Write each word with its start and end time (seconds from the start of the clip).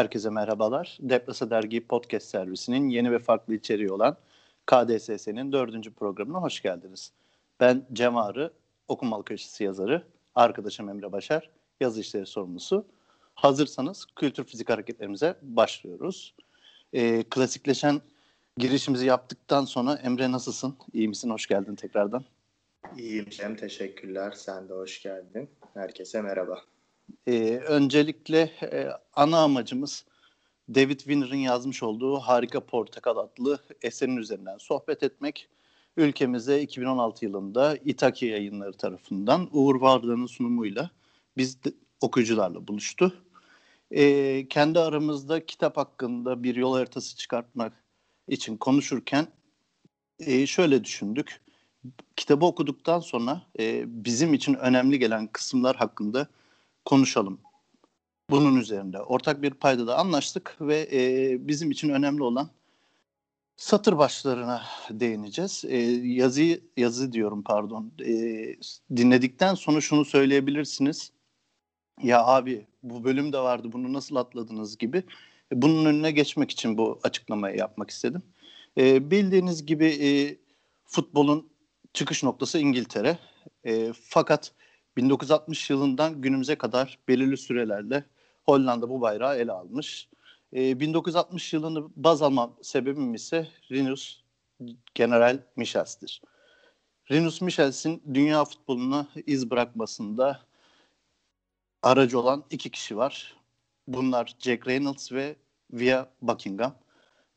Herkese 0.00 0.30
merhabalar. 0.30 0.98
Deplasa 1.00 1.50
Dergi 1.50 1.86
Podcast 1.86 2.26
servisinin 2.26 2.88
yeni 2.88 3.12
ve 3.12 3.18
farklı 3.18 3.54
içeriği 3.54 3.90
olan 3.92 4.16
KDSS'nin 4.66 5.52
dördüncü 5.52 5.94
programına 5.94 6.42
hoş 6.42 6.62
geldiniz. 6.62 7.12
Ben 7.60 7.86
Cem 7.92 8.16
Ağrı, 8.16 8.52
okumalı 8.88 9.24
köşesi 9.24 9.64
yazarı, 9.64 10.02
arkadaşım 10.34 10.88
Emre 10.88 11.12
Başar, 11.12 11.50
yazı 11.80 12.00
işleri 12.00 12.26
sorumlusu. 12.26 12.86
Hazırsanız 13.34 14.06
kültür 14.16 14.44
fizik 14.44 14.70
hareketlerimize 14.70 15.36
başlıyoruz. 15.42 16.34
Ee, 16.92 17.22
klasikleşen 17.30 18.00
girişimizi 18.56 19.06
yaptıktan 19.06 19.64
sonra 19.64 19.94
Emre 19.94 20.32
nasılsın? 20.32 20.76
İyi 20.92 21.08
misin? 21.08 21.30
Hoş 21.30 21.46
geldin 21.46 21.74
tekrardan. 21.74 22.24
İyiyim 22.96 23.30
Cem, 23.30 23.56
teşekkürler. 23.56 24.32
Sen 24.32 24.68
de 24.68 24.72
hoş 24.72 25.02
geldin. 25.02 25.50
Herkese 25.74 26.22
merhaba. 26.22 26.60
Ee, 27.26 27.60
öncelikle 27.66 28.40
e, 28.62 28.88
ana 29.14 29.38
amacımız 29.38 30.04
David 30.74 30.98
Winner'ın 30.98 31.36
yazmış 31.36 31.82
olduğu 31.82 32.18
Harika 32.18 32.60
Portakal 32.60 33.16
adlı 33.16 33.58
eserin 33.82 34.16
üzerinden 34.16 34.58
sohbet 34.58 35.02
etmek. 35.02 35.48
Ülkemize 35.96 36.62
2016 36.62 37.24
yılında 37.24 37.76
İtaki 37.76 38.26
yayınları 38.26 38.72
tarafından 38.72 39.48
Uğur 39.52 39.80
Vardan'ın 39.80 40.26
sunumuyla 40.26 40.90
biz 41.36 41.64
de, 41.64 41.72
okuyucularla 42.00 42.68
buluştu. 42.68 43.14
Ee, 43.90 44.46
kendi 44.48 44.78
aramızda 44.78 45.46
kitap 45.46 45.76
hakkında 45.76 46.42
bir 46.42 46.56
yol 46.56 46.74
haritası 46.74 47.16
çıkartmak 47.16 47.72
için 48.28 48.56
konuşurken 48.56 49.26
e, 50.18 50.46
şöyle 50.46 50.84
düşündük. 50.84 51.40
Kitabı 52.16 52.46
okuduktan 52.46 53.00
sonra 53.00 53.42
e, 53.58 53.84
bizim 53.86 54.34
için 54.34 54.54
önemli 54.54 54.98
gelen 54.98 55.26
kısımlar 55.26 55.76
hakkında 55.76 56.26
konuşalım. 56.84 57.40
Bunun 58.30 58.56
üzerinde 58.56 59.00
ortak 59.00 59.42
bir 59.42 59.50
payda 59.50 59.86
da 59.86 59.98
anlaştık 59.98 60.56
ve 60.60 60.88
e, 60.92 61.36
bizim 61.48 61.70
için 61.70 61.88
önemli 61.88 62.22
olan 62.22 62.50
satır 63.56 63.98
başlarına 63.98 64.62
değineceğiz. 64.90 65.64
E, 65.68 65.76
yazıyı 66.02 66.60
yazı 66.76 67.12
diyorum 67.12 67.42
pardon. 67.42 67.92
E, 68.06 68.12
dinledikten 68.96 69.54
sonra 69.54 69.80
şunu 69.80 70.04
söyleyebilirsiniz. 70.04 71.12
Ya 72.02 72.24
abi 72.26 72.66
bu 72.82 73.04
bölüm 73.04 73.32
de 73.32 73.38
vardı 73.38 73.68
bunu 73.72 73.92
nasıl 73.92 74.16
atladınız 74.16 74.78
gibi. 74.78 75.02
Bunun 75.52 75.84
önüne 75.84 76.10
geçmek 76.10 76.50
için 76.50 76.78
bu 76.78 77.00
açıklamayı 77.02 77.56
yapmak 77.56 77.90
istedim. 77.90 78.22
E, 78.78 79.10
bildiğiniz 79.10 79.66
gibi 79.66 79.86
e, 79.86 80.36
futbolun 80.84 81.50
çıkış 81.92 82.22
noktası 82.22 82.58
İngiltere. 82.58 83.18
E, 83.66 83.92
fakat 83.92 84.52
1960 84.96 85.70
yılından 85.70 86.20
günümüze 86.20 86.58
kadar 86.58 86.98
belirli 87.08 87.36
sürelerle 87.36 88.04
Hollanda 88.42 88.88
bu 88.88 89.00
bayrağı 89.00 89.36
ele 89.36 89.52
almış. 89.52 90.08
E, 90.52 90.80
1960 90.80 91.52
yılını 91.52 91.88
baz 91.96 92.22
alma 92.22 92.50
sebebim 92.62 93.14
ise 93.14 93.48
Rinus 93.70 94.20
General 94.94 95.38
Michels'tir. 95.56 96.22
Rinus 97.10 97.40
Michels'in 97.40 98.02
dünya 98.14 98.44
futboluna 98.44 99.06
iz 99.26 99.50
bırakmasında 99.50 100.40
aracı 101.82 102.20
olan 102.20 102.44
iki 102.50 102.70
kişi 102.70 102.96
var. 102.96 103.36
Bunlar 103.88 104.36
Jack 104.38 104.68
Reynolds 104.68 105.12
ve 105.12 105.36
Via 105.72 106.06
Buckingham. 106.22 106.74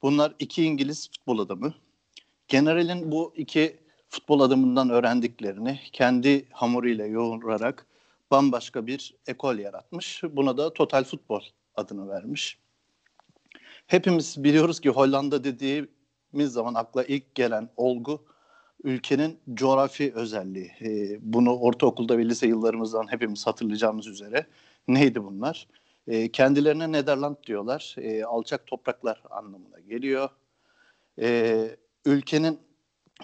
Bunlar 0.01 0.35
iki 0.39 0.63
İngiliz 0.63 1.09
futbol 1.11 1.39
adamı. 1.39 1.73
General'in 2.47 3.11
bu 3.11 3.33
iki 3.35 3.82
futbol 4.13 4.39
adamından 4.39 4.89
öğrendiklerini 4.89 5.79
kendi 5.91 6.45
hamuruyla 6.51 7.05
yoğurarak 7.05 7.85
bambaşka 8.31 8.87
bir 8.87 9.15
ekol 9.27 9.57
yaratmış. 9.57 10.23
Buna 10.31 10.57
da 10.57 10.73
Total 10.73 11.03
Futbol 11.03 11.41
adını 11.75 12.09
vermiş. 12.09 12.57
Hepimiz 13.87 14.43
biliyoruz 14.43 14.79
ki 14.79 14.89
Hollanda 14.89 15.43
dediğimiz 15.43 16.53
zaman 16.53 16.73
akla 16.73 17.03
ilk 17.03 17.35
gelen 17.35 17.69
olgu 17.77 18.25
ülkenin 18.83 19.39
coğrafi 19.53 20.13
özelliği. 20.13 20.71
Ee, 20.81 21.19
bunu 21.21 21.59
ortaokulda 21.59 22.17
ve 22.17 22.25
lise 22.25 22.47
yıllarımızdan 22.47 23.11
hepimiz 23.11 23.47
hatırlayacağımız 23.47 24.07
üzere. 24.07 24.45
Neydi 24.87 25.23
bunlar? 25.23 25.67
Ee, 26.07 26.31
kendilerine 26.31 26.91
Nederland 26.91 27.35
diyorlar. 27.47 27.95
Ee, 27.97 28.23
alçak 28.23 28.67
topraklar 28.67 29.23
anlamına 29.29 29.79
geliyor. 29.79 30.29
Ee, 31.19 31.75
ülkenin 32.05 32.59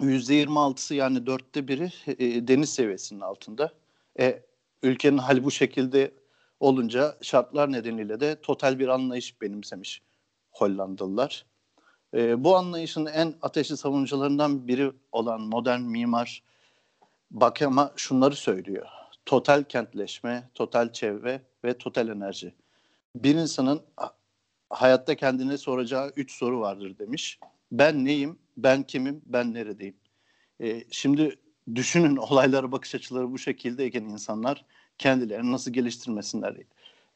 %26'sı 0.00 0.94
yani 0.94 1.26
dörtte 1.26 1.68
biri 1.68 1.92
e, 2.06 2.48
deniz 2.48 2.70
seviyesinin 2.70 3.20
altında. 3.20 3.72
E, 4.20 4.42
ülkenin 4.82 5.18
hali 5.18 5.44
bu 5.44 5.50
şekilde 5.50 6.14
olunca 6.60 7.16
şartlar 7.22 7.72
nedeniyle 7.72 8.20
de 8.20 8.40
total 8.40 8.78
bir 8.78 8.88
anlayış 8.88 9.40
benimsemiş 9.40 10.02
Hollandalılar. 10.50 11.46
E, 12.14 12.44
bu 12.44 12.56
anlayışın 12.56 13.06
en 13.06 13.34
ateşli 13.42 13.76
savunucularından 13.76 14.68
biri 14.68 14.92
olan 15.12 15.40
modern 15.40 15.80
mimar 15.80 16.42
Bakema 17.30 17.92
şunları 17.96 18.36
söylüyor. 18.36 18.86
Total 19.26 19.64
kentleşme, 19.64 20.50
total 20.54 20.92
çevre 20.92 21.42
ve 21.64 21.78
total 21.78 22.08
enerji. 22.08 22.54
Bir 23.16 23.34
insanın 23.34 23.82
hayatta 24.70 25.14
kendine 25.14 25.58
soracağı 25.58 26.12
üç 26.16 26.32
soru 26.32 26.60
vardır 26.60 26.98
demiş. 26.98 27.38
Ben 27.72 28.04
neyim, 28.04 28.38
ben 28.62 28.82
kimim, 28.82 29.22
ben 29.26 29.54
neredeyim? 29.54 29.96
E, 30.60 30.84
şimdi 30.90 31.36
düşünün 31.74 32.16
olaylara 32.30 32.72
bakış 32.72 32.94
açıları 32.94 33.32
bu 33.32 33.38
şekildeyken 33.38 34.04
insanlar 34.04 34.64
kendilerini 34.98 35.52
nasıl 35.52 35.70
geliştirmesinler. 35.72 36.56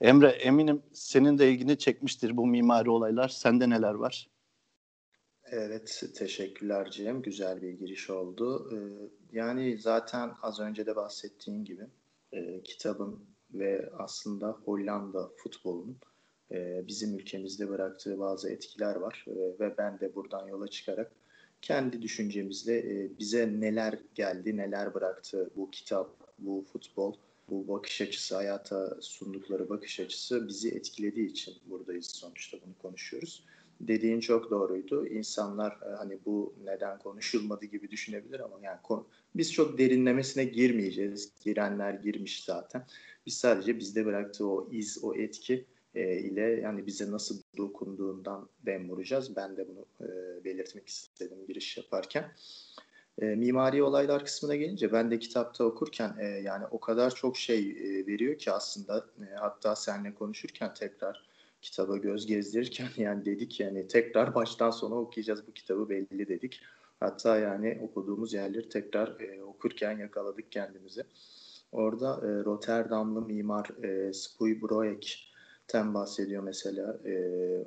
Emre 0.01 0.29
eminim 0.29 0.83
senin 0.93 1.39
de 1.39 1.51
ilgini 1.51 1.79
çekmiştir 1.79 2.37
bu 2.37 2.47
mimari 2.47 2.91
olaylar. 2.91 3.29
Sende 3.29 3.71
neler 3.71 3.95
var? 3.95 4.29
Evet, 5.51 6.05
teşekkürler 6.15 6.91
Cem. 6.91 7.23
Güzel 7.23 7.63
bir 7.63 7.73
giriş 7.73 8.11
oldu. 8.11 8.71
Ee, 8.73 8.79
yani 9.33 9.79
zaten 9.79 10.33
az 10.43 10.61
önce 10.61 10.87
de 10.87 10.97
bahsettiğim 10.97 11.65
gibi 11.65 11.87
e, 12.33 12.63
kitabın 12.63 13.27
ve 13.55 13.91
aslında 13.99 14.51
Hollanda 14.65 15.31
futbolunun 15.37 15.99
e, 16.51 16.87
bizim 16.87 17.19
ülkemizde 17.19 17.69
bıraktığı 17.69 18.19
bazı 18.19 18.51
etkiler 18.51 18.97
var. 18.97 19.25
E, 19.29 19.61
ve 19.61 19.75
ben 19.79 20.01
de 20.01 20.15
buradan 20.15 20.49
yola 20.49 20.69
çıkarak 20.69 21.13
kendi 21.65 22.03
düşüncemizle 22.03 22.79
e, 22.79 23.19
bize 23.19 23.61
neler 23.61 23.99
geldi, 24.15 24.57
neler 24.57 24.95
bıraktı 24.95 25.51
bu 25.57 25.71
kitap, 25.71 26.11
bu 26.39 26.65
futbol, 26.73 27.15
bu 27.51 27.69
bakış 27.69 28.01
açısı, 28.01 28.35
hayata 28.35 28.97
sundukları 29.01 29.69
bakış 29.69 30.01
açısı 30.01 30.49
bizi 30.49 30.69
etkilediği 30.71 31.31
için 31.31 31.55
buradayız 31.67 32.07
sonuçta 32.07 32.59
bunu 32.67 32.75
konuşuyoruz. 32.83 33.45
Dediğin 33.81 34.21
çok 34.21 34.51
doğruydu. 34.51 35.07
İnsanlar 35.07 35.73
e, 35.73 35.97
hani 35.97 36.19
bu 36.27 36.55
neden 36.65 36.99
konuşulmadı 36.99 37.65
gibi 37.65 37.91
düşünebilir 37.91 38.41
ama 38.41 38.57
yani 38.63 38.79
konu, 38.83 39.07
biz 39.35 39.53
çok 39.53 39.79
derinlemesine 39.79 40.45
girmeyeceğiz. 40.45 41.33
Girenler 41.45 41.95
girmiş 41.95 42.45
zaten. 42.45 42.87
Biz 43.27 43.35
sadece 43.35 43.79
bizde 43.79 44.07
bıraktığı 44.07 44.49
o 44.49 44.69
iz, 44.71 44.99
o 45.05 45.15
etki 45.15 45.65
e, 45.95 46.19
ile 46.19 46.41
yani 46.41 46.87
bize 46.87 47.11
nasıl 47.11 47.43
dokunduğundan 47.57 48.49
dem 48.67 48.91
vuracağız. 48.91 49.37
Ben 49.37 49.57
de 49.57 49.69
bunu 49.69 49.87
e, 50.01 50.45
belirtmek 50.45 50.89
istedim 50.89 51.39
giriş 51.49 51.77
yaparken. 51.77 52.33
E, 53.19 53.27
mimari 53.27 53.83
olaylar 53.83 54.25
kısmına 54.25 54.57
gelince 54.57 54.93
ben 54.93 55.11
de 55.11 55.19
kitapta 55.19 55.65
okurken 55.65 56.17
e, 56.21 56.25
yani 56.25 56.65
o 56.71 56.81
kadar 56.81 57.15
çok 57.15 57.37
şey 57.37 57.71
e, 57.71 58.07
veriyor 58.07 58.39
ki 58.39 58.53
aslında 58.53 59.07
e, 59.21 59.35
hatta 59.35 59.77
seninle 59.77 60.15
konuşurken 60.15 60.75
tekrar 60.75 61.25
kitaba 61.63 61.97
göz 61.97 62.27
gezdirirken 62.27 62.89
yani 62.97 63.25
dedik 63.25 63.61
yani 63.61 63.89
tekrar 63.89 64.35
baştan 64.35 64.71
sona 64.71 64.95
okuyacağız 64.95 65.47
bu 65.47 65.53
kitabı 65.53 65.89
belli 65.89 66.29
dedik. 66.29 66.61
Hatta 67.01 67.39
yani 67.39 67.79
okuduğumuz 67.83 68.33
yerleri 68.33 68.69
tekrar 68.69 69.21
e, 69.21 69.43
okurken 69.43 69.99
yakaladık 69.99 70.53
kendimizi. 70.53 71.05
Orada 71.73 72.21
e, 72.23 72.45
Rotterdamlı 72.45 73.23
mimar 73.23 73.85
e, 73.85 74.13
Spuy 74.13 74.63
Broek 74.63 75.34
ten 75.69 75.95
bahsediyor 75.95 76.43
mesela 76.43 76.99
e, 77.05 77.15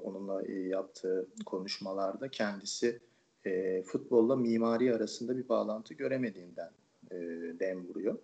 onunla 0.04 0.42
yaptığı 0.52 1.28
konuşmalarda 1.46 2.30
kendisi 2.30 3.00
e, 3.46 3.84
futbolla 3.84 4.36
mimari 4.36 4.96
arasında 4.96 5.38
bir 5.38 5.50
bağlantı 5.50 5.94
göremediğinden 5.94 6.72
e, 7.12 7.16
dem 7.60 7.88
vuruyor. 7.88 8.18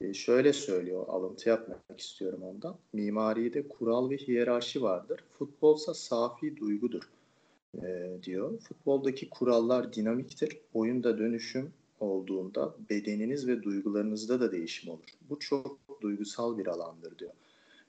E, 0.00 0.14
şöyle 0.14 0.52
söylüyor, 0.52 1.04
alıntı 1.08 1.48
yapmak 1.48 2.00
istiyorum 2.00 2.42
ondan. 2.42 2.76
Mimaride 2.92 3.68
kural 3.68 4.10
ve 4.10 4.16
hiyerarşi 4.16 4.82
vardır. 4.82 5.24
Futbolsa 5.38 5.94
safi 5.94 6.56
duygudur 6.56 7.02
e, 7.82 8.10
diyor. 8.22 8.58
Futboldaki 8.58 9.30
kurallar 9.30 9.92
dinamiktir. 9.92 10.58
Oyunda 10.74 11.18
dönüşüm 11.18 11.72
olduğunda 12.00 12.74
bedeniniz 12.90 13.48
ve 13.48 13.62
duygularınızda 13.62 14.40
da 14.40 14.52
değişim 14.52 14.90
olur. 14.90 15.08
Bu 15.30 15.38
çok 15.38 15.78
duygusal 16.00 16.58
bir 16.58 16.66
alandır 16.66 17.18
diyor. 17.18 17.32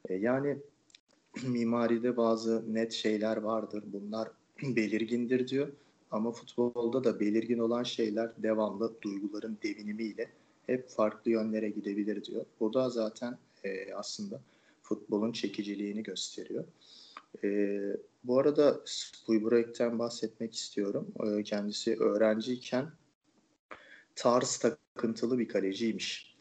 E, 0.09 0.15
yani 0.15 0.57
mimaride 1.47 2.18
bazı 2.18 2.74
net 2.74 2.91
şeyler 2.91 3.38
vardır. 3.38 3.83
Bunlar 3.85 4.31
belirgindir 4.63 5.47
diyor. 5.47 5.68
Ama 6.12 6.31
futbolda 6.31 7.03
da 7.03 7.19
belirgin 7.19 7.59
olan 7.59 7.83
şeyler 7.83 8.31
devamlı 8.38 9.01
duyguların 9.01 9.57
devinimiyle 9.63 10.30
hep 10.65 10.89
farklı 10.89 11.31
yönlere 11.31 11.69
gidebilir 11.69 12.24
diyor. 12.24 12.45
Bu 12.59 12.74
da 12.74 12.89
zaten 12.89 13.38
e, 13.63 13.94
aslında 13.94 14.41
futbolun 14.81 15.31
çekiciliğini 15.31 16.03
gösteriyor. 16.03 16.63
E, 17.44 17.79
bu 18.24 18.39
arada 18.39 18.81
Spuyburek'ten 18.86 20.00
bahsetmek 20.00 20.53
istiyorum. 20.53 21.07
E, 21.24 21.44
kendisi 21.44 22.00
öğrenciyken 22.00 22.91
tarz 24.15 24.57
takıntılı 24.57 25.39
bir 25.39 25.47
kaleciymiş. 25.47 26.32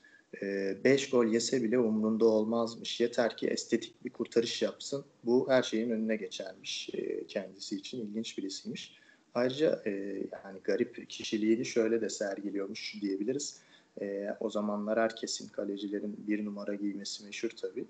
5 0.43 1.07
e, 1.07 1.11
gol 1.11 1.27
yese 1.27 1.63
bile 1.63 1.79
umrunda 1.79 2.25
olmazmış. 2.25 3.01
Yeter 3.01 3.37
ki 3.37 3.47
estetik 3.47 4.05
bir 4.05 4.11
kurtarış 4.11 4.63
yapsın. 4.63 5.05
Bu 5.25 5.49
her 5.49 5.63
şeyin 5.63 5.91
önüne 5.91 6.17
geçermiş 6.17 6.91
e, 6.95 7.27
kendisi 7.27 7.77
için. 7.77 8.01
ilginç 8.01 8.39
birisiymiş. 8.39 8.97
Ayrıca 9.35 9.83
e, 9.87 9.91
yani 10.33 10.59
garip 10.65 11.09
kişiliğini 11.09 11.65
şöyle 11.65 12.01
de 12.01 12.09
sergiliyormuş 12.11 12.97
diyebiliriz. 13.01 13.61
E, 14.01 14.29
o 14.41 14.51
zamanlar 14.51 14.99
herkesin 14.99 15.49
kalecilerin 15.49 16.17
bir 16.27 16.45
numara 16.45 16.75
giymesi 16.75 17.25
meşhur 17.25 17.51
tabii. 17.51 17.85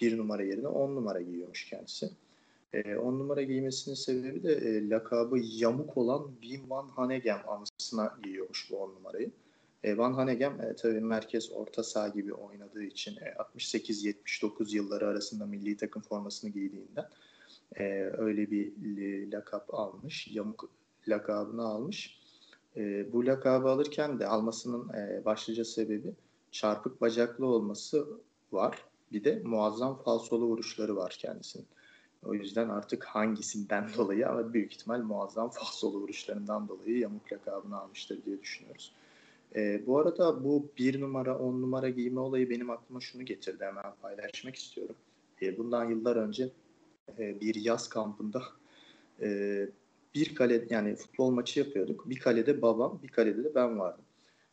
Bir 0.00 0.18
numara 0.18 0.42
yerine 0.42 0.68
on 0.68 0.96
numara 0.96 1.20
giyiyormuş 1.20 1.70
kendisi. 1.70 2.10
E, 2.72 2.96
on 2.96 3.18
numara 3.18 3.42
giymesinin 3.42 3.94
sebebi 3.94 4.42
de 4.42 4.52
e, 4.52 4.88
lakabı 4.88 5.38
yamuk 5.38 5.96
olan 5.96 6.30
Wim 6.40 6.70
van 6.70 6.88
Hanegem 6.88 7.42
anısına 7.48 8.18
giyiyormuş 8.24 8.70
bu 8.70 8.76
on 8.76 8.94
numarayı. 8.94 9.30
E, 9.86 9.98
van 9.98 10.12
Hanegem 10.12 10.60
e, 10.60 10.76
tabii 10.76 11.00
merkez 11.00 11.52
orta 11.52 11.82
saha 11.82 12.08
gibi 12.08 12.34
oynadığı 12.34 12.82
için 12.82 13.16
e, 13.16 13.28
68-79 13.58 14.76
yılları 14.76 15.06
arasında 15.06 15.46
milli 15.46 15.76
takım 15.76 16.02
formasını 16.02 16.50
giydiğinden 16.50 17.08
e, 17.76 17.84
öyle 18.18 18.50
bir 18.50 18.72
lakap 19.32 19.74
almış. 19.74 20.28
Yamuk 20.28 20.70
lakabını 21.08 21.62
almış. 21.62 22.20
E, 22.76 23.12
bu 23.12 23.26
lakabı 23.26 23.68
alırken 23.68 24.18
de 24.18 24.26
almasının 24.26 24.88
e, 24.88 25.24
başlıca 25.24 25.64
sebebi 25.64 26.14
çarpık 26.50 27.00
bacaklı 27.00 27.46
olması 27.46 28.06
var. 28.52 28.84
Bir 29.12 29.24
de 29.24 29.42
muazzam 29.44 30.02
falsolu 30.02 30.46
vuruşları 30.46 30.96
var 30.96 31.16
kendisinin. 31.18 31.66
O 32.24 32.34
yüzden 32.34 32.68
artık 32.68 33.04
hangisinden 33.04 33.88
dolayı 33.96 34.28
ama 34.28 34.52
büyük 34.52 34.72
ihtimal 34.72 35.00
muazzam 35.00 35.50
falsolu 35.50 36.00
vuruşlarından 36.00 36.68
dolayı 36.68 36.98
yamuk 36.98 37.32
lakabını 37.32 37.80
almıştır 37.80 38.24
diye 38.24 38.40
düşünüyoruz. 38.40 38.92
E, 39.56 39.86
bu 39.86 39.98
arada 39.98 40.44
bu 40.44 40.68
bir 40.78 41.00
numara, 41.00 41.38
on 41.38 41.62
numara 41.62 41.88
giyme 41.88 42.20
olayı 42.20 42.50
benim 42.50 42.70
aklıma 42.70 43.00
şunu 43.00 43.22
getirdi 43.22 43.64
hemen 43.64 43.94
paylaşmak 44.02 44.56
istiyorum. 44.56 44.96
E, 45.42 45.58
bundan 45.58 45.84
yıllar 45.84 46.16
önce 46.16 46.50
e, 47.18 47.40
bir 47.40 47.54
yaz 47.54 47.88
kampında 47.88 48.42
e, 49.22 49.68
bir 50.14 50.34
kale 50.34 50.66
yani 50.70 50.96
futbol 50.96 51.30
maçı 51.30 51.60
yapıyorduk. 51.60 52.10
Bir 52.10 52.18
kalede 52.18 52.62
babam, 52.62 53.00
bir 53.02 53.08
kalede 53.08 53.44
de 53.44 53.54
ben 53.54 53.78
vardım. 53.78 54.04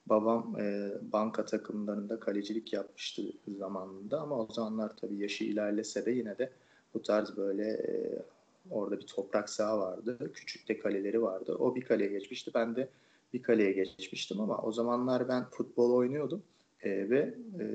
Babam 0.05 0.59
e, 0.59 0.91
banka 1.11 1.45
takımlarında 1.45 2.19
kalecilik 2.19 2.73
yapmıştı 2.73 3.21
zamanında 3.57 4.21
ama 4.21 4.39
o 4.39 4.47
zamanlar 4.53 4.97
tabii 4.97 5.17
yaşı 5.17 5.44
ilerlese 5.44 6.06
de 6.06 6.11
yine 6.11 6.38
de 6.38 6.51
bu 6.94 7.01
tarz 7.01 7.38
böyle 7.38 7.69
e, 7.69 8.21
orada 8.69 8.99
bir 8.99 9.07
toprak 9.07 9.49
saha 9.49 9.79
vardı. 9.79 10.31
Küçük 10.33 10.67
de 10.67 10.79
kaleleri 10.79 11.21
vardı. 11.21 11.56
O 11.59 11.75
bir 11.75 11.81
kaleye 11.81 12.09
geçmişti. 12.09 12.51
Ben 12.56 12.75
de 12.75 12.89
bir 13.33 13.44
kaleye 13.44 13.71
geçmiştim 13.71 14.41
ama 14.41 14.57
o 14.57 14.71
zamanlar 14.71 15.27
ben 15.27 15.45
futbol 15.50 15.94
oynuyordum 15.94 16.44
e, 16.83 17.09
ve 17.09 17.33
e, 17.59 17.65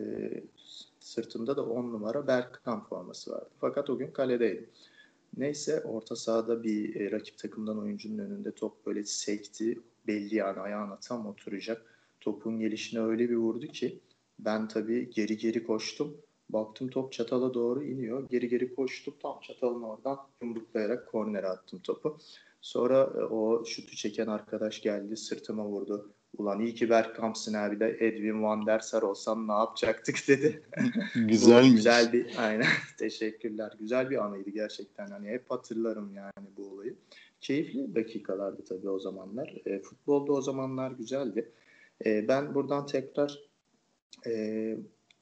sırtımda 1.01 1.57
da 1.57 1.67
10 1.67 1.93
numara 1.93 2.27
Bergkamp 2.27 2.89
forması 2.89 3.31
vardı. 3.31 3.49
Fakat 3.61 3.91
o 3.91 3.99
gün 3.99 4.11
kaledeydim. 4.11 4.69
Neyse 5.37 5.81
orta 5.81 6.17
sahada 6.17 6.63
bir 6.63 7.01
e, 7.01 7.11
rakip 7.11 7.39
takımdan 7.39 7.79
oyuncunun 7.79 8.19
önünde 8.19 8.53
top 8.53 8.87
böyle 8.87 9.05
sekti. 9.05 9.79
Belli 10.07 10.35
yani 10.35 10.61
ayağına 10.61 10.99
tam 11.01 11.27
oturacak. 11.27 11.95
Topun 12.21 12.61
gelişine 12.61 13.01
öyle 13.01 13.31
bir 13.31 13.37
vurdu 13.37 13.67
ki 13.67 13.99
ben 14.39 14.69
tabii 14.69 15.11
geri 15.11 15.37
geri 15.37 15.67
koştum. 15.67 16.17
Baktım 16.51 16.89
top 16.89 17.13
çatala 17.13 17.55
doğru 17.55 17.85
iniyor. 17.85 18.29
Geri 18.31 18.49
geri 18.49 18.75
koştum. 18.75 19.15
Tam 19.23 19.41
çatalın 19.41 19.83
oradan 19.83 20.19
yumruklayarak 20.43 21.09
kornere 21.09 21.47
attım 21.47 21.79
topu. 21.79 22.19
Sonra 22.69 23.11
e, 23.15 23.19
o 23.19 23.65
şutu 23.65 23.97
çeken 23.97 24.27
arkadaş 24.27 24.83
geldi 24.83 25.17
sırtıma 25.17 25.67
vurdu. 25.67 26.13
Ulan 26.39 26.61
iyi 26.61 26.75
ki 26.75 26.91
Bergkamp'sın 26.91 27.55
abi 27.55 27.81
de 27.81 27.97
Edwin 28.01 28.43
Van 28.43 28.67
der 28.67 28.79
Sar 28.79 29.03
olsam 29.03 29.49
ne 29.49 29.53
yapacaktık 29.53 30.17
dedi. 30.29 30.63
Güzelmiş. 31.15 31.71
güzel 31.71 32.13
bir 32.13 32.35
aynen 32.39 32.67
teşekkürler. 32.99 33.73
Güzel 33.79 34.11
bir 34.11 34.25
anıydı 34.25 34.51
gerçekten. 34.51 35.07
Hani 35.07 35.29
hep 35.29 35.51
hatırlarım 35.51 36.15
yani 36.15 36.47
bu 36.57 36.71
olayı. 36.71 36.97
Keyifli 37.41 37.95
dakikalardı 37.95 38.65
tabii 38.65 38.89
o 38.89 38.99
zamanlar. 38.99 39.55
E, 39.67 39.83
futbolda 39.83 40.33
o 40.33 40.41
zamanlar 40.41 40.91
güzeldi. 40.91 41.53
E, 42.07 42.29
ben 42.29 42.55
buradan 42.55 42.87
tekrar 42.87 43.39
e, 44.27 44.77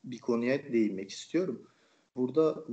bir 0.04 0.18
konuya 0.18 0.72
değinmek 0.72 1.10
istiyorum. 1.10 1.62
Burada 2.16 2.64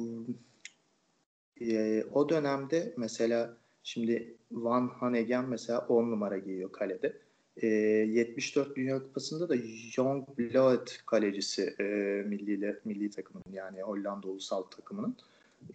e, 1.61 2.03
o 2.03 2.29
dönemde 2.29 2.93
mesela 2.97 3.62
şimdi 3.83 4.35
Van 4.51 4.87
Hanegen 4.87 5.49
mesela 5.49 5.79
10 5.79 6.11
numara 6.11 6.37
giyiyor 6.37 6.71
kalede. 6.71 7.17
E, 7.57 7.67
74 7.67 8.75
Dünya 8.75 9.03
Kupası'nda 9.03 9.49
da 9.49 9.55
Young 9.97 10.27
Blood 10.37 10.87
kalecisi 11.05 11.75
e, 11.79 11.83
milli, 12.27 12.79
milli 12.85 13.09
takımın 13.09 13.43
yani 13.53 13.81
Hollanda 13.81 14.27
ulusal 14.27 14.61
takımının. 14.61 15.15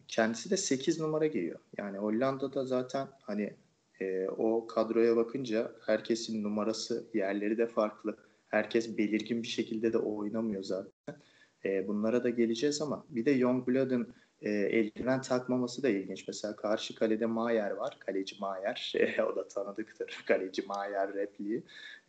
Kendisi 0.08 0.50
de 0.50 0.56
8 0.56 1.00
numara 1.00 1.26
giyiyor. 1.26 1.58
Yani 1.78 1.98
Hollanda'da 1.98 2.64
zaten 2.64 3.08
hani 3.22 3.54
e, 4.00 4.28
o 4.28 4.66
kadroya 4.66 5.16
bakınca 5.16 5.72
herkesin 5.86 6.42
numarası 6.42 7.06
yerleri 7.14 7.58
de 7.58 7.66
farklı. 7.66 8.16
Herkes 8.48 8.98
belirgin 8.98 9.42
bir 9.42 9.48
şekilde 9.48 9.92
de 9.92 9.98
oynamıyor 9.98 10.62
zaten. 10.62 11.16
E, 11.64 11.88
bunlara 11.88 12.24
da 12.24 12.30
geleceğiz 12.30 12.82
ama 12.82 13.04
bir 13.08 13.24
de 13.24 13.30
Youngblood'un 13.30 14.14
e, 14.42 14.50
eldiven 14.50 15.20
takmaması 15.20 15.82
da 15.82 15.88
ilginç. 15.88 16.28
Mesela 16.28 16.56
karşı 16.56 16.94
kalede 16.94 17.26
Mayer 17.26 17.70
var. 17.70 17.96
Kaleci 18.00 18.36
Mayer. 18.40 18.92
E, 18.98 19.22
o 19.22 19.36
da 19.36 19.48
tanıdıktır. 19.48 20.24
Kaleci 20.26 20.62
Mayer 20.62 21.14
repliği. 21.14 21.62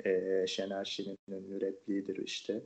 E, 0.06 0.46
Şener 0.48 0.86
Şen'in 0.86 1.18
ünlü 1.28 1.62
repliğidir 1.62 2.18
işte. 2.18 2.62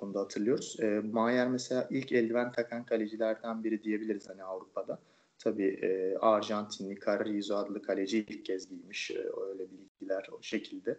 Onu 0.00 0.14
da 0.14 0.20
hatırlıyoruz. 0.20 0.80
E, 0.80 1.00
Mayer 1.00 1.48
mesela 1.48 1.88
ilk 1.90 2.12
eldiven 2.12 2.52
takan 2.52 2.84
kalecilerden 2.84 3.64
biri 3.64 3.82
diyebiliriz 3.82 4.28
hani 4.28 4.42
Avrupa'da. 4.42 4.98
Tabii 5.38 5.68
e, 5.82 6.16
Arjantinli 6.16 7.00
Carrizo 7.06 7.56
adlı 7.56 7.82
kaleci 7.82 8.18
ilk 8.18 8.44
kez 8.44 8.68
giymiş. 8.68 9.10
E, 9.10 9.18
öyle 9.48 9.66
bilgiler 9.70 10.28
o 10.32 10.42
şekilde 10.42 10.98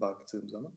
baktığım 0.00 0.48
zaman. 0.48 0.72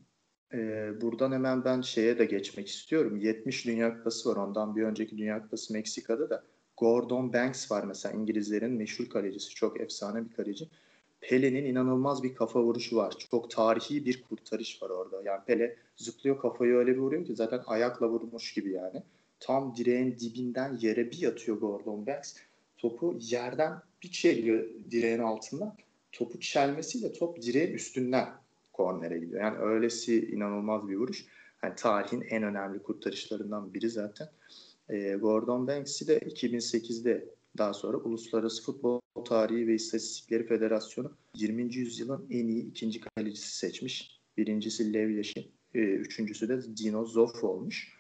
Ee, 0.54 1.02
buradan 1.02 1.32
hemen 1.32 1.66
ben 1.66 1.82
şeye 1.82 2.20
de 2.20 2.26
geçmek 2.26 2.68
istiyorum. 2.68 3.18
70 3.18 3.66
Dünya 3.66 3.98
Kupası 3.98 4.30
var. 4.30 4.36
Ondan 4.36 4.76
bir 4.76 4.84
önceki 4.84 5.18
Dünya 5.18 5.42
Kupası 5.42 5.74
Meksika'da 5.74 6.30
da 6.30 6.44
Gordon 6.82 7.34
Banks 7.34 7.72
var 7.72 7.84
mesela 7.84 8.16
İngilizlerin 8.16 8.72
meşhur 8.72 9.10
kalecisi. 9.10 9.56
Çok 9.56 9.82
efsane 9.82 10.30
bir 10.30 10.36
kaleci. 10.36 10.68
Pele'nin 11.22 11.66
inanılmaz 11.66 12.24
bir 12.24 12.36
kafa 12.36 12.64
vuruşu 12.64 12.96
var. 12.96 13.14
Çok 13.32 13.52
tarihi 13.52 14.06
bir 14.06 14.24
kurtarış 14.30 14.82
var 14.84 14.90
orada. 14.90 15.22
Yani 15.26 15.42
Pele 15.48 15.76
zıplıyor 15.96 16.40
kafayı 16.40 16.74
öyle 16.74 16.92
bir 16.92 16.98
vuruyor 16.98 17.26
ki 17.26 17.36
zaten 17.36 17.62
ayakla 17.66 18.10
vurmuş 18.10 18.54
gibi 18.54 18.72
yani. 18.72 19.04
Tam 19.40 19.76
direğin 19.76 20.18
dibinden 20.20 20.78
yere 20.78 21.12
bir 21.12 21.18
yatıyor 21.18 21.58
Gordon 21.58 22.08
Banks. 22.08 22.36
Topu 22.78 23.18
yerden 23.20 23.74
bir 24.04 24.12
çeliyor 24.12 24.66
direğin 24.92 25.20
altından. 25.20 25.76
Topu 26.12 26.40
çelmesiyle 26.40 27.14
top 27.14 27.42
direğin 27.42 27.74
üstünden 27.74 28.30
kornere 28.74 29.18
gidiyor. 29.18 29.42
Yani 29.42 29.58
öylesi 29.58 30.26
inanılmaz 30.32 30.88
bir 30.88 30.96
vuruş. 30.96 31.26
Yani 31.64 31.76
tarihin 31.76 32.22
en 32.22 32.44
önemli 32.44 32.80
kurtarışlarından 32.84 33.74
biri 33.74 33.90
zaten. 33.90 34.28
E, 34.90 35.14
Gordon 35.14 35.68
Banks'i 35.68 36.08
de 36.08 36.20
2008'de 36.20 37.30
daha 37.58 37.74
sonra 37.74 37.98
Uluslararası 37.98 38.64
Futbol 38.64 39.00
Tarihi 39.26 39.68
ve 39.68 39.74
İstatistikleri 39.74 40.48
Federasyonu 40.48 41.12
20. 41.36 41.76
yüzyılın 41.76 42.28
en 42.30 42.48
iyi 42.48 42.70
ikinci 42.70 43.00
kalecisi 43.00 43.58
seçmiş. 43.58 44.22
Birincisi 44.38 44.94
Lev 44.94 45.10
Yashin, 45.10 45.52
e, 45.74 45.80
üçüncüsü 45.80 46.50
de 46.50 46.78
Dino 46.78 47.06
Zoff 47.06 47.44
olmuş. 47.44 47.98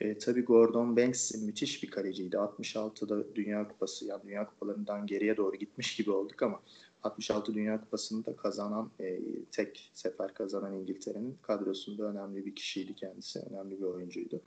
E, 0.00 0.18
tabii 0.18 0.42
Gordon 0.42 0.96
Banks 0.96 1.34
müthiş 1.34 1.82
bir 1.82 1.90
kaleciydi. 1.90 2.36
66'da 2.36 3.34
Dünya 3.34 3.68
Kupası, 3.68 4.06
yani 4.06 4.22
Dünya 4.24 4.46
Kupalarından 4.46 5.06
geriye 5.06 5.36
doğru 5.36 5.56
gitmiş 5.56 5.96
gibi 5.96 6.10
olduk 6.10 6.42
ama 6.42 6.62
66 7.02 7.54
Dünya 7.54 7.80
Kupası'nda 7.80 8.36
kazanan, 8.36 8.90
e, 9.00 9.20
tek 9.52 9.90
sefer 9.94 10.34
kazanan 10.34 10.74
İngiltere'nin 10.74 11.38
kadrosunda 11.42 12.04
önemli 12.04 12.46
bir 12.46 12.54
kişiydi 12.54 12.94
kendisi. 12.94 13.38
Önemli 13.38 13.78
bir 13.78 13.84
oyuncuydu. 13.84 14.40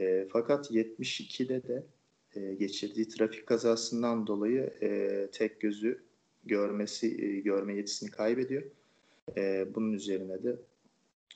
E, 0.00 0.28
fakat 0.32 0.70
72'de 0.70 1.62
de 1.62 1.86
e, 2.34 2.54
geçirdiği 2.54 3.08
trafik 3.08 3.46
kazasından 3.46 4.26
dolayı 4.26 4.74
e, 4.82 5.28
tek 5.32 5.60
gözü 5.60 6.02
görmesi 6.44 7.24
e, 7.24 7.40
görme 7.40 7.76
yetisini 7.76 8.10
kaybediyor. 8.10 8.62
E, 9.36 9.66
bunun 9.74 9.92
üzerine 9.92 10.42
de 10.42 10.56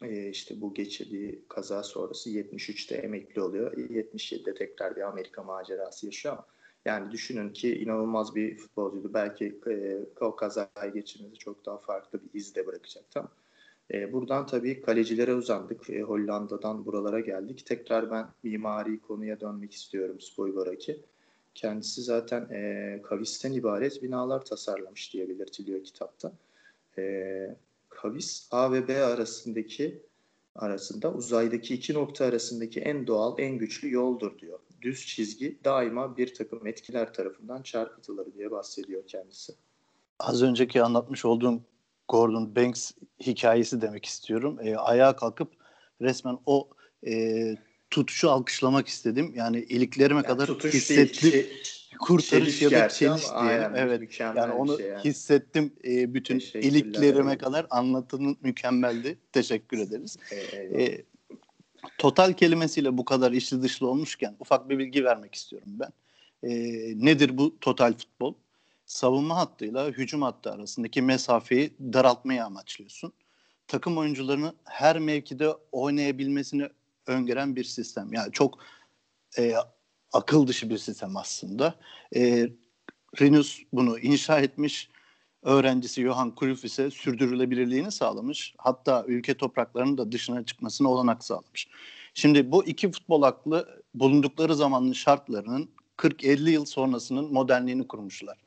e, 0.03 0.29
işte 0.29 0.61
bu 0.61 0.75
geçirdiği 0.75 1.45
kaza 1.49 1.83
sonrası 1.83 2.31
73'te 2.31 2.95
emekli 2.95 3.41
oluyor. 3.41 3.73
77'de 3.73 4.55
tekrar 4.55 4.97
bir 4.97 5.01
Amerika 5.01 5.43
macerası 5.43 6.07
yaşıyor 6.07 6.35
ama 6.35 6.47
yani 6.85 7.13
düşünün 7.13 7.53
ki 7.53 7.79
inanılmaz 7.79 8.35
bir 8.35 8.57
futbolcuydu. 8.57 9.15
Belki 9.15 9.61
e, 9.67 9.99
o 10.21 10.37
kazayı 10.37 10.93
geçirmesi 10.95 11.39
çok 11.39 11.67
daha 11.67 11.79
farklı 11.79 12.21
bir 12.23 12.39
iz 12.39 12.55
de 12.55 12.67
bırakacaktı 12.67 13.21
ama 13.21 13.31
e, 13.95 14.13
buradan 14.13 14.47
tabii 14.47 14.81
kalecilere 14.83 15.35
uzandık. 15.35 15.91
E, 15.91 16.03
Hollanda'dan 16.03 16.87
buralara 16.87 17.21
geldik. 17.21 17.67
Tekrar 17.67 18.11
ben 18.11 18.27
mimari 18.43 19.01
konuya 19.01 19.41
dönmek 19.41 19.73
istiyorum 19.73 20.21
Spoiber'aki. 20.21 21.03
Kendisi 21.55 22.03
zaten 22.03 22.41
e, 22.41 23.03
kavisten 23.03 23.53
ibaret 23.53 24.03
binalar 24.03 24.45
tasarlamış 24.45 25.13
diye 25.13 25.29
belirtiliyor 25.29 25.85
kitapta. 25.85 26.33
E, 26.99 27.57
kavis 27.89 28.49
A 28.51 28.73
ve 28.73 28.89
B 28.89 29.05
arasındaki 29.05 30.03
arasında 30.55 31.13
uzaydaki 31.13 31.75
iki 31.75 31.95
nokta 31.95 32.25
arasındaki 32.25 32.81
en 32.81 33.07
doğal, 33.07 33.35
en 33.39 33.59
güçlü 33.59 33.91
yoldur 33.93 34.39
diyor. 34.39 34.59
Düz 34.83 35.07
çizgi 35.07 35.59
daima 35.65 36.17
bir 36.17 36.35
takım 36.35 36.67
etkiler 36.67 37.15
tarafından 37.15 37.63
çarpıtılır 37.63 38.35
diye 38.35 38.51
bahsediyor 38.51 39.07
kendisi. 39.07 39.53
Az 40.19 40.43
önceki 40.43 40.83
anlatmış 40.83 41.25
olduğum 41.25 41.61
Gordon 42.09 42.57
Banks 42.57 42.93
hikayesi 43.21 43.81
demek 43.81 44.05
istiyorum. 44.05 44.59
E, 44.63 44.77
ayağa 44.77 45.17
kalkıp 45.17 45.53
resmen 46.01 46.39
o 46.47 46.69
e, 47.07 47.57
tutuşu 47.91 48.31
alkışlamak 48.31 48.89
istedim. 48.89 49.33
Yani 49.37 49.59
iliklerime 49.59 50.17
yani 50.17 50.27
kadar 50.27 50.49
hissettim. 50.49 51.33
Değil, 51.33 51.47
kurtarış 51.99 52.63
ya 52.63 52.71
da 52.71 52.89
çeliş 52.89 53.23
diyelim. 53.23 53.73
Evet. 53.77 54.21
Yani 54.21 54.53
onu 54.53 54.79
şey 54.79 54.87
yani. 54.87 55.05
hissettim 55.05 55.73
e, 55.85 56.15
bütün 56.15 56.39
iliklerime 56.39 57.39
kadar 57.39 57.67
anlatının 57.71 58.37
mükemmeldi. 58.43 59.19
Teşekkür 59.33 59.79
ederiz. 59.79 60.17
E, 60.53 61.05
total 61.99 62.33
kelimesiyle 62.33 62.99
bu 62.99 63.05
kadar 63.05 63.33
içli 63.33 63.63
dışlı 63.63 63.89
olmuşken 63.89 64.37
ufak 64.41 64.69
bir 64.69 64.79
bilgi 64.79 65.05
vermek 65.05 65.35
istiyorum 65.35 65.69
ben. 65.73 65.91
E, 66.43 66.53
nedir 67.07 67.39
bu 67.39 67.59
total 67.61 67.93
futbol? 67.93 68.35
Savunma 68.87 69.37
hattıyla 69.37 69.89
hücum 69.89 70.23
hattı 70.23 70.53
arasındaki 70.53 71.03
mesafeyi 71.03 71.75
daraltmayı 71.81 72.45
amaçlıyorsun. 72.45 73.13
Takım 73.69 73.99
oyuncularını 73.99 74.55
her 74.65 74.99
mevkide 74.99 75.49
oynayabilmesini 75.73 76.69
öngören 77.07 77.57
bir 77.57 77.65
sistem. 77.65 78.13
Yani 78.13 78.33
çok 78.33 78.59
e, 79.39 79.55
akıl 80.13 80.47
dışı 80.47 80.71
bir 80.71 80.79
sistem 80.79 81.17
aslında. 81.17 81.75
E, 82.17 82.49
Rinus 83.21 83.63
bunu 83.73 83.99
inşa 83.99 84.41
etmiş. 84.41 84.89
Öğrencisi 85.43 86.03
Johan 86.03 86.35
Cruyff 86.41 86.65
ise 86.65 86.91
sürdürülebilirliğini 86.91 87.93
sağlamış. 87.93 88.55
Hatta 88.59 89.05
ülke 89.07 89.35
topraklarının 89.35 89.99
da 89.99 90.13
dışına 90.13 90.45
çıkmasına 90.45 90.89
olanak 90.89 91.25
sağlamış. 91.25 91.69
Şimdi 92.15 92.53
bu 92.53 92.65
iki 92.65 92.93
futbol 92.93 93.23
aklı 93.23 93.83
bulundukları 93.95 94.55
zamanın 94.55 94.93
şartlarının 94.93 95.71
40-50 95.97 96.51
yıl 96.51 96.65
sonrasının 96.65 97.33
modernliğini 97.33 97.89
kurmuşlar. 97.89 98.46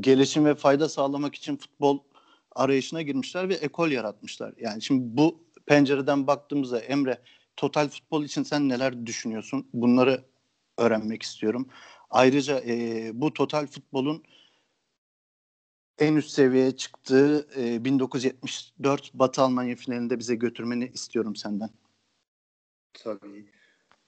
Gelişim 0.00 0.44
ve 0.44 0.54
fayda 0.54 0.88
sağlamak 0.88 1.34
için 1.34 1.56
futbol 1.56 1.98
arayışına 2.52 3.02
girmişler 3.02 3.48
ve 3.48 3.54
ekol 3.54 3.90
yaratmışlar. 3.90 4.54
Yani 4.58 4.82
şimdi 4.82 5.16
bu 5.16 5.44
pencereden 5.66 6.26
baktığımızda 6.26 6.80
Emre 6.80 7.22
total 7.56 7.88
futbol 7.88 8.24
için 8.24 8.42
sen 8.42 8.68
neler 8.68 9.06
düşünüyorsun? 9.06 9.68
Bunları 9.72 10.24
öğrenmek 10.78 11.22
istiyorum. 11.22 11.68
Ayrıca 12.10 12.60
e, 12.60 13.10
bu 13.14 13.32
total 13.32 13.66
futbolun 13.66 14.24
en 15.98 16.16
üst 16.16 16.30
seviyeye 16.30 16.76
çıktığı 16.76 17.48
e, 17.56 17.84
1974 17.84 19.14
Batı 19.14 19.42
Almanya 19.42 19.76
finalinde 19.76 20.18
bize 20.18 20.34
götürmeni 20.34 20.90
istiyorum 20.94 21.36
senden. 21.36 21.70
Tabii. 22.92 23.53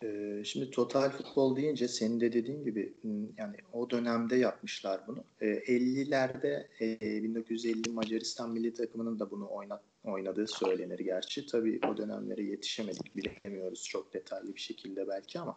Ee, 0.03 0.43
şimdi 0.45 0.71
total 0.71 1.11
futbol 1.11 1.57
deyince 1.57 1.89
senin 1.89 2.21
de 2.21 2.33
dediğin 2.33 2.65
gibi 2.65 2.95
yani 3.39 3.57
o 3.73 3.91
dönemde 3.91 4.37
yapmışlar 4.37 5.01
bunu. 5.07 5.25
Ee, 5.41 5.47
50'lerde 5.47 6.67
e, 6.81 7.23
1950 7.23 7.91
Macaristan 7.91 8.51
milli 8.51 8.75
takımının 8.75 9.19
da 9.19 9.31
bunu 9.31 9.49
oynat, 9.51 9.83
oynadığı 10.05 10.47
söylenir 10.47 10.99
gerçi. 10.99 11.47
Tabii 11.47 11.81
o 11.93 11.97
dönemlere 11.97 12.43
yetişemedik 12.43 13.17
bilemiyoruz 13.17 13.85
çok 13.85 14.15
detaylı 14.15 14.55
bir 14.55 14.61
şekilde 14.61 15.09
belki 15.09 15.41
ama 15.41 15.57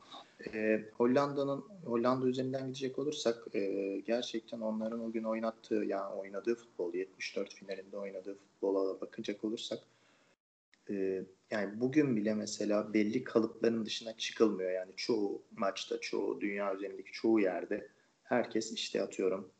e, 0.53 0.84
Hollanda'nın 0.93 1.63
Hollanda 1.86 2.27
üzerinden 2.27 2.65
gidecek 2.65 3.00
olursak 3.00 3.48
e, 3.55 3.62
gerçekten 4.05 4.60
onların 4.60 5.00
o 5.00 5.12
gün 5.12 5.24
oynattığı 5.24 5.84
yani 5.88 6.15
oynadığı 6.15 6.55
futbol 6.55 6.93
74 6.93 7.53
finalinde 7.53 7.98
oynadığı 7.98 8.36
futbola 8.36 9.01
bakacak 9.01 9.43
olursak 9.43 9.79
e, 10.89 11.25
yani 11.51 11.79
bugün 11.79 12.15
bile 12.15 12.34
mesela 12.34 12.93
belli 12.93 13.24
kalıpların 13.24 13.86
dışına 13.86 14.17
çıkılmıyor. 14.17 14.72
Yani 14.72 14.91
çoğu 14.96 15.43
maçta, 15.51 16.00
çoğu 16.01 16.41
dünya 16.41 16.75
üzerindeki 16.75 17.12
çoğu 17.12 17.39
yerde 17.39 17.88
herkes 18.24 18.72
işte 18.72 19.01
atıyorum 19.01 19.51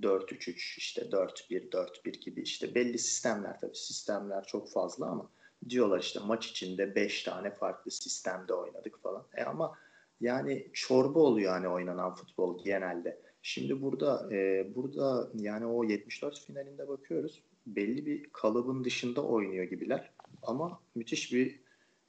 4-3-3 0.00 0.78
işte 0.78 1.02
4-1 1.02 1.70
4-1 1.70 2.20
gibi 2.20 2.42
işte 2.42 2.74
belli 2.74 2.98
sistemler 2.98 3.60
tabii 3.60 3.76
sistemler 3.76 4.44
çok 4.44 4.72
fazla 4.72 5.06
ama 5.06 5.30
diyorlar 5.68 6.00
işte 6.00 6.20
maç 6.20 6.46
içinde 6.46 6.94
5 6.94 7.22
tane 7.22 7.50
farklı 7.50 7.90
sistemde 7.90 8.54
oynadık 8.54 9.02
falan. 9.02 9.26
E 9.36 9.42
ama 9.42 9.78
yani 10.20 10.66
çorba 10.72 11.18
oluyor 11.18 11.54
yani 11.54 11.68
oynanan 11.68 12.14
futbol 12.14 12.64
genelde. 12.64 13.20
Şimdi 13.42 13.82
burada 13.82 14.34
e, 14.34 14.66
burada 14.74 15.30
yani 15.34 15.66
o 15.66 15.84
74 15.84 16.40
finalinde 16.40 16.88
bakıyoruz 16.88 17.42
belli 17.66 18.06
bir 18.06 18.30
kalıbın 18.32 18.84
dışında 18.84 19.24
oynuyor 19.24 19.64
gibiler. 19.64 20.10
Ama 20.42 20.80
müthiş 20.94 21.32
bir 21.32 21.60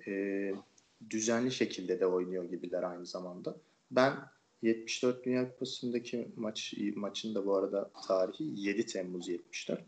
e, 0.07 0.53
düzenli 1.09 1.51
şekilde 1.51 1.99
de 1.99 2.05
oynuyor 2.05 2.43
gibiler 2.43 2.83
aynı 2.83 3.05
zamanda. 3.05 3.55
Ben 3.91 4.13
74 4.61 5.25
Dünya 5.25 5.51
Kupası'ndaki 5.51 6.27
maç 6.35 6.73
maçın 6.95 7.35
da 7.35 7.45
bu 7.45 7.55
arada 7.55 7.91
tarihi 8.07 8.61
7 8.61 8.85
Temmuz 8.85 9.27
74. 9.27 9.81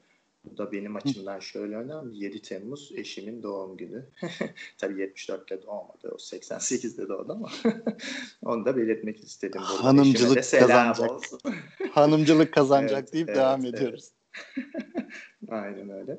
Bu 0.46 0.58
da 0.58 0.72
benim 0.72 0.96
açımdan 0.96 1.40
şöyle 1.40 1.76
önemli. 1.76 2.24
7 2.24 2.42
Temmuz 2.42 2.92
eşimin 2.96 3.44
doğum 3.44 3.78
günü. 3.78 4.06
Tabii 4.78 4.94
74'te 4.94 5.62
doğmadı. 5.64 6.10
O 6.12 6.16
88'de 6.16 7.10
doğdu 7.10 7.32
ama 7.32 7.50
onu 8.42 8.66
da 8.66 8.78
belirtmek 8.78 9.24
istedim. 9.24 9.62
Burada. 9.62 9.84
Hanımcılık 9.84 10.36
kazanacak. 10.36 11.12
Olsun. 11.12 11.40
Hanımcılık 11.92 12.54
kazanacak 12.54 13.00
evet, 13.04 13.14
deyip 13.14 13.30
evet, 13.30 13.38
devam 13.38 13.66
evet. 13.66 13.76
ediyoruz. 13.76 14.10
Aynen 15.50 15.90
öyle. 15.90 16.18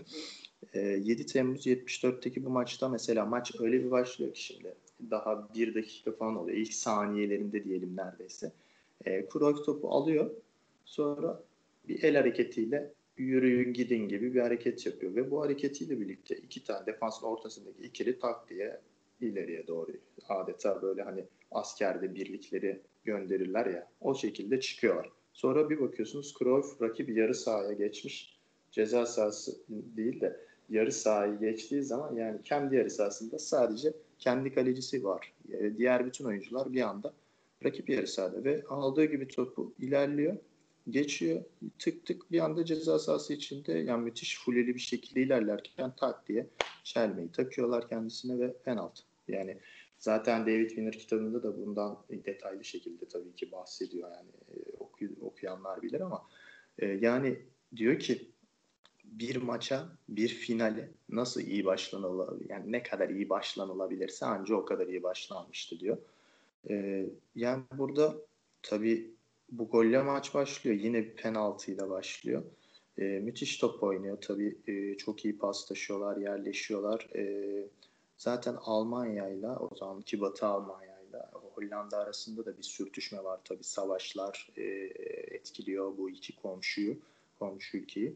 7 0.80 1.22
ee, 1.22 1.26
Temmuz 1.26 1.66
74'teki 1.66 2.44
bu 2.44 2.50
maçta 2.50 2.88
mesela 2.88 3.26
maç 3.26 3.52
öyle 3.60 3.84
bir 3.84 3.90
başlıyor 3.90 4.34
ki 4.34 4.44
şimdi 4.44 4.74
daha 5.10 5.48
bir 5.54 5.74
dakika 5.74 6.12
falan 6.12 6.36
oluyor. 6.36 6.56
İlk 6.56 6.74
saniyelerinde 6.74 7.64
diyelim 7.64 7.96
neredeyse. 7.96 8.52
E, 9.04 9.26
Cruyff 9.32 9.64
topu 9.64 9.88
alıyor. 9.88 10.30
Sonra 10.84 11.42
bir 11.88 12.02
el 12.02 12.16
hareketiyle 12.16 12.92
yürüyün 13.16 13.72
gidin 13.72 14.08
gibi 14.08 14.34
bir 14.34 14.40
hareket 14.40 14.86
yapıyor. 14.86 15.14
Ve 15.14 15.30
bu 15.30 15.42
hareketiyle 15.42 16.00
birlikte 16.00 16.36
iki 16.36 16.64
tane 16.64 16.86
defansın 16.86 17.26
ortasındaki 17.26 17.82
ikili 17.82 18.18
tak 18.18 18.50
diye 18.50 18.80
ileriye 19.20 19.66
doğru 19.66 19.92
adeta 20.28 20.82
böyle 20.82 21.02
hani 21.02 21.24
askerde 21.50 22.14
birlikleri 22.14 22.80
gönderirler 23.04 23.66
ya 23.66 23.90
o 24.00 24.14
şekilde 24.14 24.60
çıkıyorlar. 24.60 25.10
Sonra 25.32 25.70
bir 25.70 25.80
bakıyorsunuz 25.80 26.34
Cruyff 26.38 26.82
rakip 26.82 27.08
yarı 27.08 27.34
sahaya 27.34 27.72
geçmiş. 27.72 28.38
Ceza 28.70 29.06
sahası 29.06 29.56
değil 29.68 30.20
de 30.20 30.43
yarı 30.68 30.92
sahayı 30.92 31.38
geçtiği 31.38 31.82
zaman 31.82 32.16
yani 32.16 32.42
kendi 32.44 32.76
yarı 32.76 32.90
sahasında 32.90 33.38
sadece 33.38 33.92
kendi 34.18 34.54
kalecisi 34.54 35.04
var. 35.04 35.32
Yani 35.48 35.78
diğer 35.78 36.06
bütün 36.06 36.24
oyuncular 36.24 36.72
bir 36.72 36.80
anda 36.80 37.12
rakip 37.64 37.88
yarı 37.88 38.06
sahada 38.06 38.44
ve 38.44 38.64
aldığı 38.68 39.04
gibi 39.04 39.28
topu 39.28 39.74
ilerliyor, 39.78 40.36
geçiyor, 40.90 41.44
tık 41.78 42.06
tık 42.06 42.32
bir 42.32 42.40
anda 42.40 42.64
ceza 42.64 42.98
sahası 42.98 43.32
içinde 43.32 43.72
yani 43.72 44.04
müthiş 44.04 44.38
fuleli 44.38 44.74
bir 44.74 44.80
şekilde 44.80 45.22
ilerlerken 45.22 45.96
tak 45.96 46.28
diye 46.28 46.46
çelmeyi 46.84 47.32
takıyorlar 47.32 47.88
kendisine 47.88 48.40
ve 48.40 48.56
penaltı. 48.64 49.02
Yani 49.28 49.58
zaten 49.98 50.46
David 50.46 50.68
Winner 50.68 50.92
kitabında 50.92 51.42
da 51.42 51.56
bundan 51.56 51.98
detaylı 52.10 52.64
şekilde 52.64 53.08
tabii 53.08 53.34
ki 53.34 53.52
bahsediyor 53.52 54.10
yani 54.10 54.30
e, 54.48 54.56
okuyanlar 55.20 55.82
bilir 55.82 56.00
ama 56.00 56.22
e, 56.78 56.86
yani 56.86 57.38
diyor 57.76 57.98
ki 57.98 58.33
bir 59.18 59.36
maça, 59.36 59.88
bir 60.08 60.28
finale 60.28 60.90
nasıl 61.08 61.40
iyi 61.40 61.64
başlanılabilir, 61.64 62.50
yani 62.50 62.72
ne 62.72 62.82
kadar 62.82 63.08
iyi 63.08 63.28
başlanılabilirse 63.28 64.26
anca 64.26 64.54
o 64.54 64.64
kadar 64.64 64.86
iyi 64.86 65.02
başlanmıştı 65.02 65.80
diyor. 65.80 65.98
Ee, 66.70 67.06
yani 67.34 67.62
burada 67.72 68.14
tabii 68.62 69.10
bu 69.52 69.68
golle 69.68 70.02
maç 70.02 70.34
başlıyor. 70.34 70.76
Yine 70.76 71.04
bir 71.04 71.16
penaltıyla 71.16 71.90
başlıyor. 71.90 72.42
Ee, 72.98 73.02
müthiş 73.02 73.58
top 73.58 73.82
oynuyor 73.82 74.18
tabii. 74.20 74.58
E, 74.66 74.96
çok 74.96 75.24
iyi 75.24 75.38
paslaşıyorlar, 75.38 76.16
yerleşiyorlar. 76.16 77.08
E, 77.16 77.24
zaten 78.16 78.56
Almanya 78.60 79.28
ile 79.28 79.48
o 79.48 79.70
zamanki 79.76 80.20
Batı 80.20 80.46
Almanya 80.46 81.00
ile 81.00 81.18
Hollanda 81.32 81.98
arasında 81.98 82.46
da 82.46 82.58
bir 82.58 82.62
sürtüşme 82.62 83.24
var 83.24 83.40
tabii. 83.44 83.64
Savaşlar 83.64 84.50
e, 84.56 84.62
etkiliyor 85.34 85.98
bu 85.98 86.10
iki 86.10 86.36
komşuyu, 86.36 86.96
komşu 87.38 87.76
ülkeyi. 87.76 88.14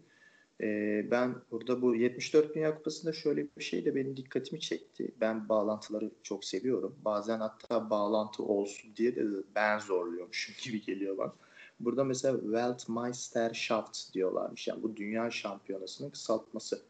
E, 0.61 1.07
ben 1.11 1.35
burada 1.51 1.83
bu 1.83 1.95
74 1.95 2.55
Dünya 2.55 2.77
Kupası'nda 2.77 3.13
şöyle 3.13 3.47
bir 3.57 3.63
şey 3.65 3.85
de 3.85 3.95
benim 3.95 4.17
dikkatimi 4.17 4.61
çekti. 4.61 5.15
Ben 5.21 5.49
bağlantıları 5.49 6.11
çok 6.23 6.45
seviyorum. 6.45 6.97
Bazen 7.05 7.41
hatta 7.41 7.91
bağlantı 7.91 8.43
olsun 8.43 8.91
diye 8.97 9.17
de 9.17 9.27
ben 9.55 9.79
zorluyormuşum 9.79 10.55
gibi 10.63 10.85
geliyor 10.85 11.19
bana. 11.19 11.33
Burada 11.81 12.05
mesela 12.05 12.41
Weltmeisterschaft 12.41 14.15
diyorlarmış. 14.15 14.69
Yani 14.69 14.83
bu 14.83 14.97
dünya 14.97 15.31
şampiyonasının 15.31 16.11
kısaltması 16.11 16.83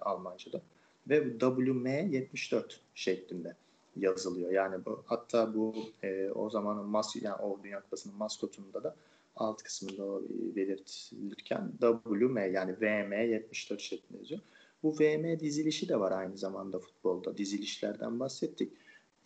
Almanca'da. 0.00 0.60
Ve 1.08 1.38
WM 1.38 1.86
74 1.86 2.80
şeklinde. 2.94 3.56
yazılıyor. 3.96 4.50
Yani 4.50 4.84
bu, 4.84 5.02
hatta 5.06 5.54
bu 5.54 5.74
e, 6.02 6.30
o 6.30 6.50
zamanın 6.50 6.84
mas 6.84 7.16
yani 7.16 7.42
o 7.42 7.58
Dünya 7.64 7.80
Kupası'nın 7.80 8.16
maskotunda 8.16 8.84
da 8.84 8.96
alt 9.36 9.62
kısmında 9.62 10.04
o 10.04 10.22
belirtilirken 10.30 11.72
WM 11.80 12.52
yani 12.52 12.80
VM 12.80 13.12
74 13.12 13.80
şeklinde 13.80 14.18
yazıyor. 14.18 14.40
Bu 14.82 15.00
VM 15.00 15.40
dizilişi 15.40 15.88
de 15.88 16.00
var 16.00 16.12
aynı 16.12 16.38
zamanda 16.38 16.78
futbolda. 16.78 17.36
Dizilişlerden 17.36 18.20
bahsettik. 18.20 18.72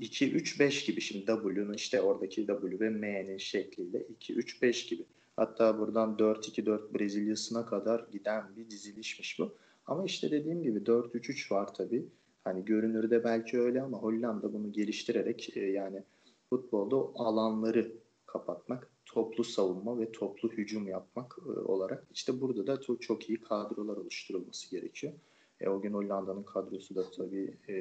2-3-5 0.00 0.86
gibi 0.86 1.00
şimdi 1.00 1.26
W'nun 1.26 1.72
işte 1.72 2.00
oradaki 2.00 2.46
W 2.46 2.80
ve 2.80 2.90
M'nin 2.90 3.38
şekliyle 3.38 4.06
2-3-5 4.20 4.88
gibi. 4.88 5.06
Hatta 5.36 5.78
buradan 5.78 6.16
4-2-4 6.18 6.98
Brezilya'sına 6.98 7.66
kadar 7.66 8.06
giden 8.12 8.56
bir 8.56 8.70
dizilişmiş 8.70 9.38
bu. 9.38 9.54
Ama 9.86 10.04
işte 10.04 10.30
dediğim 10.30 10.62
gibi 10.62 10.78
4-3-3 10.78 11.54
var 11.54 11.75
tabii. 11.75 12.06
Hani 12.44 12.64
görünürde 12.64 13.25
belki 13.25 13.60
öyle 13.60 13.82
ama 13.82 13.98
Hollanda 13.98 14.52
bunu 14.52 14.72
geliştirerek 14.72 15.56
e, 15.56 15.60
yani 15.60 16.02
futbolda 16.50 16.96
alanları 16.96 17.92
kapatmak, 18.26 18.90
toplu 19.06 19.45
savunma 19.45 19.99
ve 19.99 20.12
toplu 20.12 20.49
hücum 20.49 20.88
yapmak 20.88 21.38
e, 21.47 21.61
olarak 21.61 22.06
işte 22.11 22.40
burada 22.40 22.66
da 22.66 22.80
çok, 22.80 23.02
çok 23.02 23.28
iyi 23.28 23.40
kadrolar 23.40 23.97
oluşturulması 23.97 24.71
gerekiyor. 24.71 25.12
E, 25.61 25.68
o 25.68 25.80
gün 25.80 25.92
Hollanda'nın 25.92 26.42
kadrosu 26.42 26.95
da 26.95 27.11
tabii 27.11 27.56
e, 27.68 27.75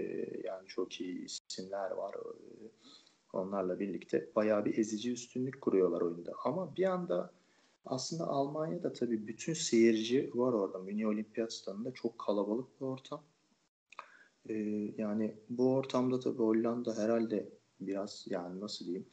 yani 0.44 0.68
çok 0.68 1.02
iyi 1.02 1.26
isimler 1.26 1.92
var. 1.92 2.14
E, 2.14 2.70
onlarla 3.34 3.80
birlikte 3.80 4.30
bayağı 4.36 4.66
bir 4.66 4.78
ezici 4.78 5.12
üstünlük 5.12 5.62
kuruyorlar 5.62 6.02
oyunda. 6.02 6.34
Ama 6.44 6.76
bir 6.76 6.86
anda 6.86 7.32
aslında 7.86 8.28
Almanya'da 8.28 8.94
tabii 8.94 9.28
bütün 9.28 9.54
seyirci 9.54 10.32
var 10.36 10.54
orada. 10.54 10.78
Münih 10.78 11.08
Olimpiyat 11.08 11.54
Stadında 11.54 11.92
çok 11.94 12.20
kalabalık 12.20 12.82
bir 12.82 12.86
ortam. 12.86 13.24
Ee, 14.50 14.54
yani 14.98 15.36
bu 15.50 15.74
ortamda 15.74 16.20
tabii 16.20 16.38
Hollanda 16.38 16.98
herhalde 16.98 17.50
biraz 17.80 18.26
yani 18.30 18.60
nasıl 18.60 18.86
diyeyim 18.86 19.06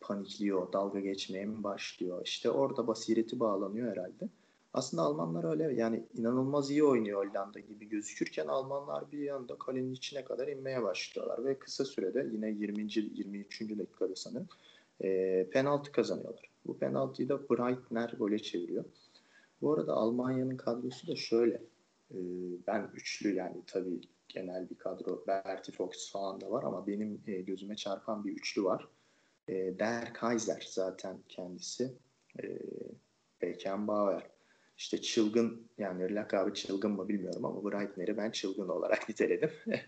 panikliyor, 0.00 0.72
dalga 0.72 1.00
geçmeye 1.00 1.44
mi 1.44 1.62
başlıyor? 1.62 2.22
İşte 2.24 2.50
orada 2.50 2.86
basireti 2.86 3.40
bağlanıyor 3.40 3.92
herhalde. 3.92 4.28
Aslında 4.72 5.02
Almanlar 5.02 5.44
öyle 5.44 5.74
yani 5.74 6.04
inanılmaz 6.14 6.70
iyi 6.70 6.84
oynuyor 6.84 7.26
Hollanda 7.26 7.58
gibi 7.58 7.88
gözükürken 7.88 8.46
Almanlar 8.46 9.12
bir 9.12 9.28
anda 9.28 9.58
kalenin 9.58 9.92
içine 9.92 10.24
kadar 10.24 10.48
inmeye 10.48 10.82
başlıyorlar 10.82 11.44
ve 11.44 11.58
kısa 11.58 11.84
sürede 11.84 12.28
yine 12.32 12.50
20. 12.50 12.82
23. 12.92 13.60
dakikada 13.78 14.16
sanırım 14.16 14.48
e, 15.04 15.46
penaltı 15.50 15.92
kazanıyorlar. 15.92 16.50
Bu 16.66 16.78
penaltıyı 16.78 17.28
da 17.28 17.48
Breitner 17.48 18.14
gole 18.18 18.38
çeviriyor. 18.38 18.84
Bu 19.62 19.72
arada 19.72 19.94
Almanya'nın 19.94 20.56
kadrosu 20.56 21.06
da 21.06 21.16
şöyle. 21.16 21.62
E, 22.10 22.18
ben 22.66 22.90
üçlü 22.94 23.34
yani 23.34 23.56
tabii 23.66 24.00
genel 24.28 24.70
bir 24.70 24.74
kadro. 24.74 25.24
Berti 25.26 25.72
Fox 25.72 26.12
falan 26.12 26.40
da 26.40 26.50
var 26.50 26.62
ama 26.62 26.86
benim 26.86 27.20
e, 27.26 27.40
gözüme 27.40 27.76
çarpan 27.76 28.24
bir 28.24 28.32
üçlü 28.32 28.64
var. 28.64 28.88
E, 29.48 29.78
Der 29.78 30.14
Kaiser 30.14 30.66
zaten 30.70 31.18
kendisi. 31.28 31.92
E, 32.42 32.58
Beckenbauer. 33.42 34.22
İşte 34.78 35.02
çılgın 35.02 35.68
yani 35.78 36.14
lakabı 36.14 36.54
çılgın 36.54 36.90
mı 36.90 37.08
bilmiyorum 37.08 37.44
ama 37.44 37.64
Breitner'i 37.64 38.16
ben 38.16 38.30
çılgın 38.30 38.68
olarak 38.68 39.08
niteledim. 39.08 39.50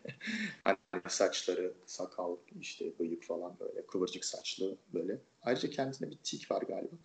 hani 0.64 0.76
saçları, 1.08 1.74
sakal, 1.86 2.36
işte 2.60 2.98
bıyık 2.98 3.24
falan 3.24 3.56
böyle 3.60 3.86
kıvırcık 3.86 4.24
saçlı 4.24 4.76
böyle. 4.94 5.18
Ayrıca 5.42 5.70
kendisinde 5.70 6.10
bir 6.10 6.18
tik 6.24 6.50
var 6.50 6.62
galiba. 6.62 6.96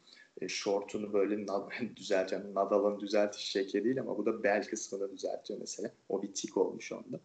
E, 0.41 0.47
şortunu 0.47 1.13
böyle 1.13 1.47
düzelten, 1.96 2.53
Nadal'ın 2.53 3.00
düzeltiş 3.00 3.41
şekli 3.41 3.83
değil 3.83 4.00
ama 4.00 4.18
bu 4.18 4.25
da 4.25 4.44
bel 4.44 4.68
kısmını 4.68 5.11
düzeltiyor 5.11 5.59
mesela. 5.59 5.91
O 6.09 6.24
bir 6.24 6.33
tik 6.33 6.57
olmuş 6.57 6.91
onda. 6.91 7.20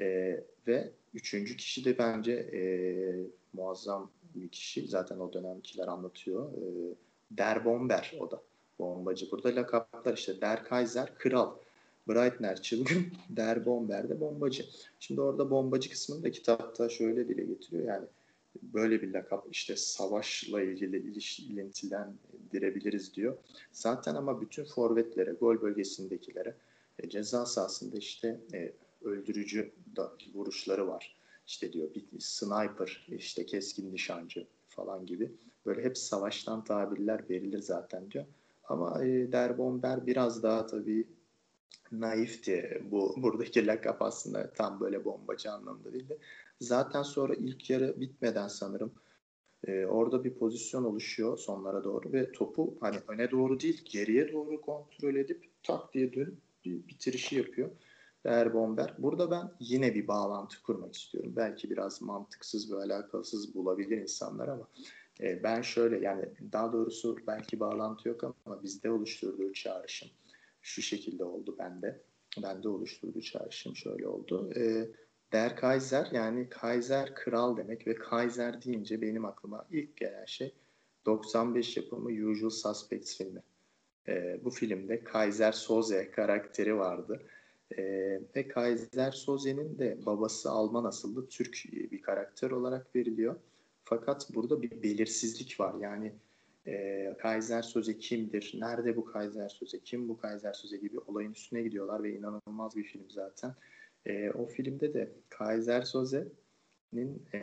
E, 0.00 0.06
ve 0.66 0.92
üçüncü 1.14 1.56
kişi 1.56 1.84
de 1.84 1.98
bence 1.98 2.32
e, 2.32 2.60
muazzam 3.52 4.10
bir 4.42 4.48
kişi. 4.48 4.88
Zaten 4.88 5.18
o 5.18 5.32
dönemkiler 5.32 5.88
anlatıyor. 5.88 6.52
E, 6.52 6.94
Der 7.30 7.64
Bomber 7.64 8.14
o 8.20 8.30
da 8.30 8.42
bombacı. 8.78 9.30
Burada 9.30 9.56
lakaplar 9.56 10.16
işte 10.16 10.40
Der 10.40 10.64
Kaiser 10.64 11.14
kral. 11.18 11.54
Breitner 12.08 12.62
çılgın, 12.62 13.06
Der 13.28 13.66
Bomber 13.66 14.08
de 14.08 14.20
bombacı. 14.20 14.64
Şimdi 15.00 15.20
orada 15.20 15.50
bombacı 15.50 15.90
kısmını 15.90 16.22
da 16.22 16.30
kitapta 16.30 16.88
şöyle 16.88 17.28
dile 17.28 17.44
getiriyor. 17.44 17.84
Yani 17.84 18.06
böyle 18.62 19.02
bir 19.02 19.12
lakap 19.12 19.46
işte 19.50 19.76
savaşla 19.76 20.62
ilgili 20.62 20.96
ilintilendirebiliriz 21.38 23.14
diyor. 23.14 23.36
Zaten 23.72 24.14
ama 24.14 24.40
bütün 24.40 24.64
forvetlere, 24.64 25.32
gol 25.32 25.62
bölgesindekilere 25.62 26.54
e, 26.98 27.08
ceza 27.08 27.46
sahasında 27.46 27.96
işte 27.96 28.40
e, 28.54 28.72
öldürücü 29.04 29.72
da 29.96 30.12
vuruşları 30.34 30.88
var. 30.88 31.15
İşte 31.46 31.72
diyor 31.72 31.94
bir 31.94 32.20
sniper, 32.20 33.06
işte 33.08 33.46
keskin 33.46 33.92
nişancı 33.92 34.46
falan 34.68 35.06
gibi. 35.06 35.32
Böyle 35.66 35.84
hep 35.84 35.98
savaştan 35.98 36.64
tabirler 36.64 37.30
verilir 37.30 37.58
zaten 37.58 38.10
diyor. 38.10 38.24
Ama 38.64 39.04
e, 39.04 39.32
Der 39.32 39.58
Bomber 39.58 40.06
biraz 40.06 40.42
daha 40.42 40.66
tabii 40.66 41.06
naifti. 41.92 42.82
Bu 42.90 43.14
buradaki 43.16 43.66
lakap 43.66 44.02
aslında 44.02 44.52
tam 44.52 44.80
böyle 44.80 45.04
bombacı 45.04 45.52
anlamda 45.52 45.92
değil 45.92 46.08
de. 46.08 46.18
Zaten 46.60 47.02
sonra 47.02 47.34
ilk 47.34 47.70
yarı 47.70 48.00
bitmeden 48.00 48.48
sanırım 48.48 48.92
e, 49.66 49.86
orada 49.86 50.24
bir 50.24 50.34
pozisyon 50.34 50.84
oluşuyor 50.84 51.38
sonlara 51.38 51.84
doğru 51.84 52.12
ve 52.12 52.32
topu 52.32 52.74
hani 52.80 52.96
öne 53.08 53.30
doğru 53.30 53.60
değil 53.60 53.82
geriye 53.84 54.32
doğru 54.32 54.60
kontrol 54.60 55.14
edip 55.14 55.50
tak 55.62 55.94
diye 55.94 56.12
dönüp 56.12 56.36
bir 56.64 56.88
bitirişi 56.88 57.36
yapıyor. 57.36 57.70
Der 58.26 58.54
Bomber. 58.54 58.94
Burada 58.98 59.30
ben 59.30 59.50
yine 59.60 59.94
bir 59.94 60.08
bağlantı 60.08 60.62
kurmak 60.62 60.94
istiyorum. 60.94 61.32
Belki 61.36 61.70
biraz 61.70 62.02
mantıksız 62.02 62.72
ve 62.72 62.76
alakasız 62.76 63.54
bulabilir 63.54 63.98
insanlar 63.98 64.48
ama 64.48 64.68
e, 65.20 65.42
ben 65.42 65.62
şöyle 65.62 65.98
yani 65.98 66.24
daha 66.52 66.72
doğrusu 66.72 67.16
belki 67.26 67.60
bağlantı 67.60 68.08
yok 68.08 68.24
ama 68.46 68.62
bizde 68.62 68.90
oluşturduğu 68.90 69.52
çağrışım 69.52 70.08
şu 70.62 70.82
şekilde 70.82 71.24
oldu 71.24 71.56
bende. 71.58 72.00
Bende 72.42 72.68
oluşturduğu 72.68 73.20
çağrışım 73.20 73.76
şöyle 73.76 74.08
oldu. 74.08 74.52
E, 74.56 74.88
Der 75.32 75.56
Kaiser 75.56 76.08
yani 76.12 76.48
Kaiser 76.48 77.14
kral 77.14 77.56
demek 77.56 77.86
ve 77.86 77.94
Kaiser 77.94 78.62
deyince 78.62 79.02
benim 79.02 79.24
aklıma 79.24 79.66
ilk 79.70 79.96
gelen 79.96 80.24
şey 80.24 80.54
95 81.06 81.76
yapımı 81.76 82.30
Usual 82.30 82.50
Suspects 82.50 83.18
filmi. 83.18 83.42
E, 84.08 84.40
bu 84.44 84.50
filmde 84.50 85.04
Kaiser 85.04 85.52
Soze 85.52 86.10
karakteri 86.10 86.78
vardı. 86.78 87.22
E, 87.78 87.82
ve 88.36 88.48
Kaiser 88.48 89.10
Soze'nin 89.10 89.78
de 89.78 89.98
babası 90.06 90.50
Alman 90.50 90.84
asıllı 90.84 91.28
Türk 91.28 91.64
bir 91.92 92.02
karakter 92.02 92.50
olarak 92.50 92.96
veriliyor. 92.96 93.36
Fakat 93.84 94.34
burada 94.34 94.62
bir 94.62 94.82
belirsizlik 94.82 95.60
var. 95.60 95.74
Yani 95.80 96.12
e, 96.66 97.14
Kaiser 97.18 97.62
Söze 97.62 97.98
kimdir? 97.98 98.54
Nerede 98.58 98.96
bu 98.96 99.04
Kaiser 99.04 99.48
Söze? 99.48 99.80
Kim 99.80 100.08
bu 100.08 100.18
Kaiser 100.18 100.52
Söze 100.52 100.76
gibi 100.76 100.98
olayın 100.98 101.32
üstüne 101.32 101.62
gidiyorlar 101.62 102.02
ve 102.02 102.12
inanılmaz 102.18 102.76
bir 102.76 102.84
film 102.84 103.10
zaten. 103.10 103.54
E, 104.06 104.30
o 104.30 104.46
filmde 104.46 104.94
de 104.94 105.12
Kaiser 105.28 105.82
Söze'nin 105.82 107.22
e, 107.32 107.38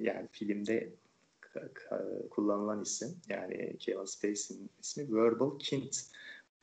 yani 0.00 0.28
filmde 0.32 0.92
kullanılan 2.30 2.82
isim 2.82 3.08
yani 3.28 3.76
Kevin 3.78 4.04
Spacey'nin 4.04 4.70
ismi 4.80 5.14
Verbal 5.14 5.58
Kint. 5.58 5.96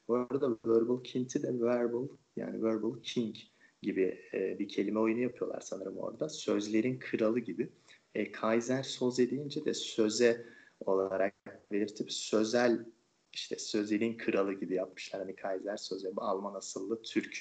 Bu 0.07 0.15
arada 0.15 0.57
Verbal 0.65 1.03
Kint'i 1.03 1.43
de 1.43 1.59
Verbal 1.61 2.07
yani 2.35 2.63
Verbal 2.63 3.01
King 3.03 3.35
gibi 3.81 4.19
e, 4.33 4.59
bir 4.59 4.67
kelime 4.67 4.99
oyunu 4.99 5.19
yapıyorlar 5.19 5.61
sanırım 5.61 5.97
orada. 5.97 6.29
Sözlerin 6.29 6.99
kralı 6.99 7.39
gibi. 7.39 7.69
E, 8.15 8.31
Kaiser 8.31 8.83
Söze 8.83 9.31
deyince 9.31 9.65
de 9.65 9.73
söze 9.73 10.45
olarak 10.79 11.33
belirtip 11.71 12.11
sözel 12.11 12.85
işte 13.33 13.59
sözelin 13.59 14.17
kralı 14.17 14.53
gibi 14.53 14.75
yapmışlar. 14.75 15.21
Hani 15.21 15.35
Kaiser 15.35 15.77
Söze 15.77 16.11
Alman 16.17 16.53
asıllı 16.53 17.01
Türk. 17.01 17.37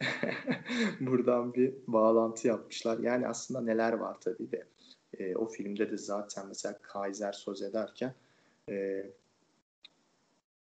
Buradan 1.00 1.54
bir 1.54 1.74
bağlantı 1.86 2.48
yapmışlar. 2.48 2.98
Yani 2.98 3.28
aslında 3.28 3.60
neler 3.60 3.92
var 3.92 4.20
tabii 4.20 4.52
de. 4.52 4.66
E, 5.18 5.36
o 5.36 5.48
filmde 5.48 5.90
de 5.90 5.96
zaten 5.96 6.48
mesela 6.48 6.78
Kaiser 6.82 7.32
Söze 7.32 7.72
derken 7.72 8.14
e, 8.68 9.06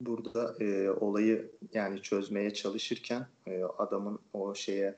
burada 0.01 0.56
e, 0.60 0.89
olayı 0.89 1.51
yani 1.73 2.01
çözmeye 2.01 2.53
çalışırken 2.53 3.27
e, 3.47 3.63
adamın 3.63 4.19
o 4.34 4.56
şeye 4.56 4.95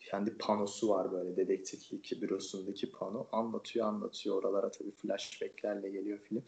kendi 0.00 0.38
panosu 0.38 0.88
var 0.88 1.12
böyle 1.12 1.36
dedektiflik 1.36 2.22
bürosundaki 2.22 2.92
pano. 2.92 3.26
Anlatıyor 3.32 3.86
anlatıyor. 3.86 4.36
Oralara 4.36 4.70
tabii 4.70 4.90
flashbacklerle 4.90 5.90
geliyor 5.90 6.18
film. 6.18 6.42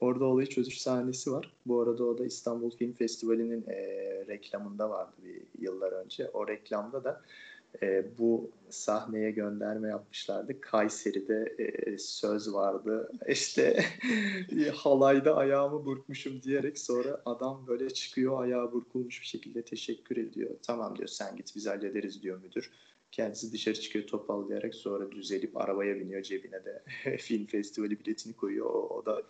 Orada 0.00 0.24
olayı 0.24 0.48
çözüş 0.48 0.80
sahnesi 0.80 1.32
var. 1.32 1.52
Bu 1.66 1.80
arada 1.80 2.04
o 2.04 2.18
da 2.18 2.26
İstanbul 2.26 2.70
Film 2.70 2.92
Festivali'nin 2.92 3.64
e, 3.68 3.76
reklamında 4.28 4.90
vardı 4.90 5.12
bir 5.24 5.42
yıllar 5.58 5.92
önce. 5.92 6.30
O 6.30 6.48
reklamda 6.48 7.04
da 7.04 7.22
e, 7.82 8.18
bu 8.18 8.50
sahneye 8.70 9.30
gönderme 9.30 9.88
yapmışlardı. 9.88 10.60
Kayseri'de 10.60 11.54
e, 11.58 11.98
söz 11.98 12.52
vardı. 12.52 13.12
İşte 13.28 13.84
halayda 14.74 15.36
ayağımı 15.36 15.84
burkmuşum 15.84 16.42
diyerek 16.42 16.78
sonra 16.78 17.22
adam 17.26 17.66
böyle 17.66 17.90
çıkıyor 17.90 18.42
ayağı 18.42 18.72
burkulmuş 18.72 19.20
bir 19.20 19.26
şekilde 19.26 19.62
teşekkür 19.62 20.16
ediyor. 20.16 20.50
Tamam 20.62 20.96
diyor 20.96 21.08
sen 21.08 21.36
git 21.36 21.52
biz 21.56 21.66
hallederiz 21.66 22.22
diyor 22.22 22.42
müdür 22.42 22.70
Kendisi 23.12 23.52
dışarı 23.52 23.80
çıkıyor 23.80 24.06
topallayarak 24.06 24.74
sonra 24.74 25.12
düzelip 25.12 25.56
arabaya 25.56 26.00
biniyor 26.00 26.22
cebine 26.22 26.64
de 26.64 26.82
film 27.18 27.46
festivali 27.46 28.00
biletini 28.00 28.36
koyuyor. 28.36 28.66
O, 28.66 28.88
o 28.88 29.06
da 29.06 29.22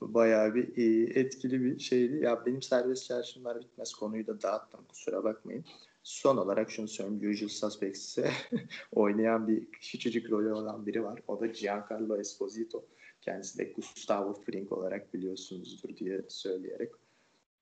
bayağı 0.00 0.54
bir 0.54 0.76
e, 0.76 1.20
etkili 1.20 1.64
bir 1.64 1.78
şeydi. 1.78 2.16
Ya 2.24 2.46
benim 2.46 2.62
serbest 2.62 3.04
çarşımlar 3.04 3.60
bitmez 3.60 3.94
konuyu 3.94 4.26
da 4.26 4.42
dağıttım 4.42 4.84
kusura 4.88 5.24
bakmayın. 5.24 5.64
Son 6.02 6.36
olarak 6.36 6.70
şunu 6.70 6.88
söyleyeyim. 6.88 7.30
Usual 7.30 7.48
Suspects'e 7.48 8.30
oynayan 8.92 9.48
bir 9.48 9.66
küçücük 9.66 10.30
rolü 10.30 10.52
olan 10.52 10.86
biri 10.86 11.04
var. 11.04 11.20
O 11.28 11.40
da 11.40 11.46
Giancarlo 11.46 12.16
Esposito. 12.16 12.84
Kendisi 13.20 13.58
de 13.58 13.64
Gustavo 13.64 14.32
Fring 14.32 14.72
olarak 14.72 15.14
biliyorsunuzdur 15.14 15.96
diye 15.96 16.22
söyleyerek 16.28 16.92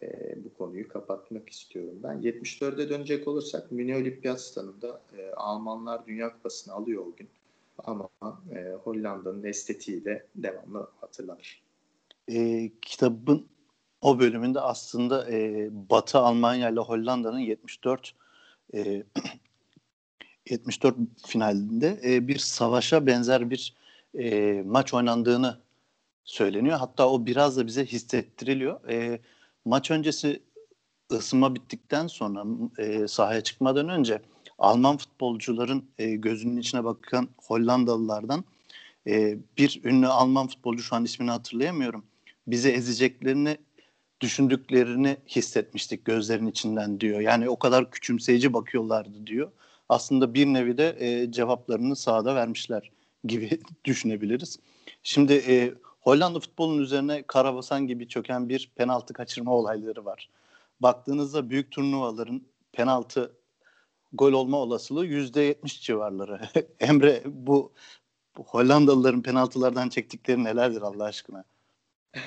e, 0.02 0.38
bu 0.44 0.54
konuyu 0.54 0.88
kapatmak 0.88 1.48
istiyorum 1.48 2.00
ben. 2.02 2.22
74'e 2.22 2.88
dönecek 2.88 3.28
olursak 3.28 3.72
Münih 3.72 3.96
Olimpiyat 3.96 4.40
Stadında 4.40 5.02
e, 5.18 5.30
Almanlar 5.30 6.06
Dünya 6.06 6.32
Kupası'nı 6.32 6.74
alıyor 6.74 7.06
o 7.06 7.16
gün. 7.16 7.28
Ama 7.78 8.08
e, 8.54 8.72
Hollanda'nın 8.84 9.44
estetiği 9.44 10.04
de 10.04 10.26
devamlı 10.34 10.90
hatırlanır. 11.00 11.62
E, 12.28 12.70
kitabın 12.82 13.46
o 14.00 14.18
bölümünde 14.18 14.60
aslında 14.60 15.30
e, 15.30 15.68
Batı 15.90 16.18
Almanya 16.18 16.70
ile 16.70 16.80
Hollanda'nın 16.80 17.38
74 17.38 18.14
e, 18.74 19.02
74 20.50 20.96
finalinde 21.26 22.00
e, 22.04 22.28
bir 22.28 22.38
savaşa 22.38 23.06
benzer 23.06 23.50
bir 23.50 23.74
e, 24.18 24.62
maç 24.66 24.94
oynandığını 24.94 25.58
söyleniyor. 26.24 26.78
Hatta 26.78 27.08
o 27.10 27.26
biraz 27.26 27.56
da 27.56 27.66
bize 27.66 27.86
hissettiriliyor. 27.86 28.88
E, 28.88 29.20
maç 29.64 29.90
öncesi 29.90 30.42
ısınma 31.12 31.54
bittikten 31.54 32.06
sonra 32.06 32.44
e, 32.78 33.08
sahaya 33.08 33.40
çıkmadan 33.40 33.88
önce 33.88 34.22
Alman 34.58 34.96
futbolcuların 34.96 35.84
e, 35.98 36.10
gözünün 36.10 36.56
içine 36.56 36.84
bakan 36.84 37.28
Hollandalılardan 37.42 38.44
e, 39.06 39.38
bir 39.58 39.80
ünlü 39.84 40.06
Alman 40.06 40.46
futbolcu 40.46 40.82
şu 40.82 40.96
an 40.96 41.04
ismini 41.04 41.30
hatırlayamıyorum. 41.30 42.04
Bizi 42.46 42.70
ezeceklerini 42.70 43.58
düşündüklerini 44.20 45.16
hissetmiştik 45.28 46.04
gözlerin 46.04 46.46
içinden 46.46 47.00
diyor. 47.00 47.20
Yani 47.20 47.48
o 47.48 47.58
kadar 47.58 47.90
küçümseyici 47.90 48.52
bakıyorlardı 48.52 49.26
diyor. 49.26 49.50
Aslında 49.88 50.34
bir 50.34 50.46
nevi 50.46 50.78
de 50.78 50.96
e, 50.98 51.32
cevaplarını 51.32 51.96
sahada 51.96 52.34
vermişler 52.34 52.90
gibi 53.24 53.60
düşünebiliriz. 53.84 54.58
Şimdi 55.02 55.32
e, 55.32 55.74
Hollanda 56.00 56.40
futbolunun 56.40 56.82
üzerine 56.82 57.22
karabasan 57.22 57.86
gibi 57.86 58.08
çöken 58.08 58.48
bir 58.48 58.70
penaltı 58.76 59.14
kaçırma 59.14 59.54
olayları 59.54 60.04
var. 60.04 60.28
Baktığınızda 60.80 61.50
büyük 61.50 61.70
turnuvaların 61.70 62.42
penaltı 62.72 63.32
gol 64.12 64.32
olma 64.32 64.56
olasılığı 64.56 65.06
yüzde 65.06 65.40
yetmiş 65.40 65.82
civarları. 65.82 66.40
Emre 66.80 67.22
bu, 67.26 67.72
Hollandalıların 68.36 69.22
penaltılardan 69.22 69.88
çektikleri 69.88 70.44
nelerdir 70.44 70.82
Allah 70.82 71.04
aşkına? 71.04 71.44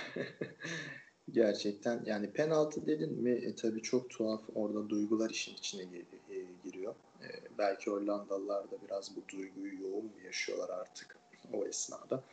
Gerçekten 1.31 2.03
yani 2.05 2.31
penaltı 2.31 2.88
dedin 2.88 3.21
mi 3.21 3.31
e, 3.31 3.55
tabii 3.55 3.81
çok 3.81 4.09
tuhaf 4.09 4.41
orada 4.55 4.89
duygular 4.89 5.29
işin 5.29 5.53
içine 5.53 5.83
e, 6.29 6.45
giriyor. 6.63 6.95
E, 7.21 7.27
belki 7.57 7.91
Hollandalılar 7.91 8.71
da 8.71 8.75
biraz 8.88 9.15
bu 9.15 9.21
duyguyu 9.27 9.81
yoğun 9.81 10.12
yaşıyorlar 10.25 10.69
artık 10.69 11.17
o 11.53 11.65
esnada. 11.65 12.23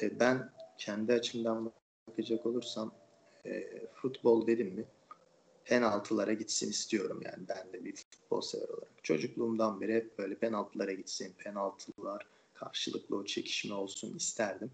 E, 0.00 0.20
ben 0.20 0.50
kendi 0.78 1.12
açımdan 1.12 1.72
bakacak 2.08 2.46
olursam 2.46 2.94
e, 3.46 3.86
futbol 3.94 4.46
dedim 4.46 4.74
mi 4.74 4.84
penaltılara 5.64 6.32
gitsin 6.32 6.70
istiyorum 6.70 7.20
yani 7.24 7.48
ben 7.48 7.72
de 7.72 7.84
bir 7.84 7.96
futbol 7.96 8.40
sever 8.40 8.68
olarak. 8.68 9.04
Çocukluğumdan 9.04 9.80
beri 9.80 9.94
hep 9.94 10.18
böyle 10.18 10.34
penaltılara 10.34 10.92
gitsin, 10.92 11.34
penaltılar 11.38 12.26
karşılıklı 12.54 13.16
o 13.16 13.24
çekişme 13.24 13.74
olsun 13.74 14.16
isterdim. 14.16 14.70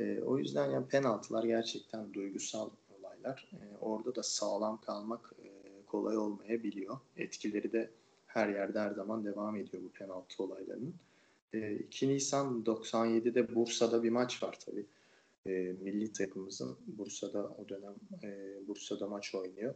E, 0.00 0.20
o 0.20 0.38
yüzden 0.38 0.70
yani 0.70 0.88
penaltılar 0.88 1.44
gerçekten 1.44 2.14
duygusal 2.14 2.70
olaylar. 3.16 3.48
E, 3.52 3.76
orada 3.80 4.14
da 4.14 4.22
sağlam 4.22 4.80
kalmak 4.80 5.32
e, 5.44 5.48
kolay 5.86 6.18
olmayabiliyor. 6.18 6.98
Etkileri 7.16 7.72
de 7.72 7.90
her 8.26 8.48
yerde 8.48 8.80
her 8.80 8.90
zaman 8.90 9.24
devam 9.24 9.56
ediyor 9.56 9.82
bu 9.82 9.88
penaltı 9.88 10.42
olaylarının. 10.42 10.94
E, 11.52 11.74
2 11.74 12.08
Nisan 12.08 12.62
97'de 12.64 13.54
Bursa'da 13.54 14.02
bir 14.02 14.10
maç 14.10 14.42
var 14.42 14.58
tabii. 14.66 14.86
E, 15.46 15.50
milli 15.80 16.12
takımımızın 16.12 16.76
Bursa'da 16.86 17.44
o 17.44 17.68
dönem 17.68 17.94
e, 18.22 18.58
Bursa'da 18.68 19.06
maç 19.06 19.34
oynuyor. 19.34 19.74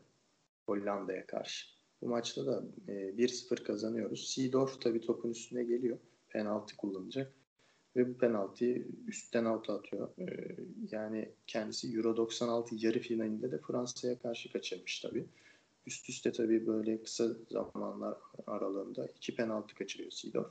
Hollanda'ya 0.66 1.26
karşı. 1.26 1.66
Bu 2.02 2.08
maçta 2.08 2.46
da 2.46 2.62
e, 2.88 2.92
1-0 2.92 3.62
kazanıyoruz. 3.62 4.28
Seedorf 4.28 4.80
tabii 4.80 5.00
topun 5.00 5.30
üstüne 5.30 5.64
geliyor. 5.64 5.98
Penaltı 6.28 6.76
kullanacak. 6.76 7.32
Ve 7.96 8.08
bu 8.08 8.18
penaltıyı 8.18 8.86
üstten 9.08 9.44
out 9.44 9.70
atıyor. 9.70 10.08
E, 10.18 10.56
yani 10.90 11.28
kendisi 11.46 11.96
Euro 11.96 12.16
96 12.16 12.74
yarı 12.78 12.98
finalinde 12.98 13.52
de 13.52 13.58
Fransa'ya 13.58 14.18
karşı 14.18 14.52
kaçırmış 14.52 15.00
tabii. 15.00 15.26
Üst 15.86 16.08
üste 16.08 16.32
tabii 16.32 16.66
böyle 16.66 17.02
kısa 17.02 17.28
zamanlar 17.50 18.18
aralığında 18.46 19.06
iki 19.16 19.34
penaltı 19.34 19.74
kaçırıyor 19.74 20.10
Seedorf. 20.10 20.50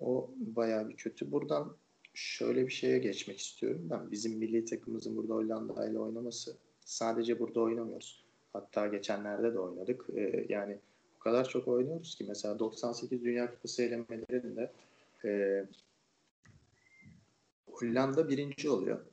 O 0.00 0.30
bayağı 0.36 0.88
bir 0.88 0.96
kötü. 0.96 1.32
Buradan 1.32 1.76
şöyle 2.14 2.66
bir 2.66 2.72
şeye 2.72 2.98
geçmek 2.98 3.38
istiyorum. 3.38 3.86
Ben 3.90 4.10
bizim 4.10 4.38
milli 4.38 4.64
takımımızın 4.64 5.16
burada 5.16 5.34
Hollanda 5.34 5.88
ile 5.88 5.98
oynaması 5.98 6.56
sadece 6.80 7.38
burada 7.38 7.60
oynamıyoruz. 7.60 8.24
Hatta 8.52 8.86
geçenlerde 8.86 9.54
de 9.54 9.58
oynadık. 9.58 10.06
Ee, 10.16 10.46
yani 10.48 10.78
o 11.16 11.18
kadar 11.18 11.48
çok 11.48 11.68
oynuyoruz 11.68 12.14
ki 12.14 12.24
mesela 12.28 12.58
98 12.58 13.24
Dünya 13.24 13.54
Kupası 13.54 13.82
elemelerinde 13.82 14.72
e, 15.24 15.64
Hollanda 17.76 18.28
birinci 18.28 18.70
oluyor 18.70 19.06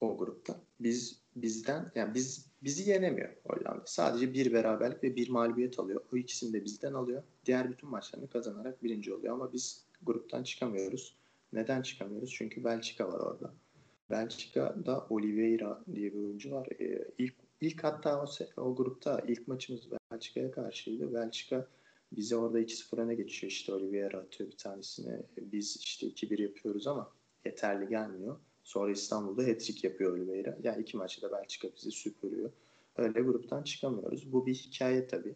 o 0.00 0.18
grupta. 0.18 0.60
Biz 0.80 1.20
bizden 1.36 1.92
yani 1.94 2.14
biz 2.14 2.46
bizi 2.62 2.90
yenemiyor 2.90 3.36
Hollanda. 3.44 3.82
Sadece 3.86 4.34
bir 4.34 4.52
beraberlik 4.52 5.04
ve 5.04 5.16
bir 5.16 5.28
mağlubiyet 5.28 5.78
alıyor. 5.78 6.00
O 6.12 6.16
ikisini 6.16 6.52
de 6.52 6.64
bizden 6.64 6.92
alıyor. 6.92 7.22
Diğer 7.46 7.70
bütün 7.70 7.88
maçlarını 7.88 8.30
kazanarak 8.30 8.82
birinci 8.82 9.14
oluyor 9.14 9.34
ama 9.34 9.52
biz 9.52 9.84
gruptan 10.02 10.42
çıkamıyoruz. 10.42 11.16
Neden 11.52 11.82
çıkamıyoruz? 11.82 12.34
Çünkü 12.34 12.64
Belçika 12.64 13.08
var 13.08 13.20
orada. 13.20 13.54
Belçika'da 14.10 15.06
Oliveira 15.10 15.84
diye 15.94 16.12
bir 16.12 16.18
oyuncu 16.18 16.50
var. 16.50 16.68
Ee, 16.80 17.08
ilk 17.18 17.34
ilk 17.60 17.84
hatta 17.84 18.24
o, 18.24 18.26
o 18.62 18.76
grupta 18.76 19.20
ilk 19.28 19.48
maçımız 19.48 19.82
Belçika'ya 20.12 20.50
karşıydı. 20.50 21.14
Belçika 21.14 21.66
bize 22.12 22.36
orada 22.36 22.60
2-0 22.60 23.00
öne 23.00 23.14
geçiyor. 23.14 23.50
İşte 23.50 23.74
Oliveira 23.74 24.18
atıyor 24.18 24.50
bir 24.50 24.56
tanesini. 24.56 25.22
Biz 25.36 25.76
işte 25.76 26.06
2-1 26.06 26.42
yapıyoruz 26.42 26.86
ama 26.86 27.12
yeterli 27.44 27.88
gelmiyor. 27.88 28.36
Sonra 28.64 28.92
İstanbul'da 28.92 29.42
hat-trick 29.42 29.88
yapıyor 29.88 30.12
Oliveira. 30.12 30.58
Yani 30.62 30.82
iki 30.82 30.96
maçta 30.96 31.30
da 31.30 31.36
Belçika 31.36 31.68
bizi 31.76 31.90
süpürüyor. 31.90 32.50
Öyle 32.96 33.20
gruptan 33.20 33.62
çıkamıyoruz. 33.62 34.32
Bu 34.32 34.46
bir 34.46 34.54
hikaye 34.54 35.06
tabii. 35.06 35.34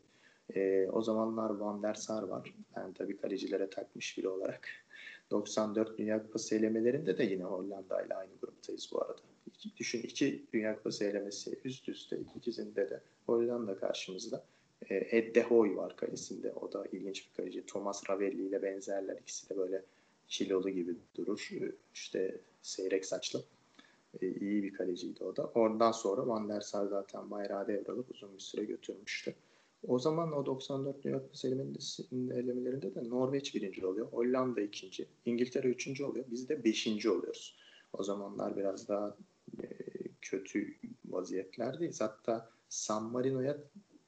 E, 0.54 0.88
o 0.92 1.02
zamanlar 1.02 1.50
Van 1.50 1.82
der 1.82 1.94
Sar 1.94 2.22
var. 2.22 2.54
Ben 2.76 2.92
tabii 2.92 3.16
kalecilere 3.16 3.70
takmış 3.70 4.18
biri 4.18 4.28
olarak. 4.28 4.68
94 5.30 5.98
Dünya 5.98 6.22
Kupası 6.22 6.54
elemelerinde 6.54 7.18
de 7.18 7.24
yine 7.24 7.44
Hollanda 7.44 8.02
ile 8.02 8.14
aynı 8.14 8.32
gruptayız 8.40 8.90
bu 8.92 9.02
arada. 9.02 9.20
İki, 9.46 9.76
düşün 9.76 10.02
iki 10.02 10.44
Dünya 10.52 10.76
Kupası 10.76 11.04
elemesi 11.04 11.58
üst 11.64 11.88
üste 11.88 12.18
ikisinde 12.36 12.90
de 12.90 13.00
Hollanda 13.26 13.76
karşımızda. 13.76 14.44
E, 14.90 14.94
Ed 14.94 15.34
de 15.34 15.42
Hoy 15.42 15.76
var 15.76 15.96
kalesinde. 15.96 16.52
O 16.52 16.72
da 16.72 16.84
ilginç 16.92 17.28
bir 17.28 17.36
kaleci. 17.36 17.66
Thomas 17.66 18.10
Ravelli 18.10 18.42
ile 18.42 18.62
benzerler. 18.62 19.16
İkisi 19.16 19.50
de 19.50 19.56
böyle 19.56 19.82
kilolu 20.28 20.70
gibi 20.70 20.96
durur. 21.16 21.50
İşte 21.94 22.40
seyrek 22.62 23.04
saçlı. 23.04 23.44
E, 24.20 24.28
iyi 24.28 24.62
bir 24.62 24.72
kaleciydi 24.72 25.24
o 25.24 25.36
da. 25.36 25.46
Oradan 25.46 25.92
sonra 25.92 26.26
Van 26.26 26.48
der 26.48 26.60
Sar 26.60 26.86
zaten 26.86 27.30
bayrağı 27.30 27.68
devralıp 27.68 28.10
uzun 28.10 28.34
bir 28.34 28.40
süre 28.40 28.64
götürmüştü. 28.64 29.34
O 29.88 29.98
zaman 29.98 30.32
o 30.32 30.46
94 30.46 31.04
Dünya 31.04 31.22
Kupası 31.22 31.48
elemelerinde 32.12 32.94
de 32.94 33.08
Norveç 33.08 33.54
birinci 33.54 33.86
oluyor. 33.86 34.06
Hollanda 34.06 34.60
ikinci. 34.60 35.06
İngiltere 35.24 35.68
üçüncü 35.68 36.04
oluyor. 36.04 36.24
Biz 36.30 36.48
de 36.48 36.64
beşinci 36.64 37.10
oluyoruz. 37.10 37.56
O 37.92 38.02
zamanlar 38.02 38.56
biraz 38.56 38.88
daha 38.88 39.16
e, 39.62 39.66
kötü 40.20 40.74
vaziyetlerdeyiz. 41.04 42.00
Hatta 42.00 42.50
San 42.68 43.02
Marino'ya 43.02 43.58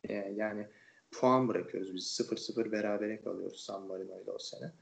e, 0.05 0.15
yani 0.15 0.67
puan 1.11 1.49
bırakıyoruz. 1.49 1.95
Biz 1.95 2.21
0-0 2.21 2.73
berabere 2.73 3.21
kalıyoruz 3.21 3.61
San 3.61 3.87
Marino 3.87 4.21
ile 4.21 4.31
o 4.31 4.39
sene. 4.39 4.73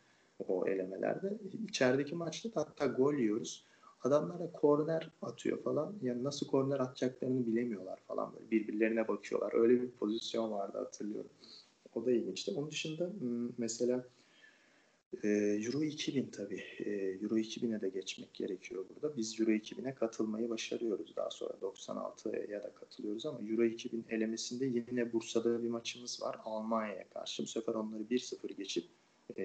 O 0.49 0.67
elemelerde. 0.67 1.33
İçerideki 1.69 2.15
maçta 2.15 2.55
da 2.55 2.61
hatta 2.61 2.87
gol 2.87 3.15
yiyoruz 3.15 3.65
adamlara 4.05 4.53
korner 4.53 5.11
atıyor 5.23 5.63
falan. 5.63 5.95
Yani 6.03 6.25
nasıl 6.25 6.47
korner 6.47 6.81
atacaklarını 6.81 7.47
bilemiyorlar 7.47 8.01
falan 8.09 8.33
böyle. 8.35 8.51
Birbirlerine 8.51 9.09
bakıyorlar. 9.09 9.55
Öyle 9.55 9.83
bir 9.83 9.91
pozisyon 9.91 10.51
vardı 10.51 10.79
hatırlıyorum. 10.79 11.31
O 11.95 12.07
da 12.07 12.11
ilginçti. 12.13 12.53
Onun 12.57 12.71
dışında 12.71 13.11
mesela 13.59 14.05
e, 15.23 15.29
Euro 15.67 15.83
2000 15.83 16.27
tabii. 16.27 16.63
E, 16.79 16.91
Euro 17.23 17.39
2000'e 17.39 17.81
de 17.81 17.89
geçmek 17.89 18.35
gerekiyor 18.35 18.85
burada. 18.89 19.17
Biz 19.17 19.41
Euro 19.41 19.51
2000'e 19.51 19.95
katılmayı 19.95 20.51
başarıyoruz 20.51 21.17
daha 21.17 21.31
sonra. 21.31 21.53
96'ya 21.63 22.63
da 22.63 22.75
katılıyoruz 22.75 23.27
ama 23.27 23.39
Euro 23.49 23.65
2000 23.65 24.05
elemesinde 24.11 24.65
yine 24.65 25.13
Bursa'da 25.13 25.63
bir 25.63 25.69
maçımız 25.69 26.23
var. 26.23 26.37
Almanya'ya 26.45 27.09
karşı. 27.09 27.43
Bu 27.43 27.47
sefer 27.47 27.75
onları 27.75 28.03
1-0 28.03 28.53
geçip 28.53 28.85
E, 29.39 29.43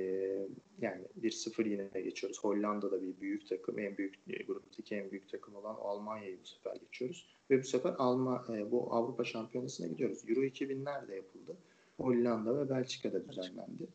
yani 0.82 1.06
1-0 1.22 1.70
yine 1.70 2.02
geçiyoruz. 2.02 2.40
Hollanda'da 2.44 3.02
bir 3.02 3.22
büyük 3.22 3.48
takım, 3.48 3.80
en 3.80 3.98
büyük 3.98 4.48
gruptaki 4.48 4.96
en 4.96 5.12
büyük 5.12 5.30
takım 5.30 5.56
olan 5.56 5.76
Almanya'yı 5.76 6.40
bu 6.42 6.46
sefer 6.46 6.76
geçiyoruz. 6.76 7.28
Ve 7.50 7.60
bu 7.60 7.64
sefer 7.64 7.96
Alma, 7.98 8.46
e, 8.50 8.72
bu 8.72 8.94
Avrupa 8.94 9.24
Şampiyonası'na 9.24 9.88
gidiyoruz. 9.88 10.24
Euro 10.30 10.44
2000 10.44 10.86
nerede 10.86 11.16
yapıldı? 11.16 11.58
Hollanda 11.98 12.58
ve 12.58 12.70
Belçika'da 12.70 13.30
düzenlendi. 13.30 13.88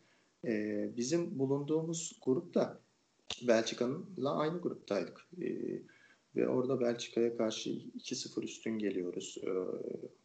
E, 0.45 0.91
bizim 0.97 1.39
bulunduğumuz 1.39 2.21
grupta 2.25 2.81
Belçika'nınla 3.49 4.37
aynı 4.37 4.61
gruptaydık. 4.61 5.29
E, 5.43 5.49
ve 6.37 6.49
orada 6.49 6.81
Belçika'ya 6.81 7.37
karşı 7.37 7.71
2-0 7.71 8.43
üstün 8.43 8.79
geliyoruz. 8.79 9.39
E, 9.43 9.51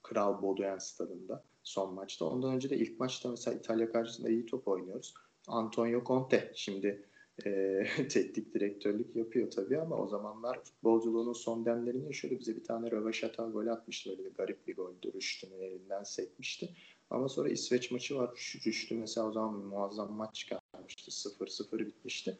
Kral 0.04 0.42
Baudouin 0.42 0.78
stadında 0.78 1.44
son 1.64 1.94
maçta. 1.94 2.26
Ondan 2.26 2.56
önce 2.56 2.70
de 2.70 2.78
ilk 2.78 3.00
maçta 3.00 3.30
mesela 3.30 3.58
İtalya 3.58 3.92
karşısında 3.92 4.30
iyi 4.30 4.46
top 4.46 4.68
oynuyoruz. 4.68 5.14
Antonio 5.50 6.04
Conte 6.04 6.52
şimdi 6.56 7.06
e, 7.46 7.84
teknik 8.10 8.54
direktörlük 8.54 9.16
yapıyor 9.16 9.52
tabii 9.52 9.80
ama 9.80 9.98
o 9.98 10.08
zamanlar 10.08 10.64
futbolculuğunun 10.64 11.34
son 11.34 11.66
demlerini 11.66 12.06
yaşıyordu. 12.06 12.40
Bize 12.40 12.56
bir 12.56 12.64
tane 12.64 12.92
röveşata 12.92 13.44
gol 13.44 13.68
atmıştı. 13.68 14.10
Böyle 14.10 14.26
bir 14.26 14.34
garip 14.34 14.68
bir 14.68 14.76
goldü. 14.76 15.14
Rüştü'nün 15.14 15.62
elinden 15.62 16.04
sekmişti. 16.04 16.70
Ama 17.10 17.30
sonra 17.30 17.50
İsveç 17.50 17.92
maçı 17.92 18.16
var. 18.16 18.30
Rüştü 18.66 18.96
mesela 18.96 19.28
o 19.28 19.32
zaman 19.32 19.54
muazzam 19.54 20.14
maç 20.14 20.36
çıkarmıştı. 20.36 21.12
0-0 21.12 21.80
bitmişti. 21.80 22.38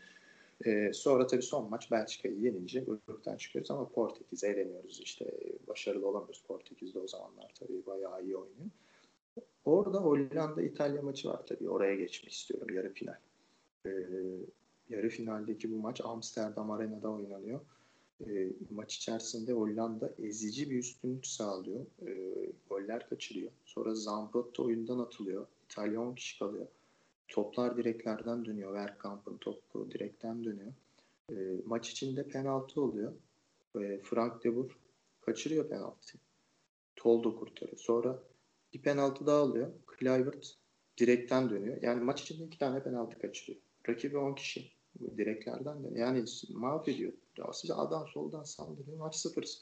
Ee, 0.66 0.92
sonra 0.94 1.28
tabii 1.28 1.42
son 1.42 1.70
maç 1.70 1.92
Belçika'yı 1.92 2.40
yenince 2.40 2.80
gruptan 2.80 3.38
çıkıyoruz 3.38 3.72
ama 3.72 3.90
Portekiz'e 3.90 4.48
eleniyoruz. 4.48 5.00
İşte 5.02 5.32
başarılı 5.68 6.08
olamıyoruz. 6.08 6.44
Portekiz'de 6.48 7.00
o 7.00 7.08
zamanlar 7.08 7.52
tabii 7.60 7.86
bayağı 7.86 8.24
iyi 8.24 8.38
oynuyor. 8.38 8.70
Orada 9.66 9.98
Hollanda-İtalya 9.98 11.02
maçı 11.02 11.30
var 11.30 11.46
tabii. 11.48 11.70
Oraya 11.70 11.96
geçmek 11.96 12.34
istiyorum 12.34 12.76
yarı 12.76 12.94
final. 12.94 13.18
Ee, 13.86 13.90
yarı 14.90 15.10
finaldeki 15.10 15.72
bu 15.72 15.76
maç 15.76 16.02
Amsterdam 16.04 16.72
Arena'da 16.72 17.10
oynanıyor. 17.10 17.60
E, 18.28 18.50
maç 18.70 18.96
içerisinde 18.96 19.54
Hollanda 19.54 20.14
ezici 20.20 20.70
bir 20.70 20.80
üstünlük 20.80 21.28
sağlıyor. 21.28 21.86
E, 22.08 22.12
goller 22.70 23.10
kaçırıyor. 23.10 23.52
Sonra 23.66 23.96
Zambrotta 23.96 24.64
oyundan 24.64 25.00
atılıyor. 25.00 25.48
İtalya 25.66 26.02
10 26.02 26.16
kişi 26.16 26.40
kalıyor. 26.40 26.68
Toplar 27.28 27.78
direklerden 27.78 28.46
dönüyor. 28.46 28.74
Verkamp'ın 28.74 29.38
topu 29.38 29.92
direkten 29.92 30.44
dönüyor. 30.44 30.74
E, 31.32 31.36
maç 31.66 31.90
içinde 31.90 32.28
penaltı 32.28 32.82
oluyor. 32.82 33.14
E, 33.82 34.00
Frank 34.04 34.44
de 34.44 34.56
Boer 34.56 34.72
kaçırıyor 35.22 35.70
penaltı. 35.70 36.18
Toldo 36.96 37.40
kurtarıyor. 37.40 37.78
Sonra 37.78 38.20
bir 38.74 38.82
penaltı 38.82 39.28
daha 39.28 39.38
alıyor. 39.38 39.72
Kluivert 39.88 40.56
direkten 40.98 41.50
dönüyor. 41.50 41.82
Yani 41.82 42.04
maç 42.04 42.22
içinde 42.22 42.44
iki 42.44 42.58
tane 42.58 42.84
penaltı 42.84 43.20
kaçırıyor. 43.20 43.62
Rakibi 43.90 44.18
10 44.18 44.36
kişi 44.36 44.72
direklerden 45.18 45.84
de 45.84 46.00
yani 46.00 46.26
mahvediyor. 46.50 47.14
Size 47.54 47.74
adam 47.74 48.08
soldan 48.08 48.44
saldırıyor. 48.44 48.98
Maç 48.98 49.16
0-0. 49.16 49.60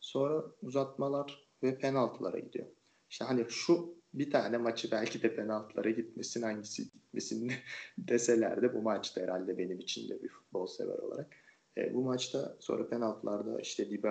Sonra 0.00 0.44
uzatmalar 0.62 1.48
ve 1.62 1.78
penaltılara 1.78 2.38
gidiyor. 2.38 2.66
İşte 3.10 3.24
hani 3.24 3.46
şu 3.48 3.98
bir 4.14 4.30
tane 4.30 4.58
maçı 4.58 4.90
belki 4.90 5.22
de 5.22 5.34
penaltılara 5.34 5.90
gitmesin 5.90 6.42
hangisi 6.42 6.92
gitmesin 6.92 7.52
deseler 7.98 8.62
de 8.62 8.74
bu 8.74 8.82
maçta 8.82 9.20
herhalde 9.20 9.58
benim 9.58 9.78
için 9.78 10.08
de 10.08 10.22
bir 10.22 10.28
futbol 10.28 10.66
sever 10.66 10.98
olarak. 10.98 11.36
E, 11.78 11.94
bu 11.94 12.02
maçta 12.02 12.56
sonra 12.60 12.88
penaltılarda 12.88 13.60
işte 13.60 13.90
Di 13.90 14.02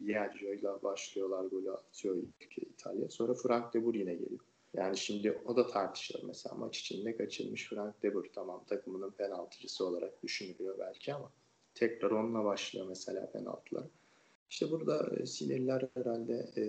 Biagio 0.00 0.52
ile 0.52 0.82
başlıyorlar 0.82 1.44
golü 1.44 1.70
atıyor 1.70 2.16
İtalya. 2.56 3.08
Sonra 3.08 3.34
Frank 3.34 3.74
de 3.74 3.84
Boer 3.84 3.94
yine 3.94 4.14
geliyor. 4.14 4.40
Yani 4.74 4.96
şimdi 4.96 5.42
o 5.44 5.56
da 5.56 5.66
tartışılır 5.66 6.22
mesela 6.24 6.54
maç 6.54 6.78
içinde 6.78 7.16
kaçırmış 7.16 7.68
Frank 7.68 8.02
de 8.02 8.14
Boer 8.14 8.26
tamam 8.34 8.64
takımının 8.64 9.10
penaltıcısı 9.10 9.86
olarak 9.86 10.22
düşünülüyor 10.22 10.78
belki 10.78 11.14
ama 11.14 11.32
tekrar 11.74 12.10
onunla 12.10 12.44
başlıyor 12.44 12.86
mesela 12.88 13.30
penaltılar. 13.30 13.84
İşte 14.50 14.70
burada 14.70 15.10
e, 15.16 15.26
sinirler 15.26 15.88
herhalde 15.94 16.34
e, 16.56 16.64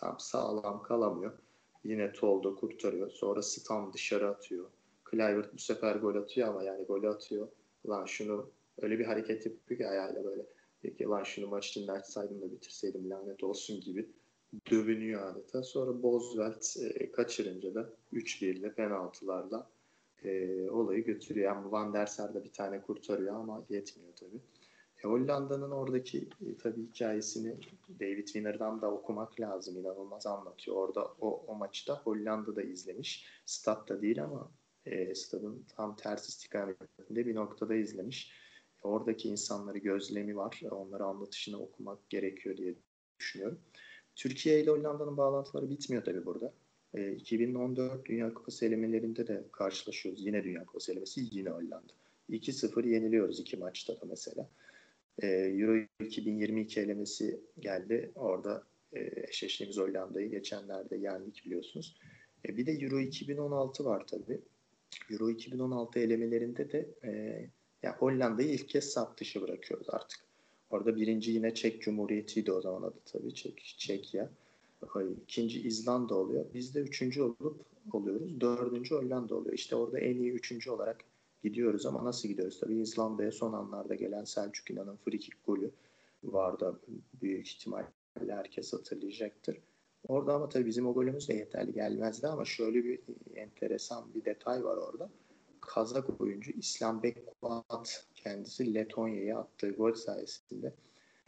tam 0.00 0.20
sağlam 0.20 0.82
kalamıyor. 0.82 1.38
Yine 1.84 2.12
Toldo 2.12 2.56
kurtarıyor. 2.56 3.10
Sonra 3.10 3.42
Stam 3.42 3.92
dışarı 3.92 4.28
atıyor. 4.28 4.70
Kluivert 5.04 5.54
bu 5.54 5.58
sefer 5.58 5.96
gol 5.96 6.14
atıyor 6.14 6.48
ama 6.48 6.62
yani 6.62 6.84
gol 6.84 7.04
atıyor. 7.04 7.48
Lan 7.88 8.04
şunu 8.04 8.50
öyle 8.78 8.98
bir 8.98 9.04
hareket 9.04 9.46
yapıyor 9.46 9.78
ki 9.78 9.88
ayağıyla 9.88 10.24
böyle. 10.24 10.46
Peki 10.82 11.04
lan 11.04 11.22
şunu 11.22 11.46
maç 11.46 11.68
içinde 11.68 11.92
açsaydım 11.92 12.42
da 12.42 12.52
bitirseydim 12.52 13.10
lanet 13.10 13.44
olsun 13.44 13.80
gibi 13.80 14.08
dövünüyor 14.70 15.32
adeta. 15.32 15.62
Sonra 15.62 16.02
Boswell 16.02 16.84
e, 16.86 17.12
kaçırınca 17.12 17.74
da 17.74 17.90
3-1 18.12 18.46
ile 18.46 18.72
penaltılarla 18.72 19.70
e, 20.24 20.70
olayı 20.70 21.04
götürüyor. 21.04 21.54
Yani 21.54 21.72
Van 21.72 21.94
der 21.94 22.06
Sar 22.06 22.34
da 22.34 22.44
bir 22.44 22.52
tane 22.52 22.82
kurtarıyor 22.82 23.34
ama 23.34 23.64
yetmiyor 23.70 24.12
tabii. 24.16 24.40
E, 25.04 25.08
Hollanda'nın 25.08 25.70
oradaki 25.70 26.18
e, 26.18 26.56
tabii 26.62 26.82
hikayesini 26.82 27.56
David 28.00 28.26
Winner'dan 28.26 28.80
da 28.80 28.90
okumak 28.90 29.40
lazım. 29.40 29.78
İnanılmaz 29.78 30.26
anlatıyor. 30.26 30.76
Orada 30.76 31.04
o, 31.20 31.44
o 31.46 31.54
maçta 31.54 32.00
Hollanda'da 32.02 32.62
izlemiş. 32.62 33.26
Statta 33.46 34.02
değil 34.02 34.24
ama 34.24 34.50
e, 34.86 35.14
stadın 35.14 35.64
tam 35.76 35.96
tersi 35.96 36.28
istikametinde 36.28 37.26
bir 37.26 37.34
noktada 37.34 37.74
izlemiş. 37.74 38.43
Oradaki 38.84 39.28
insanları 39.28 39.78
gözlemi 39.78 40.36
var. 40.36 40.60
Onları 40.70 41.04
anlatışını 41.04 41.58
okumak 41.60 42.10
gerekiyor 42.10 42.56
diye 42.56 42.74
düşünüyorum. 43.18 43.58
Türkiye 44.16 44.60
ile 44.60 44.70
Hollanda'nın 44.70 45.16
bağlantıları 45.16 45.70
bitmiyor 45.70 46.04
tabii 46.04 46.26
burada. 46.26 46.54
E, 46.94 47.12
2014 47.12 48.06
Dünya 48.06 48.34
Kupası 48.34 48.66
elemelerinde 48.66 49.26
de 49.26 49.44
karşılaşıyoruz. 49.52 50.26
Yine 50.26 50.44
Dünya 50.44 50.64
Kupası 50.64 50.92
elemesi 50.92 51.20
yine 51.30 51.50
Hollanda. 51.50 51.92
2-0 52.30 52.88
yeniliyoruz 52.88 53.40
iki 53.40 53.56
maçta 53.56 54.00
da 54.00 54.06
mesela. 54.08 54.50
E, 55.22 55.26
Euro 55.26 55.86
2022 56.00 56.80
elemesi 56.80 57.40
geldi. 57.60 58.12
Orada 58.14 58.62
e, 58.92 59.10
eşleştiğimiz 59.28 59.78
Hollanda'yı 59.78 60.30
geçenlerde 60.30 60.96
yendik 60.96 61.44
biliyorsunuz. 61.44 61.96
E, 62.48 62.56
bir 62.56 62.66
de 62.66 62.72
Euro 62.72 63.00
2016 63.00 63.84
var 63.84 64.06
tabii. 64.06 64.40
Euro 65.10 65.30
2016 65.30 65.98
elemelerinde 65.98 66.72
de 66.72 66.88
e, 67.04 67.44
yani 67.84 67.96
Hollanda'yı 67.96 68.48
ilk 68.48 68.68
kez 68.68 68.84
sap 68.84 69.20
dışı 69.20 69.42
bırakıyoruz 69.42 69.86
artık. 69.90 70.20
Orada 70.70 70.96
birinci 70.96 71.30
yine 71.30 71.54
Çek 71.54 71.82
Cumhuriyeti'ydi 71.82 72.52
o 72.52 72.60
zaman 72.60 72.82
adı 72.82 72.98
tabii 73.04 73.34
Çek, 73.34 73.74
Çekya. 73.78 74.30
İkinci 75.22 75.62
İzlanda 75.62 76.14
oluyor. 76.14 76.46
Biz 76.54 76.74
de 76.74 76.80
üçüncü 76.80 77.22
olup 77.22 77.60
oluyoruz. 77.92 78.40
Dördüncü 78.40 78.94
Hollanda 78.94 79.34
oluyor. 79.34 79.54
İşte 79.54 79.76
orada 79.76 79.98
en 79.98 80.16
iyi 80.16 80.32
üçüncü 80.32 80.70
olarak 80.70 81.04
gidiyoruz 81.42 81.86
ama 81.86 82.04
nasıl 82.04 82.28
gidiyoruz? 82.28 82.60
Tabii 82.60 82.80
İzlanda'ya 82.80 83.32
son 83.32 83.52
anlarda 83.52 83.94
gelen 83.94 84.24
Selçuk 84.24 84.70
İnan'ın 84.70 84.96
frikik 84.96 85.46
golü 85.46 85.70
vardı. 86.24 86.80
Büyük 87.22 87.48
ihtimalle 87.48 87.86
herkes 88.28 88.72
hatırlayacaktır. 88.72 89.58
Orada 90.08 90.34
ama 90.34 90.48
tabii 90.48 90.66
bizim 90.66 90.86
o 90.86 90.94
golümüz 90.94 91.28
de 91.28 91.34
yeterli 91.34 91.72
gelmezdi 91.72 92.26
ama 92.26 92.44
şöyle 92.44 92.84
bir 92.84 93.00
enteresan 93.36 94.14
bir 94.14 94.24
detay 94.24 94.64
var 94.64 94.76
orada. 94.76 95.10
Kazak 95.66 96.20
oyuncu 96.20 96.50
İslam 96.50 97.02
Bekvat 97.02 98.06
kendisi 98.14 98.74
Letonya'ya 98.74 99.38
attığı 99.38 99.70
gol 99.70 99.94
sayesinde 99.94 100.74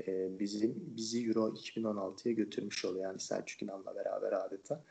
e, 0.07 0.39
bizim 0.39 0.75
bizi 0.97 1.27
Euro 1.27 1.49
2016'ya 1.49 2.35
götürmüş 2.35 2.85
oluyor. 2.85 3.05
Yani 3.05 3.21
Selçuk 3.21 3.63
İnan'la 3.63 3.97
beraber 3.97 4.33
adeta. 4.33 4.85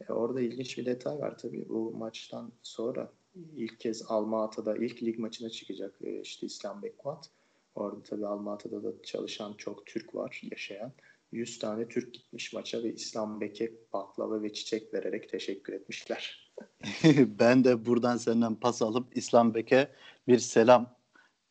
E, 0.00 0.12
orada 0.12 0.40
ilginç 0.40 0.78
bir 0.78 0.86
detay 0.86 1.18
var 1.18 1.38
tabii. 1.38 1.68
Bu 1.68 1.90
maçtan 1.90 2.52
sonra 2.62 3.12
ilk 3.56 3.80
kez 3.80 4.02
Alma-Ata'da 4.08 4.76
ilk 4.76 5.02
lig 5.02 5.18
maçına 5.18 5.50
çıkacak 5.50 5.94
e, 6.02 6.20
işte 6.20 6.46
İslam 6.46 6.82
Bekvat. 6.82 7.30
Orada 7.74 8.02
tabii 8.02 8.26
Alma-Ata'da 8.26 8.84
da 8.84 9.02
çalışan 9.02 9.54
çok 9.54 9.86
Türk 9.86 10.14
var 10.14 10.40
yaşayan. 10.50 10.92
100 11.32 11.58
tane 11.58 11.88
Türk 11.88 12.14
gitmiş 12.14 12.52
maça 12.52 12.82
ve 12.82 12.92
İslam 12.92 13.40
Bek'e 13.40 13.72
baklava 13.92 14.42
ve 14.42 14.52
çiçek 14.52 14.94
vererek 14.94 15.28
teşekkür 15.28 15.72
etmişler. 15.72 16.49
ben 17.38 17.64
de 17.64 17.86
buradan 17.86 18.16
senden 18.16 18.54
pas 18.54 18.82
alıp 18.82 19.16
İslam 19.16 19.54
Bek'e 19.54 19.88
bir 20.28 20.38
selam 20.38 20.94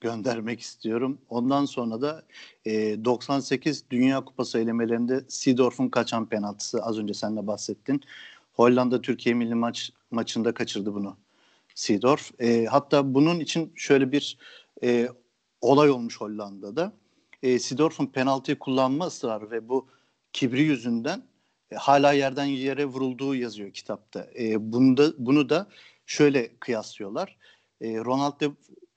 göndermek 0.02 0.60
istiyorum. 0.60 1.17
Ondan 1.30 1.65
sonra 1.65 2.02
da 2.02 2.24
e, 2.65 3.06
98 3.06 3.84
Dünya 3.89 4.26
Kupası 4.26 4.60
elemelerinde 4.60 5.26
Seedorf'un 5.28 5.89
kaçan 5.89 6.26
penaltısı 6.30 6.84
az 6.84 7.00
önce 7.00 7.13
sen 7.13 7.38
de 7.38 7.48
bahsettin. 7.48 8.02
Hollanda 8.54 9.02
Türkiye 9.02 9.36
milli 9.36 9.56
maç 9.56 9.91
maçında 10.12 10.54
kaçırdı 10.54 10.93
bunu 10.93 11.17
Seedorf. 11.76 12.41
E, 12.41 12.65
hatta 12.65 13.13
bunun 13.13 13.39
için 13.39 13.74
şöyle 13.76 14.12
bir 14.12 14.38
e, 14.84 15.10
olay 15.62 15.89
olmuş 15.89 16.22
Hollanda'da. 16.22 16.93
E, 17.43 17.60
Seedorf'un 17.60 18.06
penaltıyı 18.06 18.60
kullanma 18.60 19.06
ısrarı 19.08 19.52
ve 19.52 19.69
bu 19.69 19.88
kibri 20.34 20.62
yüzünden 20.62 21.24
hala 21.75 22.13
yerden 22.13 22.45
yere 22.45 22.86
vurulduğu 22.86 23.36
yazıyor 23.36 23.71
kitapta. 23.71 24.27
E, 24.39 24.71
bunu 24.71 24.97
da 24.97 25.13
bunu 25.17 25.49
da 25.49 25.67
şöyle 26.05 26.58
kıyaslıyorlar. 26.60 27.38
E, 27.82 27.97
Ronald 27.97 28.41
de 28.41 28.51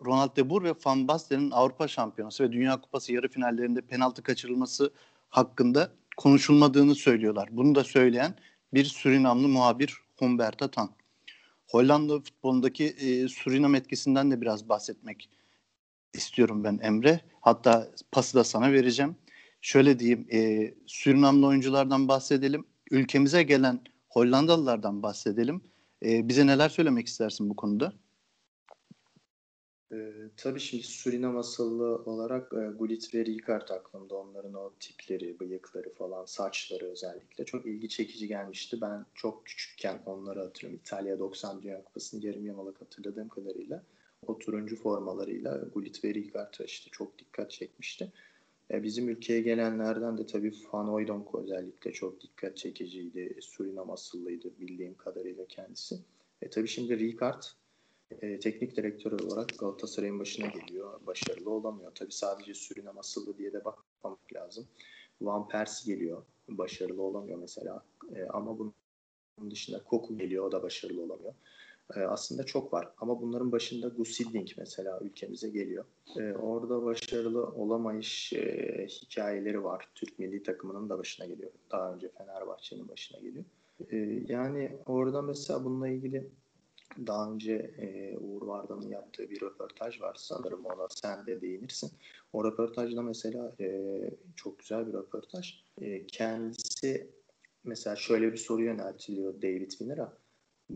Ronald 0.05 0.37
de 0.37 0.51
Boer 0.51 0.65
ve 0.65 0.75
Van 0.87 1.09
Basten'in 1.09 1.51
Avrupa 1.51 1.89
Şampiyonası 1.89 2.45
ve 2.45 2.53
Dünya 2.53 2.81
Kupası 2.81 3.13
yarı 3.13 3.29
finallerinde 3.29 3.81
penaltı 3.81 4.23
kaçırılması 4.23 4.93
hakkında 5.29 5.93
konuşulmadığını 6.17 6.95
söylüyorlar. 6.95 7.49
Bunu 7.53 7.75
da 7.75 7.85
söyleyen 7.85 8.35
bir 8.75 8.85
Surinamlı 8.85 9.49
muhabir 9.49 9.97
Humberto 10.19 10.71
Tan. 10.71 10.91
Hollanda 11.67 12.21
futbolundaki 12.21 12.85
e, 12.85 13.29
Surinam 13.29 13.75
etkisinden 13.75 14.31
de 14.31 14.41
biraz 14.41 14.69
bahsetmek 14.69 15.31
istiyorum 16.15 16.65
ben 16.65 16.79
Emre. 16.83 17.21
Hatta 17.41 17.89
pası 18.13 18.39
da 18.39 18.45
sana 18.45 18.73
vereceğim. 18.73 19.17
Şöyle 19.63 19.99
diyeyim, 19.99 20.27
e, 20.33 20.75
Surinamlı 20.87 21.47
oyunculardan 21.47 22.09
bahsedelim. 22.09 22.65
Ülkemize 22.91 23.43
gelen 23.43 23.81
Hollandalılardan 24.09 25.03
bahsedelim. 25.03 25.63
E, 26.05 26.29
bize 26.29 26.47
neler 26.47 26.69
söylemek 26.69 27.07
istersin 27.07 27.51
bu 27.51 27.57
konuda? 27.57 27.93
Ee, 29.93 30.13
tabii 30.37 30.61
şimdi 30.61 30.83
Surinam 30.83 31.37
asıllı 31.37 31.85
olarak 31.85 32.53
e, 32.53 32.77
Gullit 32.79 33.15
ve 33.15 33.25
Ricard 33.25 33.69
aklımda. 33.69 34.15
Onların 34.15 34.55
o 34.55 34.73
tipleri, 34.81 35.41
bıyıkları 35.41 35.95
falan, 35.95 36.25
saçları 36.25 36.85
özellikle 36.85 37.45
çok 37.45 37.67
ilgi 37.67 37.89
çekici 37.89 38.29
gelmişti. 38.29 38.81
Ben 38.81 39.07
çok 39.15 39.47
küçükken 39.47 40.03
onları 40.07 40.41
hatırlıyorum. 40.41 40.81
İtalya 40.85 41.19
90 41.19 41.63
Dünya 41.63 41.85
Kupası'nı 41.85 42.27
yarım 42.27 42.47
yamalak 42.47 42.81
hatırladığım 42.81 43.29
kadarıyla 43.29 43.83
o 44.27 44.39
turuncu 44.39 44.77
formalarıyla 44.77 45.59
Gullit 45.75 46.05
ve 46.05 46.15
Ricard 46.15 46.55
işte 46.65 46.91
çok 46.93 47.19
dikkat 47.19 47.51
çekmişti. 47.51 48.13
E, 48.73 48.83
bizim 48.83 49.09
ülkeye 49.09 49.41
gelenlerden 49.41 50.19
de 50.19 50.27
tabii 50.27 50.53
Van 50.73 50.87
Hooijdonk 50.87 51.35
özellikle 51.35 51.93
çok 51.93 52.21
dikkat 52.21 52.57
çekiciydi. 52.57 53.39
Surinam 53.41 53.91
asıllıydı 53.91 54.61
bildiğim 54.61 54.95
kadarıyla 54.95 55.47
kendisi. 55.47 55.99
E 56.43 56.51
tabii 56.51 56.69
şimdi 56.69 56.99
Ricard 56.99 57.43
e, 58.11 58.39
teknik 58.39 58.77
direktör 58.77 59.13
olarak 59.13 59.59
Galatasaray'ın 59.59 60.19
başına 60.19 60.47
geliyor. 60.47 61.07
Başarılı 61.07 61.51
olamıyor. 61.51 61.93
Tabii 61.95 62.13
sadece 62.13 62.55
Surinam 62.55 62.99
asıllı 62.99 63.39
diye 63.39 63.53
de 63.53 63.65
bakmamak 63.65 64.35
lazım. 64.35 64.67
Van 65.21 65.49
Persie 65.49 65.95
geliyor. 65.95 66.23
Başarılı 66.49 67.03
olamıyor 67.03 67.39
mesela. 67.39 67.85
E, 68.15 68.25
ama 68.25 68.59
bunun 68.59 69.51
dışında 69.51 69.83
Koku 69.85 70.19
geliyor. 70.19 70.45
O 70.45 70.53
da 70.53 70.63
başarılı 70.63 71.03
olamıyor. 71.03 71.35
E, 71.97 72.01
aslında 72.01 72.45
çok 72.45 72.73
var. 72.73 72.89
Ama 72.99 73.21
bunların 73.21 73.53
başında 73.53 73.89
Gus 73.89 74.21
Hiddink 74.21 74.55
mesela 74.59 75.01
ülkemize 75.03 75.49
geliyor. 75.49 75.85
E, 76.19 76.33
orada 76.33 76.85
başarılı 76.85 77.47
olamayış 77.47 78.33
e, 78.33 78.87
hikayeleri 78.89 79.65
var. 79.65 79.89
Türk 79.95 80.19
milli 80.19 80.43
takımının 80.43 80.89
da 80.89 80.99
başına 80.99 81.27
geliyor. 81.27 81.51
Daha 81.71 81.95
önce 81.95 82.09
Fenerbahçe'nin 82.09 82.89
başına 82.89 83.21
geliyor. 83.21 83.45
E, 83.91 83.97
yani 84.29 84.79
orada 84.87 85.23
mesela 85.23 85.65
bununla 85.65 85.89
ilgili 85.89 86.31
daha 87.07 87.33
önce 87.33 87.53
e, 87.79 88.19
Uğur 88.19 88.43
Vardan'ın 88.43 88.89
yaptığı 88.89 89.31
bir 89.31 89.41
röportaj 89.41 90.01
var. 90.01 90.15
Sanırım 90.19 90.65
ona 90.65 90.89
sen 90.91 91.27
de 91.27 91.41
değinirsin. 91.41 91.91
O 92.33 92.45
röportajda 92.45 93.03
mesela 93.03 93.55
e, 93.61 93.99
çok 94.37 94.59
güzel 94.59 94.87
bir 94.87 94.93
röportaj. 94.93 95.65
E, 95.81 96.07
kendisi 96.07 97.11
mesela 97.65 97.97
şöyle 97.97 98.33
bir 98.33 98.37
soru 98.39 98.63
yöneltiliyor 98.63 99.43
David 99.43 99.71
Winner'a. 99.71 100.19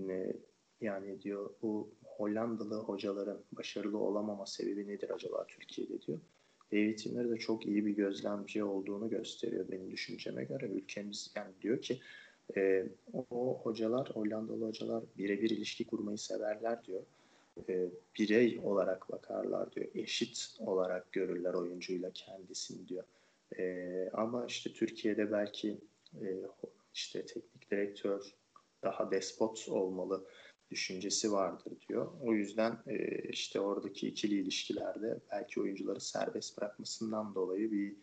E, 0.09 0.37
yani 0.81 1.23
diyor 1.23 1.51
bu 1.63 1.91
Hollandalı 2.05 2.75
hocaların 2.75 3.41
başarılı 3.53 3.99
olamama 3.99 4.47
sebebi 4.47 4.89
nedir 4.89 5.11
acaba 5.11 5.47
Türkiye'de 5.47 6.03
diyor. 6.03 6.19
David 6.73 6.99
Winner 6.99 7.31
de 7.31 7.37
çok 7.37 7.67
iyi 7.67 7.87
bir 7.87 7.91
gözlemci 7.91 8.65
olduğunu 8.65 9.11
gösteriyor 9.11 9.71
benim 9.71 9.91
düşünceme 9.91 10.45
göre. 10.45 10.67
Ülkemiz 10.67 11.33
yani 11.37 11.53
diyor 11.63 11.83
ki 11.83 12.01
e, 12.57 12.87
o 13.31 13.61
hocalar, 13.63 14.11
Hollandalı 14.11 14.67
hocalar 14.67 15.05
birebir 15.19 15.51
ilişki 15.51 15.87
kurmayı 15.87 16.19
severler 16.19 16.85
diyor. 16.85 17.03
E, 17.69 17.89
birey 18.19 18.61
olarak 18.63 19.13
bakarlar 19.13 19.73
diyor. 19.73 19.87
Eşit 19.95 20.57
olarak 20.61 21.13
görürler 21.13 21.55
oyuncuyla 21.55 22.11
kendisini 22.15 22.89
diyor. 22.89 23.05
E, 23.59 24.09
ama 24.13 24.47
işte 24.47 24.73
Türkiye'de 24.73 25.33
belki 25.33 25.79
e, 26.23 26.27
işte 26.95 27.27
teknik 27.27 27.71
direktör 27.71 28.35
daha 28.83 29.11
despot 29.11 29.69
olmalı 29.69 30.27
düşüncesi 30.71 31.33
vardır 31.33 31.73
diyor. 31.89 32.13
O 32.23 32.35
yüzden 32.35 32.79
e, 32.87 33.23
işte 33.29 33.61
oradaki 33.61 34.09
ikili 34.09 34.35
ilişkilerde 34.35 35.21
belki 35.33 35.61
oyuncuları 35.61 36.01
serbest 36.01 36.59
bırakmasından 36.59 37.35
dolayı 37.35 37.73
bir 37.73 37.97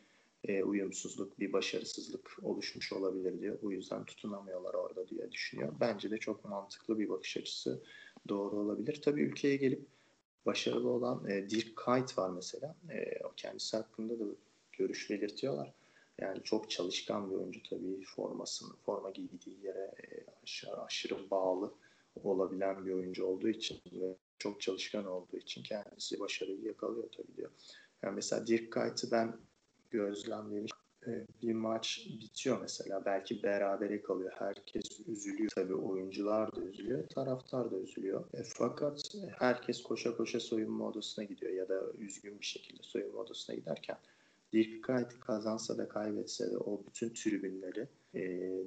e, 0.47 0.63
uyumsuzluk, 0.63 1.39
bir 1.39 1.53
başarısızlık 1.53 2.37
oluşmuş 2.41 2.93
olabilir 2.93 3.39
diyor. 3.39 3.57
Bu 3.61 3.71
yüzden 3.71 4.05
tutunamıyorlar 4.05 4.73
orada 4.73 5.07
diye 5.07 5.31
düşünüyor. 5.31 5.73
Bence 5.79 6.11
de 6.11 6.17
çok 6.17 6.45
mantıklı 6.45 6.99
bir 6.99 7.09
bakış 7.09 7.37
açısı 7.37 7.83
doğru 8.27 8.59
olabilir. 8.59 9.01
Tabii 9.01 9.21
ülkeye 9.21 9.55
gelip 9.55 9.85
başarılı 10.45 10.89
olan 10.89 11.29
e, 11.29 11.49
Dirk 11.49 11.75
Kuyt 11.75 12.17
var 12.17 12.29
mesela. 12.29 12.75
O 13.23 13.31
kendisi 13.37 13.77
hakkında 13.77 14.19
da 14.19 14.23
görüş 14.71 15.09
belirtiyorlar. 15.09 15.73
Yani 16.19 16.43
çok 16.43 16.69
çalışkan 16.69 17.31
bir 17.31 17.35
oyuncu 17.35 17.63
tabii 17.69 18.01
formasını, 18.15 18.75
forma 18.85 19.09
giydiği 19.09 19.65
yere 19.65 19.91
aşırı, 20.43 20.81
aşırı 20.81 21.29
bağlı 21.31 21.73
olabilen 22.23 22.85
bir 22.85 22.91
oyuncu 22.91 23.25
olduğu 23.25 23.49
için 23.49 23.81
ve 23.91 24.15
çok 24.39 24.61
çalışkan 24.61 25.05
olduğu 25.05 25.37
için 25.37 25.63
kendisi 25.63 26.19
başarıyı 26.19 26.61
yakalıyor 26.61 27.09
tabii 27.17 27.35
diyor. 27.37 27.51
Yani 28.03 28.15
mesela 28.15 28.47
Dirk 28.47 28.73
Kuyt'ı 28.73 29.11
ben 29.11 29.37
gözlemlemiş. 29.91 30.71
E, 31.07 31.25
bir 31.41 31.53
maç 31.53 32.07
bitiyor 32.21 32.61
mesela 32.61 33.05
belki 33.05 33.43
berabere 33.43 34.01
kalıyor. 34.01 34.31
Herkes 34.39 34.99
üzülüyor. 35.07 35.49
Tabii 35.55 35.75
oyuncular 35.75 36.55
da 36.55 36.61
üzülüyor, 36.61 37.07
taraftar 37.07 37.71
da 37.71 37.77
üzülüyor. 37.77 38.25
E, 38.33 38.43
fakat 38.43 39.01
herkes 39.37 39.83
koşa 39.83 40.17
koşa 40.17 40.39
soyunma 40.39 40.87
odasına 40.87 41.25
gidiyor 41.25 41.51
ya 41.51 41.69
da 41.69 41.81
üzgün 41.99 42.39
bir 42.39 42.45
şekilde 42.45 42.83
soyunma 42.83 43.19
odasına 43.19 43.55
giderken 43.55 43.97
Dirk 44.53 44.83
Kuyt 44.83 45.19
kazansa 45.19 45.77
da 45.77 45.87
kaybetse 45.87 46.51
de 46.51 46.57
o 46.57 46.83
bütün 46.87 47.09
tribünleri 47.09 47.87
e, 48.15 48.21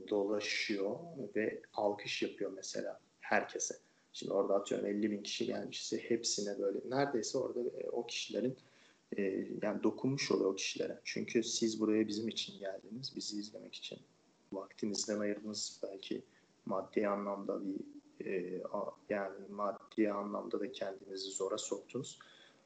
dolaşıyor 0.09 0.97
ve 1.37 1.63
alkış 1.75 2.23
yapıyor 2.23 2.53
mesela 2.57 3.01
herkese. 3.29 3.75
Şimdi 4.12 4.33
orada 4.33 4.55
atıyorum 4.55 4.87
50 4.87 5.11
bin 5.11 5.23
kişi 5.23 5.47
gelmişse 5.47 5.99
hepsine 6.11 6.59
böyle 6.59 6.79
neredeyse 6.91 7.39
orada 7.39 7.61
e, 7.61 7.91
o 7.91 8.07
kişilerin 8.07 8.57
e, 9.19 9.23
yani 9.62 9.83
dokunmuş 9.83 10.31
oluyor 10.31 10.51
o 10.51 10.55
kişilere. 10.55 11.01
Çünkü 11.05 11.43
siz 11.43 11.81
buraya 11.81 12.09
bizim 12.09 12.29
için 12.29 12.59
geldiniz, 12.59 13.12
bizi 13.17 13.39
izlemek 13.39 13.75
için. 13.75 13.99
Vaktinizden 14.53 15.21
ayırdınız 15.21 15.81
belki 15.83 16.23
maddi 16.67 17.09
anlamda 17.09 17.61
bir 17.65 17.77
e, 18.27 18.62
yani 19.09 19.35
maddi 19.51 20.12
anlamda 20.12 20.61
da 20.61 20.73
kendinizi 20.73 21.31
zora 21.31 21.59
soktunuz. 21.59 22.19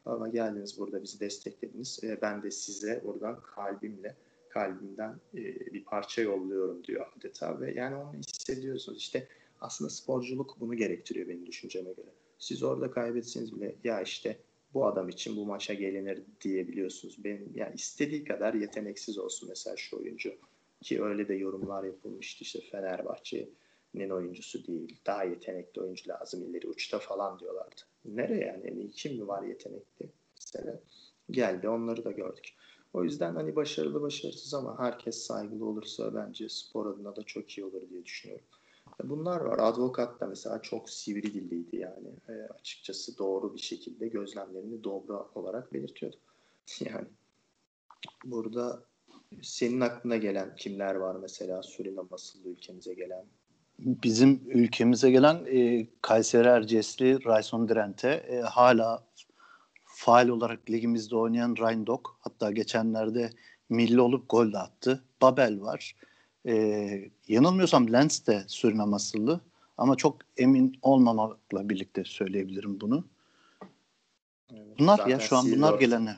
Ama 0.07 0.29
geldiniz 0.29 0.79
burada 0.79 1.03
bizi 1.03 1.21
desteklediniz. 1.21 2.01
Ben 2.23 2.43
de 2.43 2.51
size 2.51 3.03
buradan 3.05 3.41
kalbimle 3.41 4.17
kalbimden 4.49 5.17
bir 5.73 5.85
parça 5.85 6.23
yolluyorum 6.23 6.85
diyor 6.85 7.07
adeta 7.17 7.61
ve 7.61 7.73
yani 7.73 7.97
onu 7.97 8.13
hissediyorsunuz. 8.15 8.99
İşte 8.99 9.29
aslında 9.61 9.91
sporculuk 9.91 10.57
bunu 10.61 10.75
gerektiriyor 10.75 11.29
benim 11.29 11.47
düşünceme 11.47 11.93
göre. 11.93 12.11
Siz 12.39 12.63
orada 12.63 12.91
kaybetseniz 12.91 13.57
bile 13.57 13.77
ya 13.85 14.03
işte 14.03 14.39
bu 14.75 14.87
adam 14.87 15.09
için 15.09 15.37
bu 15.37 15.47
maça 15.47 15.75
gelinir 15.75 16.23
diyebiliyorsunuz. 16.41 17.25
Benim 17.25 17.53
yani 17.55 17.75
istediği 17.75 18.25
kadar 18.25 18.55
yeteneksiz 18.55 19.19
olsun 19.19 19.49
mesela 19.49 19.77
şu 19.77 19.99
oyuncu 19.99 20.35
ki 20.81 21.03
öyle 21.03 21.29
de 21.29 21.35
yorumlar 21.35 21.85
yapılmıştı 21.85 22.45
işte 22.45 22.61
Fenerbahçe'nin 22.61 24.11
oyuncusu 24.11 24.67
değil. 24.67 24.97
Daha 25.07 25.25
yetenekli 25.25 25.81
oyuncu 25.81 26.09
lazım 26.09 26.51
ileri 26.51 26.69
uçta 26.69 26.99
falan 26.99 27.39
diyorlardı. 27.39 27.81
Nereye 28.05 28.47
yani? 28.47 28.91
Kim 28.91 29.17
mi 29.17 29.29
var 29.29 29.43
yetenekli? 29.43 30.11
Mesela 30.37 30.81
geldi 31.31 31.69
onları 31.69 32.05
da 32.05 32.11
gördük. 32.13 32.55
O 32.93 33.05
yüzden 33.05 33.35
hani 33.35 33.57
başarılı 33.57 34.03
başarısız 34.03 34.55
ama 34.55 34.79
herkes 34.79 35.17
saygılı 35.17 35.65
olursa 35.65 36.15
bence 36.15 36.49
spor 36.49 36.87
adına 36.87 37.17
da 37.17 37.23
çok 37.23 37.59
iyi 37.59 37.65
olur 37.65 37.91
diye 37.91 38.05
düşünüyorum. 38.05 38.47
Bunlar 39.05 39.41
var. 39.41 39.59
Advokat 39.59 40.21
da 40.21 40.27
mesela 40.27 40.63
çok 40.63 40.91
sivri 40.91 41.35
dilliydi 41.35 41.77
yani. 41.77 42.09
E, 42.29 42.33
açıkçası 42.33 43.19
doğru 43.19 43.55
bir 43.55 43.61
şekilde 43.61 44.09
gözlemlerini 44.09 44.85
doğru 44.85 45.31
olarak 45.35 45.73
belirtiyordu. 45.73 46.17
Yani 46.81 47.07
burada 48.25 48.85
senin 49.43 49.81
aklına 49.81 50.17
gelen 50.17 50.57
kimler 50.57 50.95
var 50.95 51.17
mesela 51.17 51.63
Surinam 51.63 52.09
asıllı 52.13 52.49
ülkemize 52.49 52.95
gelen? 52.95 53.25
Bizim 53.79 54.41
ülkemize 54.47 55.11
gelen 55.11 55.45
e, 55.47 55.87
Kayseri 56.03 56.49
Erciyesli 56.49 57.25
Rayson 57.25 57.69
Drent'e 57.69 58.09
e, 58.09 58.41
hala 58.41 59.07
faal 59.85 60.29
olarak 60.29 60.71
ligimizde 60.71 61.17
oynayan 61.17 61.57
Reindok 61.57 62.19
hatta 62.21 62.51
geçenlerde 62.51 63.31
milli 63.69 64.01
olup 64.01 64.31
gol 64.31 64.53
de 64.53 64.59
attı. 64.59 65.05
Babel 65.23 65.61
var. 65.61 65.97
E, 66.47 67.11
yanılmıyorsam 67.29 67.93
Lens 67.93 68.27
de 68.27 68.45
Surinam 68.49 68.95
asıllı 68.95 69.41
ama 69.77 69.97
çok 69.97 70.19
emin 70.37 70.79
olmamakla 70.83 71.69
birlikte 71.69 72.05
söyleyebilirim 72.05 72.81
bunu. 72.81 73.05
Evet, 74.55 74.79
bunlar 74.79 75.07
ya 75.07 75.19
şu 75.19 75.37
an 75.37 75.47
C4, 75.47 75.57
bunlar 75.57 75.79
gelene. 75.79 76.17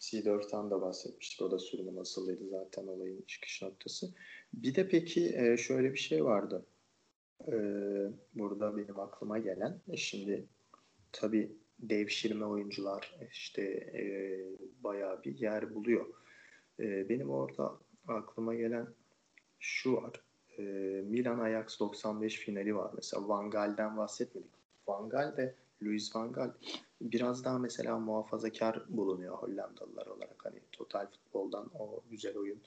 C4'tan 0.00 0.70
da 0.70 0.80
bahsetmiştik. 0.82 1.42
O 1.42 1.50
da 1.50 1.58
Surinam 1.58 1.98
asıllıydı 1.98 2.48
zaten 2.48 2.86
olayın 2.86 3.24
çıkış 3.26 3.62
noktası. 3.62 4.14
Bir 4.54 4.74
de 4.74 4.88
peki 4.88 5.36
e, 5.36 5.56
şöyle 5.56 5.92
bir 5.92 5.98
şey 5.98 6.24
vardı. 6.24 6.66
E, 7.46 7.52
burada 8.34 8.76
benim 8.76 9.00
aklıma 9.00 9.38
gelen. 9.38 9.80
E, 9.88 9.96
şimdi 9.96 10.46
tabii 11.12 11.52
devşirme 11.78 12.44
oyuncular 12.44 13.16
işte 13.32 13.62
e, 13.62 14.02
bayağı 14.84 15.24
bir 15.24 15.38
yer 15.38 15.74
buluyor. 15.74 16.06
E, 16.80 17.08
benim 17.08 17.30
orada 17.30 17.78
aklıma 18.08 18.54
gelen 18.54 18.86
şu 19.60 19.92
var. 19.92 20.12
E, 20.58 20.62
Milan 21.02 21.38
Ajax 21.38 21.80
95 21.80 22.36
finali 22.36 22.76
var. 22.76 22.90
Mesela 22.94 23.28
Van 23.28 23.50
Gaal'den 23.50 23.96
bahsetmedik. 23.96 24.50
Van 24.88 25.08
Gaal 25.08 25.36
ve 25.36 25.54
Louis 25.82 26.16
Van 26.16 26.32
Gaal 26.32 26.50
biraz 27.00 27.44
daha 27.44 27.58
mesela 27.58 27.98
muhafazakar 27.98 28.82
bulunuyor 28.88 29.34
Hollandalılar 29.34 30.06
olarak. 30.06 30.44
Hani 30.44 30.60
total 30.72 31.06
futboldan 31.06 31.70
o 31.78 32.02
güzel 32.10 32.36
oyun 32.36 32.60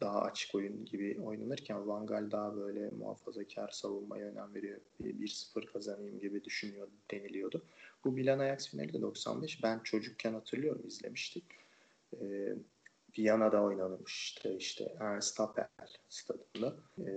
daha 0.00 0.22
açık 0.22 0.54
oyun 0.54 0.84
gibi 0.84 1.20
oynanırken 1.24 1.88
Van 1.88 2.06
Gaal 2.06 2.30
daha 2.30 2.56
böyle 2.56 2.90
muhafazakar 2.90 3.68
savunmaya 3.68 4.26
önem 4.26 4.54
veriyor. 4.54 4.80
1-0 5.02 5.66
kazanayım 5.66 6.20
gibi 6.20 6.44
düşünüyor 6.44 6.88
deniliyordu. 7.10 7.62
Bu 8.04 8.12
Milan 8.12 8.38
Ajax 8.38 8.70
finali 8.70 8.92
de 8.92 9.02
95. 9.02 9.62
Ben 9.62 9.78
çocukken 9.78 10.32
hatırlıyorum 10.34 10.82
izlemiştik. 10.86 11.44
Ee, 12.20 12.54
Viyana'da 13.18 13.62
oynanmıştı 13.62 14.56
işte 14.58 14.94
Ernst 15.00 15.38
Happel 15.38 15.68
stadında. 16.08 16.76
Ee, 16.98 17.12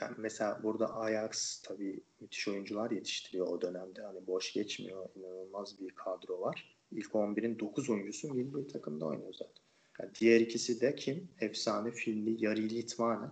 yani 0.00 0.14
mesela 0.18 0.62
burada 0.62 0.96
Ajax 0.96 1.62
tabii 1.62 2.00
müthiş 2.20 2.48
oyuncular 2.48 2.90
yetiştiriyor 2.90 3.46
o 3.46 3.60
dönemde. 3.60 4.02
Hani 4.02 4.26
boş 4.26 4.52
geçmiyor. 4.52 5.08
inanılmaz 5.16 5.80
bir 5.80 5.90
kadro 5.90 6.40
var. 6.40 6.76
İlk 6.92 7.10
11'in 7.10 7.58
9 7.58 7.90
oyuncusu 7.90 8.34
milli 8.34 8.66
takımda 8.66 9.06
oynuyor 9.06 9.32
zaten. 9.32 9.64
Yani 9.98 10.10
diğer 10.20 10.40
ikisi 10.40 10.80
de 10.80 10.94
kim? 10.94 11.28
Efsane 11.40 11.90
Filli, 11.90 12.44
Yari 12.44 12.70
Litmanen 12.70 13.30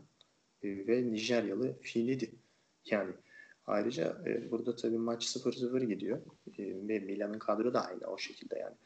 e, 0.63 0.87
ve 0.87 1.13
Nijeryalı 1.13 1.79
Filidi. 1.81 2.31
Yani 2.85 3.13
ayrıca 3.67 4.23
e, 4.27 4.51
burada 4.51 4.77
tabii 4.77 4.99
maç 4.99 5.37
0-0 5.37 5.85
gidiyor. 5.85 6.19
E, 6.59 6.89
ve 6.89 6.99
Milan'ın 6.99 7.39
kadro 7.39 7.75
da 7.75 7.85
aynı 7.85 8.07
o 8.07 8.19
şekilde 8.19 8.59
yani. 8.59 8.77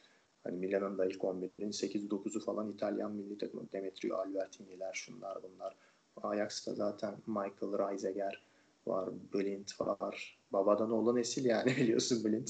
Hani 0.45 0.57
Milan'ın 0.57 0.99
da 0.99 1.07
ilk 1.07 1.21
11'in 1.21 1.71
8-9'u 1.71 2.41
falan 2.41 2.73
İtalyan 2.73 3.13
milli 3.13 3.39
takımı. 3.39 3.73
Demetrio 3.73 4.17
Albertini'ler 4.17 4.93
şunlar 4.93 5.39
bunlar. 5.43 5.77
Ajax'ta 6.23 6.75
zaten 6.75 7.15
Michael 7.27 7.91
Reiseger 7.91 8.43
var, 8.87 9.11
Blind 9.35 9.69
var. 9.81 10.39
Babadan 10.53 10.91
olan 10.91 11.17
nesil 11.17 11.45
yani 11.45 11.67
biliyorsun 11.77 12.25
Blind. 12.25 12.49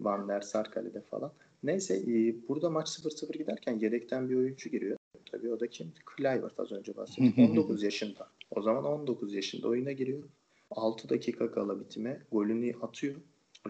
Van 0.00 0.28
der 0.28 0.40
Sar 0.40 0.70
kalede 0.70 1.00
falan. 1.00 1.32
Neyse 1.62 1.96
e, 1.96 2.48
burada 2.48 2.70
maç 2.70 2.88
0-0 2.88 3.38
giderken 3.38 3.78
yedekten 3.78 4.30
bir 4.30 4.36
oyuncu 4.36 4.70
giriyor. 4.70 4.96
Tabii 5.30 5.52
o 5.52 5.60
da 5.60 5.66
kim? 5.66 5.92
Kluivert 6.06 6.60
az 6.60 6.72
önce 6.72 6.96
bahsettim. 6.96 7.34
19 7.50 7.82
yaşında. 7.82 8.28
O 8.50 8.62
zaman 8.62 8.84
19 8.84 9.34
yaşında 9.34 9.68
oyuna 9.68 9.92
giriyor. 9.92 10.22
6 10.70 11.08
dakika 11.08 11.52
kala 11.52 11.80
bitime 11.80 12.22
golünü 12.32 12.74
atıyor. 12.82 13.14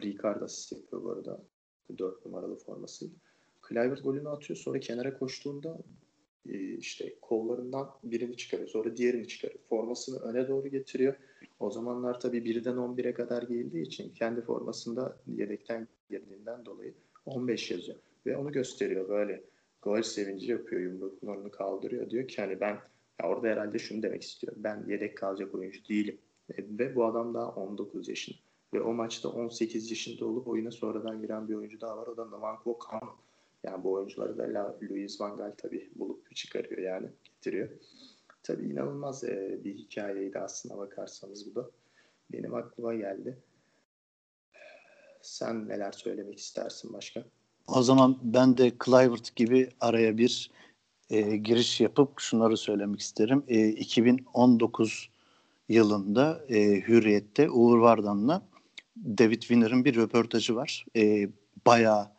Ricardo 0.02 0.44
asist 0.44 0.72
yapıyor 0.72 1.04
bu 1.04 1.10
arada. 1.10 1.40
4 1.98 2.26
numaralı 2.26 2.56
formasıyla. 2.56 3.14
Kluivert 3.62 4.04
golünü 4.04 4.28
atıyor. 4.28 4.56
Sonra 4.56 4.80
kenara 4.80 5.18
koştuğunda 5.18 5.78
e, 6.48 6.74
işte 6.74 7.14
kollarından 7.20 7.90
birini 8.04 8.36
çıkarıyor. 8.36 8.68
Sonra 8.68 8.96
diğerini 8.96 9.28
çıkarıyor. 9.28 9.60
Formasını 9.68 10.18
öne 10.18 10.48
doğru 10.48 10.68
getiriyor. 10.68 11.14
O 11.60 11.70
zamanlar 11.70 12.20
tabii 12.20 12.44
birden 12.44 12.76
11'e 12.76 13.14
kadar 13.14 13.42
giyildiği 13.42 13.86
için 13.86 14.14
kendi 14.14 14.40
formasında 14.40 15.16
yedekten 15.26 15.88
girdiğinden 16.10 16.66
dolayı 16.66 16.94
15 17.26 17.70
yazıyor. 17.70 17.98
Ve 18.26 18.36
onu 18.36 18.52
gösteriyor 18.52 19.08
böyle 19.08 19.44
gol 19.82 20.02
sevinci 20.02 20.50
yapıyor 20.50 20.80
yumruklarını 20.80 21.50
kaldırıyor. 21.50 22.10
Diyor 22.10 22.28
ki 22.28 22.42
hani 22.42 22.60
ben 22.60 22.78
ya 23.22 23.28
orada 23.28 23.48
herhalde 23.48 23.78
şunu 23.78 24.02
demek 24.02 24.22
istiyor. 24.22 24.52
Ben 24.56 24.84
yedek 24.88 25.16
kalacak 25.16 25.54
oyuncu 25.54 25.88
değilim. 25.88 26.18
E, 26.50 26.54
ve 26.78 26.94
bu 26.94 27.04
adam 27.04 27.34
daha 27.34 27.50
19 27.50 28.08
yaşında. 28.08 28.38
Ve 28.74 28.80
o 28.80 28.92
maçta 28.92 29.28
18 29.28 29.90
yaşında 29.90 30.26
olup 30.26 30.48
oyuna 30.48 30.70
sonradan 30.70 31.22
giren 31.22 31.48
bir 31.48 31.54
oyuncu 31.54 31.80
daha 31.80 31.96
var. 31.96 32.06
O 32.06 32.16
da 32.16 32.24
Nwankwo 32.24 32.78
Kanu. 32.78 33.10
Yani 33.64 33.84
bu 33.84 33.92
oyuncuları 33.92 34.38
da 34.38 34.76
Luis 34.90 35.20
Van 35.20 35.36
Gaal 35.36 35.52
tabii 35.56 35.90
bulup 35.94 36.36
çıkarıyor 36.36 36.80
yani 36.80 37.08
getiriyor. 37.24 37.68
Tabii 38.42 38.64
inanılmaz 38.64 39.24
e, 39.24 39.60
bir 39.64 39.74
hikayeydi 39.74 40.38
aslına 40.38 40.78
bakarsanız 40.78 41.50
bu 41.50 41.54
da. 41.54 41.70
Benim 42.32 42.54
aklıma 42.54 42.94
geldi. 42.94 43.38
Sen 45.22 45.68
neler 45.68 45.92
söylemek 45.92 46.38
istersin 46.38 46.92
başka? 46.92 47.24
O 47.66 47.82
zaman 47.82 48.18
ben 48.22 48.58
de 48.58 48.72
Clivert 48.84 49.36
gibi 49.36 49.68
araya 49.80 50.18
bir 50.18 50.50
e, 51.10 51.36
giriş 51.36 51.80
yapıp 51.80 52.20
şunları 52.20 52.56
söylemek 52.56 53.00
isterim. 53.00 53.44
E, 53.48 53.68
2019 53.68 55.10
yılında 55.68 56.44
e, 56.48 56.80
Hürriyet'te 56.88 57.50
Uğur 57.50 57.78
Vardan'la 57.78 58.42
David 58.96 59.40
Winner'ın 59.40 59.84
bir 59.84 59.96
röportajı 59.96 60.56
var. 60.56 60.86
E, 60.96 61.28
bayağı 61.66 62.10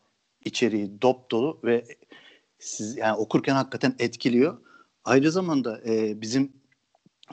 içeriği 0.46 1.02
dop 1.02 1.32
dolu 1.32 1.60
ve 1.64 1.86
siz 2.60 2.98
yani 2.98 3.18
okurken 3.18 3.56
hakikaten 3.56 3.96
etkiliyor. 4.00 4.58
Aynı 5.06 5.32
zamanda 5.32 5.82
e, 5.86 6.22
bizim 6.22 6.54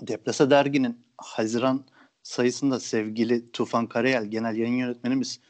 Deplasa 0.00 0.50
derginin 0.50 0.98
Haziran 1.16 1.84
sayısında 2.22 2.80
sevgili 2.80 3.50
Tufan 3.50 3.86
Karayel 3.86 4.24
genel 4.26 4.56
yayın 4.56 4.74
yönetmenimiz 4.74 5.40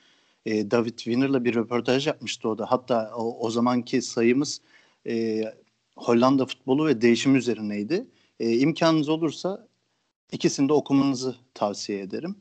e, 0.46 0.70
David 0.70 0.98
Winner'la 0.98 1.44
bir 1.44 1.54
röportaj 1.54 2.06
yapmıştı 2.06 2.48
o 2.48 2.58
da. 2.58 2.70
Hatta 2.70 3.12
o, 3.16 3.46
o 3.46 3.50
zamanki 3.50 4.02
sayımız 4.02 4.61
e, 5.06 5.44
Hollanda 5.96 6.46
futbolu 6.46 6.86
ve 6.86 7.00
değişim 7.00 7.36
üzerineydi. 7.36 8.06
E, 8.40 8.58
imkanınız 8.58 9.08
olursa 9.08 9.66
ikisini 10.32 10.68
de 10.68 10.72
okumanızı 10.72 11.36
tavsiye 11.54 12.00
ederim. 12.00 12.36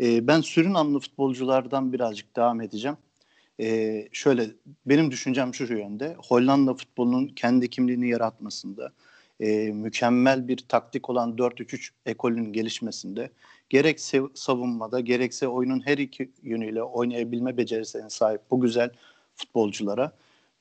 E, 0.00 0.26
ben 0.26 0.40
Surinamlı 0.40 1.00
futbolculardan 1.00 1.92
birazcık 1.92 2.36
devam 2.36 2.60
edeceğim. 2.60 2.96
E, 3.60 4.08
şöyle 4.12 4.46
benim 4.86 5.10
düşüncem 5.10 5.54
şu 5.54 5.64
yönde. 5.64 6.16
Hollanda 6.18 6.74
futbolunun 6.74 7.28
kendi 7.28 7.70
kimliğini 7.70 8.08
yaratmasında, 8.08 8.92
e, 9.40 9.72
mükemmel 9.72 10.48
bir 10.48 10.56
taktik 10.56 11.10
olan 11.10 11.36
4-3-3 11.38 11.90
ekolünün 12.06 12.52
gelişmesinde 12.52 13.30
gerek 13.70 14.00
savunmada 14.34 15.00
gerekse 15.00 15.48
oyunun 15.48 15.86
her 15.86 15.98
iki 15.98 16.30
yönüyle 16.42 16.82
oynayabilme 16.82 17.56
becerisine 17.56 18.10
sahip 18.10 18.40
bu 18.50 18.60
güzel 18.60 18.90
futbolculara 19.34 20.12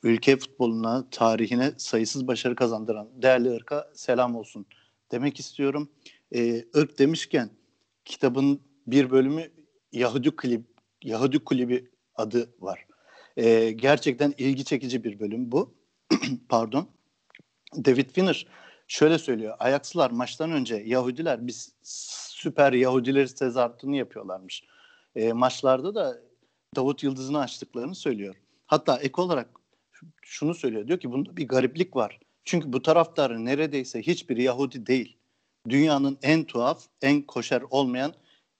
ülke 0.04 0.38
futboluna, 0.38 1.10
tarihine 1.12 1.72
sayısız 1.78 2.28
başarı 2.28 2.56
kazandıran 2.56 3.08
değerli 3.22 3.50
ırka 3.50 3.92
selam 3.94 4.36
olsun 4.36 4.66
demek 5.12 5.40
istiyorum. 5.40 5.90
Ee, 6.36 6.66
ırk 6.76 7.00
demişken 7.00 7.50
kitabın 8.06 8.60
bir 8.88 9.12
bölümü 9.12 9.52
Yahudi 9.92 10.32
Kulübü, 10.32 10.64
Yahudi 11.04 11.40
Kulübü 11.40 11.92
adı 12.16 12.50
var. 12.60 12.86
Ee, 13.38 13.72
gerçekten 13.72 14.34
ilgi 14.38 14.66
çekici 14.66 15.04
bir 15.04 15.20
bölüm 15.20 15.52
bu. 15.52 15.74
Pardon. 16.50 16.88
David 17.76 18.06
Winner 18.06 18.48
şöyle 18.88 19.18
söylüyor. 19.18 19.56
Ajax'lar 19.60 20.12
maçtan 20.12 20.52
önce 20.52 20.76
Yahudiler 20.76 21.48
biz 21.48 21.76
süper 21.84 22.74
Yahudileri 22.74 23.36
tezahüratını 23.36 23.96
yapıyorlarmış. 23.96 24.64
E, 25.16 25.34
maçlarda 25.34 25.96
da 25.96 26.22
Davut 26.76 27.04
Yıldız'ını 27.04 27.40
açtıklarını 27.40 27.96
söylüyor. 27.96 28.36
Hatta 28.66 28.98
ek 28.98 29.22
olarak 29.22 29.50
şunu 30.22 30.54
söylüyor. 30.54 30.88
Diyor 30.88 31.00
ki 31.00 31.12
bunda 31.12 31.38
bir 31.38 31.48
gariplik 31.48 31.96
var. 31.96 32.20
Çünkü 32.46 32.74
bu 32.74 32.82
taraftarın 32.82 33.46
neredeyse 33.46 34.02
hiçbir 34.02 34.38
Yahudi 34.38 34.86
değil. 34.86 35.18
Dünyanın 35.70 36.18
en 36.22 36.44
tuhaf, 36.44 36.84
en 37.02 37.22
koşer 37.22 37.64
olmayan 37.70 38.14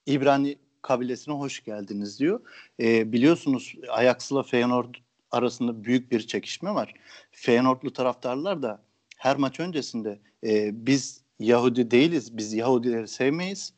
İbrani 0.06 0.58
kabilesine 0.84 1.36
hoş 1.36 1.64
geldiniz 1.64 2.20
diyor. 2.20 2.42
E, 2.80 3.12
biliyorsunuz 3.12 3.76
Ajax'la 3.90 4.44
Feyenoord 4.44 4.96
arasında 5.32 5.84
büyük 5.84 6.12
bir 6.12 6.28
çekişme 6.28 6.74
var. 6.74 6.94
Feyenoordlu 7.32 7.94
taraftarlar 7.94 8.62
da 8.62 8.84
her 9.18 9.38
maç 9.38 9.60
öncesinde 9.60 10.20
e, 10.44 10.86
biz 10.86 11.22
Yahudi 11.40 11.92
değiliz, 11.92 12.38
biz 12.38 12.54
Yahudileri 12.54 13.08
sevmeyiz 13.08 13.74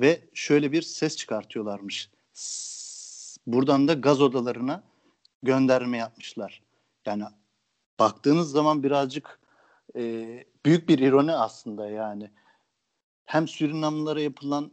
ve 0.00 0.20
şöyle 0.34 0.72
bir 0.72 0.82
ses 0.82 1.16
çıkartıyorlarmış. 1.16 2.10
Buradan 3.46 3.88
da 3.88 3.92
gaz 3.92 4.20
odalarına 4.20 4.82
gönderme 5.42 5.96
yapmışlar. 5.96 6.62
Yani 7.06 7.24
baktığınız 7.98 8.50
zaman 8.50 8.82
birazcık 8.82 9.40
e, 9.96 10.44
büyük 10.66 10.88
bir 10.88 10.98
ironi 10.98 11.32
aslında 11.32 11.88
yani. 11.90 12.30
Hem 13.24 13.48
Surinamlılara 13.48 14.20
yapılan 14.20 14.70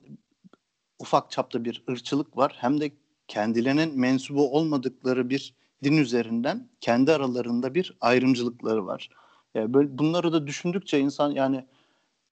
ufak 1.03 1.31
çapta 1.31 1.65
bir 1.65 1.83
ırkçılık 1.89 2.37
var 2.37 2.55
hem 2.57 2.81
de 2.81 2.91
kendilerinin 3.27 3.99
mensubu 3.99 4.57
olmadıkları 4.57 5.29
bir 5.29 5.53
din 5.83 5.97
üzerinden 5.97 6.69
kendi 6.81 7.11
aralarında 7.11 7.75
bir 7.75 7.97
ayrımcılıkları 8.01 8.85
var. 8.85 9.09
Yani 9.55 9.73
böyle 9.73 9.97
bunları 9.97 10.33
da 10.33 10.47
düşündükçe 10.47 10.99
insan 10.99 11.31
yani 11.31 11.65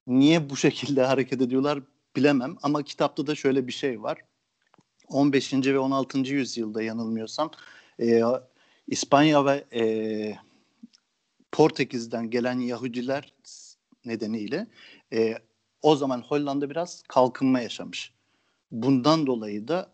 niye 0.07 0.49
bu 0.49 0.55
şekilde 0.57 1.03
hareket 1.11 1.41
ediyorlar 1.41 1.79
bilemem 2.15 2.57
ama 2.63 2.83
kitapta 2.83 3.27
da 3.27 3.35
şöyle 3.35 3.67
bir 3.67 3.71
şey 3.71 4.03
var. 4.03 4.17
15. 5.07 5.53
ve 5.53 5.79
16. 5.79 6.19
yüzyılda 6.19 6.83
yanılmıyorsam 6.83 7.51
e, 7.99 8.21
İspanya 8.87 9.45
ve 9.45 9.65
e, 9.73 9.83
Portekiz'den 11.51 12.29
gelen 12.29 12.59
Yahudiler 12.59 13.33
nedeniyle 14.05 14.67
e, 15.13 15.37
o 15.81 15.95
zaman 15.95 16.21
Hollanda 16.21 16.69
biraz 16.69 17.03
kalkınma 17.07 17.59
yaşamış. 17.59 18.13
Bundan 18.71 19.27
dolayı 19.27 19.67
da 19.67 19.91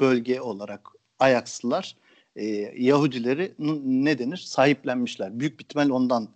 bölge 0.00 0.40
olarak 0.40 0.88
Ajaxlılar 1.18 1.96
e, 2.36 2.44
Yahudileri 2.76 3.54
ne 3.84 4.18
denir 4.18 4.36
sahiplenmişler. 4.36 5.40
Büyük 5.40 5.58
bir 5.58 5.64
ihtimal 5.64 5.90
ondan 5.90 6.28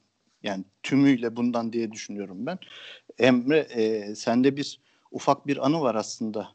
yani 0.42 0.64
tümüyle 0.82 1.36
bundan 1.36 1.72
diye 1.72 1.92
düşünüyorum 1.92 2.46
ben. 2.46 2.58
Emre 3.18 3.58
e, 3.58 4.14
sende 4.14 4.56
bir 4.56 4.80
ufak 5.10 5.46
bir 5.46 5.66
anı 5.66 5.80
var 5.80 5.94
aslında. 5.94 6.48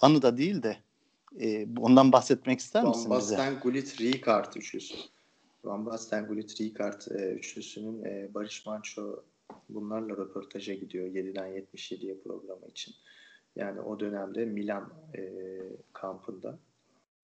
Anı 0.00 0.22
da 0.22 0.36
değil 0.36 0.62
de 0.62 0.76
E, 1.40 1.66
ondan 1.78 2.12
bahsetmek 2.12 2.60
ister 2.60 2.82
Van 2.82 2.88
misin 2.88 3.04
bize? 3.04 3.10
Van 3.10 3.20
Basten, 3.20 3.60
Gullit, 3.62 4.00
Ricard 4.00 4.54
üçlüsü. 4.56 4.94
Van 5.64 5.86
Basten, 5.86 6.26
Gullit, 6.26 6.60
Ricard 6.60 7.02
e, 7.10 7.32
üçlüsünün 7.32 8.04
e, 8.04 8.34
Barış 8.34 8.66
Manço 8.66 9.22
bunlarla 9.68 10.16
röportaja 10.16 10.74
gidiyor 10.74 11.06
7'den 11.06 11.48
77'ye 11.48 12.20
programı 12.20 12.66
için. 12.66 12.94
Yani 13.56 13.80
o 13.80 14.00
dönemde 14.00 14.44
Milan 14.44 14.92
e, 15.16 15.22
kampında 15.92 16.58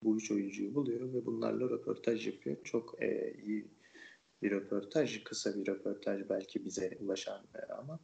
bu 0.03 0.17
üç 0.17 0.31
oyuncuyu 0.31 0.75
buluyor 0.75 1.13
ve 1.13 1.25
bunlarla 1.25 1.69
röportaj 1.69 2.27
yapıyor. 2.27 2.57
Çok 2.63 3.03
e, 3.03 3.33
iyi 3.43 3.67
bir 4.41 4.51
röportaj, 4.51 5.23
kısa 5.23 5.55
bir 5.55 5.67
röportaj 5.67 6.29
belki 6.29 6.65
bize 6.65 6.97
ulaşan 6.99 7.45
e, 7.55 7.73
ama 7.73 7.99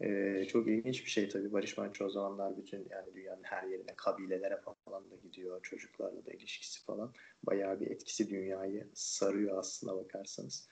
e, 0.00 0.44
çok 0.44 0.68
ilginç 0.68 1.04
bir 1.04 1.10
şey 1.10 1.28
tabii. 1.28 1.52
Barış 1.52 1.78
Manço 1.78 2.04
o 2.04 2.10
zamanlar 2.10 2.56
bütün 2.56 2.86
yani 2.90 3.14
dünyanın 3.14 3.42
her 3.42 3.68
yerine, 3.68 3.94
kabilelere 3.96 4.60
falan 4.84 5.10
da 5.10 5.16
gidiyor. 5.16 5.62
Çocuklarla 5.62 6.26
da 6.26 6.32
ilişkisi 6.32 6.84
falan. 6.84 7.12
Bayağı 7.42 7.80
bir 7.80 7.90
etkisi 7.90 8.30
dünyayı 8.30 8.88
sarıyor 8.94 9.58
aslına 9.58 9.96
bakarsanız. 9.96 10.68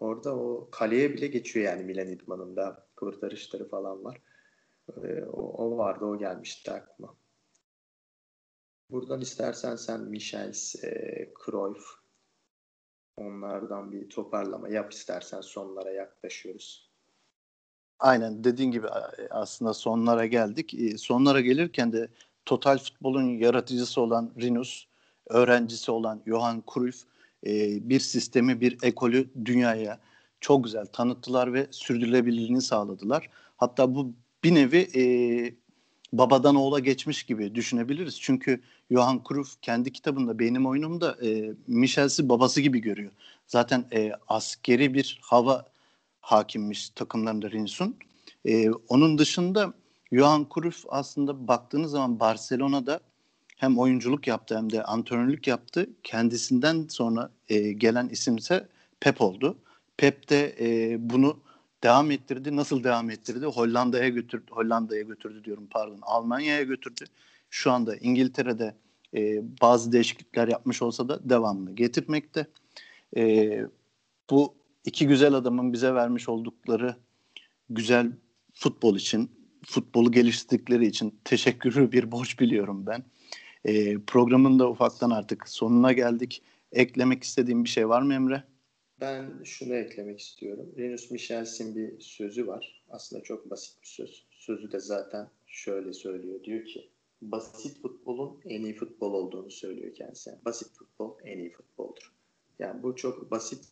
Orada 0.00 0.36
o 0.36 0.68
kaleye 0.72 1.14
bile 1.14 1.26
geçiyor 1.26 1.66
yani 1.66 1.84
Milan 1.84 2.08
idmanında. 2.08 2.88
Kurtarışları 2.96 3.68
falan 3.68 4.04
var. 4.04 4.22
E, 5.04 5.24
o, 5.24 5.64
o 5.64 5.78
vardı, 5.78 6.04
o 6.04 6.18
gelmişti 6.18 6.70
aklıma. 6.72 7.14
Buradan 8.90 9.20
istersen 9.20 9.76
sen 9.76 10.00
Michels, 10.00 10.84
e, 10.84 11.32
Cruyff 11.44 11.84
onlardan 13.16 13.92
bir 13.92 14.08
toparlama 14.08 14.68
yap 14.68 14.92
istersen 14.92 15.40
sonlara 15.40 15.90
yaklaşıyoruz. 15.90 16.90
Aynen 17.98 18.44
dediğin 18.44 18.70
gibi 18.70 18.88
aslında 19.30 19.74
sonlara 19.74 20.26
geldik. 20.26 20.74
E, 20.74 20.98
sonlara 20.98 21.40
gelirken 21.40 21.92
de 21.92 22.08
total 22.44 22.78
futbolun 22.78 23.28
yaratıcısı 23.38 24.00
olan 24.00 24.32
Rinus, 24.40 24.86
öğrencisi 25.28 25.90
olan 25.90 26.22
Johan 26.26 26.62
Cruyff 26.74 27.04
e, 27.46 27.50
bir 27.88 28.00
sistemi, 28.00 28.60
bir 28.60 28.78
ekolü 28.82 29.28
dünyaya 29.44 30.00
çok 30.40 30.64
güzel 30.64 30.86
tanıttılar 30.86 31.52
ve 31.52 31.66
sürdürülebilirliğini 31.70 32.62
sağladılar. 32.62 33.30
Hatta 33.56 33.94
bu 33.94 34.12
bir 34.44 34.54
nevi 34.54 34.88
e, 34.94 35.02
babadan 36.12 36.54
oğula 36.56 36.78
geçmiş 36.78 37.22
gibi 37.22 37.54
düşünebiliriz. 37.54 38.20
Çünkü 38.20 38.60
Johan 38.90 39.22
Cruyff 39.28 39.60
kendi 39.62 39.92
kitabında 39.92 40.38
benim 40.38 40.66
oyunumda 40.66 41.16
e, 41.26 41.54
Michelsi 41.66 42.28
babası 42.28 42.60
gibi 42.60 42.80
görüyor. 42.80 43.10
Zaten 43.46 43.84
e, 43.92 44.12
askeri 44.28 44.94
bir 44.94 45.18
hava 45.22 45.66
hakimmiş 46.20 46.90
takımlarında 46.90 47.50
Rins'un. 47.50 47.96
E, 48.44 48.70
onun 48.70 49.18
dışında 49.18 49.74
Johan 50.12 50.46
Cruyff 50.54 50.84
aslında 50.88 51.48
baktığınız 51.48 51.90
zaman 51.90 52.20
Barcelona'da 52.20 53.00
hem 53.56 53.78
oyunculuk 53.78 54.26
yaptı 54.26 54.56
hem 54.56 54.72
de 54.72 54.82
antrenörlük 54.82 55.46
yaptı. 55.46 55.90
Kendisinden 56.02 56.86
sonra 56.88 57.30
e, 57.48 57.72
gelen 57.72 58.08
isimse 58.08 58.68
Pep 59.00 59.20
oldu. 59.20 59.56
Pep 59.96 60.28
de 60.30 60.56
e, 60.60 60.96
bunu 61.10 61.40
devam 61.82 62.10
ettirdi. 62.10 62.56
Nasıl 62.56 62.84
devam 62.84 63.10
ettirdi? 63.10 63.46
Hollanda'ya 63.46 64.08
götürdü. 64.08 64.50
Hollanda'ya 64.50 65.02
götürdü 65.02 65.44
diyorum 65.44 65.66
pardon. 65.70 65.98
Almanya'ya 66.02 66.62
götürdü. 66.62 67.04
Şu 67.50 67.70
anda 67.72 67.96
İngiltere'de 67.96 68.74
e, 69.16 69.42
bazı 69.62 69.92
değişiklikler 69.92 70.48
yapmış 70.48 70.82
olsa 70.82 71.08
da 71.08 71.30
devamını 71.30 71.72
getirmekte. 71.72 72.46
E, 73.16 73.50
bu 74.30 74.54
iki 74.84 75.06
güzel 75.06 75.34
adamın 75.34 75.72
bize 75.72 75.94
vermiş 75.94 76.28
oldukları 76.28 76.96
güzel 77.70 78.12
futbol 78.54 78.96
için, 78.96 79.30
futbolu 79.66 80.12
geliştirdikleri 80.12 80.86
için 80.86 81.18
teşekkürü 81.24 81.92
bir 81.92 82.12
borç 82.12 82.40
biliyorum 82.40 82.86
ben. 82.86 83.04
E, 83.64 83.98
programın 83.98 84.58
da 84.58 84.70
ufaktan 84.70 85.10
artık 85.10 85.48
sonuna 85.48 85.92
geldik. 85.92 86.42
Eklemek 86.72 87.24
istediğim 87.24 87.64
bir 87.64 87.68
şey 87.68 87.88
var 87.88 88.02
mı 88.02 88.14
Emre? 88.14 88.44
Ben 89.00 89.42
şunu 89.44 89.74
eklemek 89.74 90.20
istiyorum. 90.20 90.74
Renus 90.78 91.10
Michels'in 91.10 91.76
bir 91.76 92.00
sözü 92.00 92.46
var. 92.46 92.84
Aslında 92.90 93.22
çok 93.22 93.50
basit 93.50 93.82
bir 93.82 93.86
söz. 93.86 94.26
Sözü 94.30 94.72
de 94.72 94.80
zaten 94.80 95.28
şöyle 95.46 95.92
söylüyor. 95.92 96.44
Diyor 96.44 96.64
ki 96.64 96.90
basit 97.22 97.82
futbolun 97.82 98.40
en 98.44 98.62
iyi 98.62 98.74
futbol 98.74 99.14
olduğunu 99.14 99.50
söylüyor 99.50 99.94
kendisi. 99.94 100.30
basit 100.44 100.72
futbol 100.72 101.18
en 101.24 101.38
iyi 101.38 101.50
futboldur. 101.50 102.12
Yani 102.58 102.82
bu 102.82 102.96
çok 102.96 103.30
basit, 103.30 103.64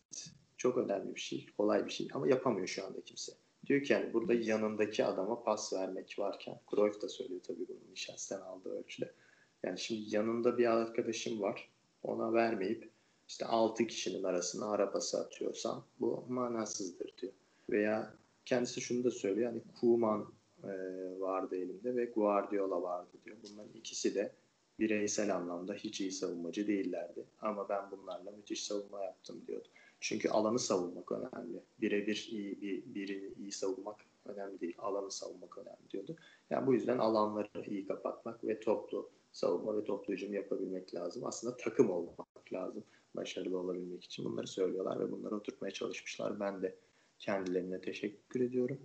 çok 0.57 0.77
önemli 0.77 1.15
bir 1.15 1.19
şey, 1.19 1.45
kolay 1.57 1.85
bir 1.85 1.91
şey 1.91 2.07
ama 2.13 2.27
yapamıyor 2.27 2.67
şu 2.67 2.85
anda 2.85 3.01
kimse. 3.01 3.31
Diyor 3.65 3.83
ki 3.83 3.93
yani 3.93 4.13
burada 4.13 4.33
yanındaki 4.33 5.05
adama 5.05 5.43
pas 5.43 5.73
vermek 5.73 6.15
varken, 6.19 6.59
Cruyff 6.69 7.01
da 7.01 7.09
söylüyor 7.09 7.41
tabii 7.47 7.67
bunu 7.67 7.77
Michel'den 7.89 8.41
aldığı 8.41 8.69
ölçüde. 8.69 9.11
Yani 9.63 9.79
şimdi 9.79 10.15
yanında 10.15 10.57
bir 10.57 10.65
arkadaşım 10.65 11.41
var, 11.41 11.69
ona 12.03 12.33
vermeyip 12.33 12.89
işte 13.29 13.45
6 13.45 13.87
kişinin 13.87 14.23
arasına 14.23 14.71
arabası 14.71 15.19
atıyorsam 15.19 15.85
bu 15.99 16.25
manasızdır 16.29 17.17
diyor. 17.17 17.33
Veya 17.69 18.13
kendisi 18.45 18.81
şunu 18.81 19.03
da 19.03 19.11
söylüyor 19.11 19.51
hani 19.51 19.61
Kuman 19.79 20.33
e, 20.63 20.69
vardı 21.19 21.55
elimde 21.55 21.95
ve 21.95 22.05
Guardiola 22.05 22.81
vardı 22.81 23.17
diyor. 23.25 23.37
Bunların 23.43 23.73
ikisi 23.73 24.15
de 24.15 24.35
bireysel 24.79 25.35
anlamda 25.35 25.73
hiç 25.73 26.01
iyi 26.01 26.11
savunmacı 26.11 26.67
değillerdi. 26.67 27.25
Ama 27.41 27.69
ben 27.69 27.91
bunlarla 27.91 28.31
müthiş 28.31 28.63
savunma 28.63 29.03
yaptım 29.03 29.43
diyordu. 29.47 29.67
Çünkü 29.99 30.29
alanı 30.29 30.59
savunmak 30.59 31.11
önemli. 31.11 31.63
Birebir 31.81 32.27
iyi 32.31 32.61
bir 32.61 32.95
birini 32.95 33.33
iyi 33.33 33.51
savunmak 33.51 34.05
önemli 34.25 34.61
değil. 34.61 34.75
Alanı 34.77 35.11
savunmak 35.11 35.57
önemli 35.57 35.89
diyordu. 35.91 36.15
Yani 36.49 36.67
bu 36.67 36.73
yüzden 36.73 36.97
alanları 36.97 37.65
iyi 37.65 37.87
kapatmak 37.87 38.43
ve 38.43 38.59
toplu 38.59 39.09
savunma 39.31 39.77
ve 39.77 39.83
toplu 39.83 40.13
hücum 40.13 40.33
yapabilmek 40.33 40.95
lazım. 40.95 41.25
Aslında 41.25 41.57
takım 41.57 41.89
olmak 41.89 42.27
lazım 42.53 42.83
başarılı 43.15 43.57
olabilmek 43.57 44.03
için 44.03 44.25
bunları 44.25 44.47
söylüyorlar 44.47 44.99
ve 44.99 45.11
bunları 45.11 45.35
oturtmaya 45.35 45.71
çalışmışlar. 45.71 46.39
Ben 46.39 46.61
de 46.61 46.75
kendilerine 47.19 47.81
teşekkür 47.81 48.41
ediyorum. 48.41 48.79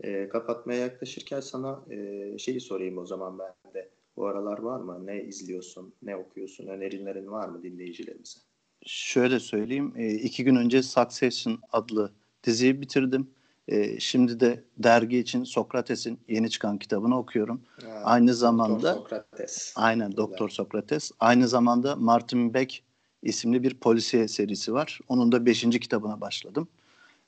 E, 0.00 0.28
kapatmaya 0.28 0.80
yaklaşırken 0.80 1.40
sana 1.40 1.84
e, 1.90 2.38
şeyi 2.38 2.60
sorayım 2.60 2.98
o 2.98 3.06
zaman 3.06 3.38
ben 3.38 3.74
de. 3.74 3.90
Bu 4.16 4.26
aralar 4.26 4.58
var 4.58 4.80
mı? 4.80 5.06
Ne 5.06 5.22
izliyorsun? 5.22 5.94
Ne 6.02 6.16
okuyorsun? 6.16 6.66
Önerilerin 6.66 7.30
var 7.30 7.48
mı 7.48 7.62
dinleyicilerimize? 7.62 8.38
Şöyle 8.86 9.40
söyleyeyim. 9.40 9.92
E, 9.96 10.14
iki 10.14 10.44
gün 10.44 10.56
önce 10.56 10.82
Succession 10.82 11.60
adlı 11.72 12.12
diziyi 12.44 12.80
bitirdim. 12.80 13.30
E, 13.68 14.00
şimdi 14.00 14.40
de 14.40 14.64
dergi 14.78 15.18
için 15.18 15.44
Sokrates'in 15.44 16.18
yeni 16.28 16.50
çıkan 16.50 16.78
kitabını 16.78 17.18
okuyorum. 17.18 17.62
Ha, 17.82 18.00
aynı 18.04 18.34
zamanda 18.34 18.94
Doktor 18.94 18.94
Sokrates. 18.94 19.72
Aynen 19.76 20.16
Doktor 20.16 20.48
Sokrates. 20.48 21.10
Aynı 21.20 21.48
zamanda 21.48 21.96
Martin 21.96 22.54
Beck 22.54 22.82
isimli 23.22 23.62
bir 23.62 23.74
polisiye 23.74 24.28
serisi 24.28 24.72
var. 24.72 25.00
Onun 25.08 25.32
da 25.32 25.46
beşinci 25.46 25.80
kitabına 25.80 26.20
başladım. 26.20 26.68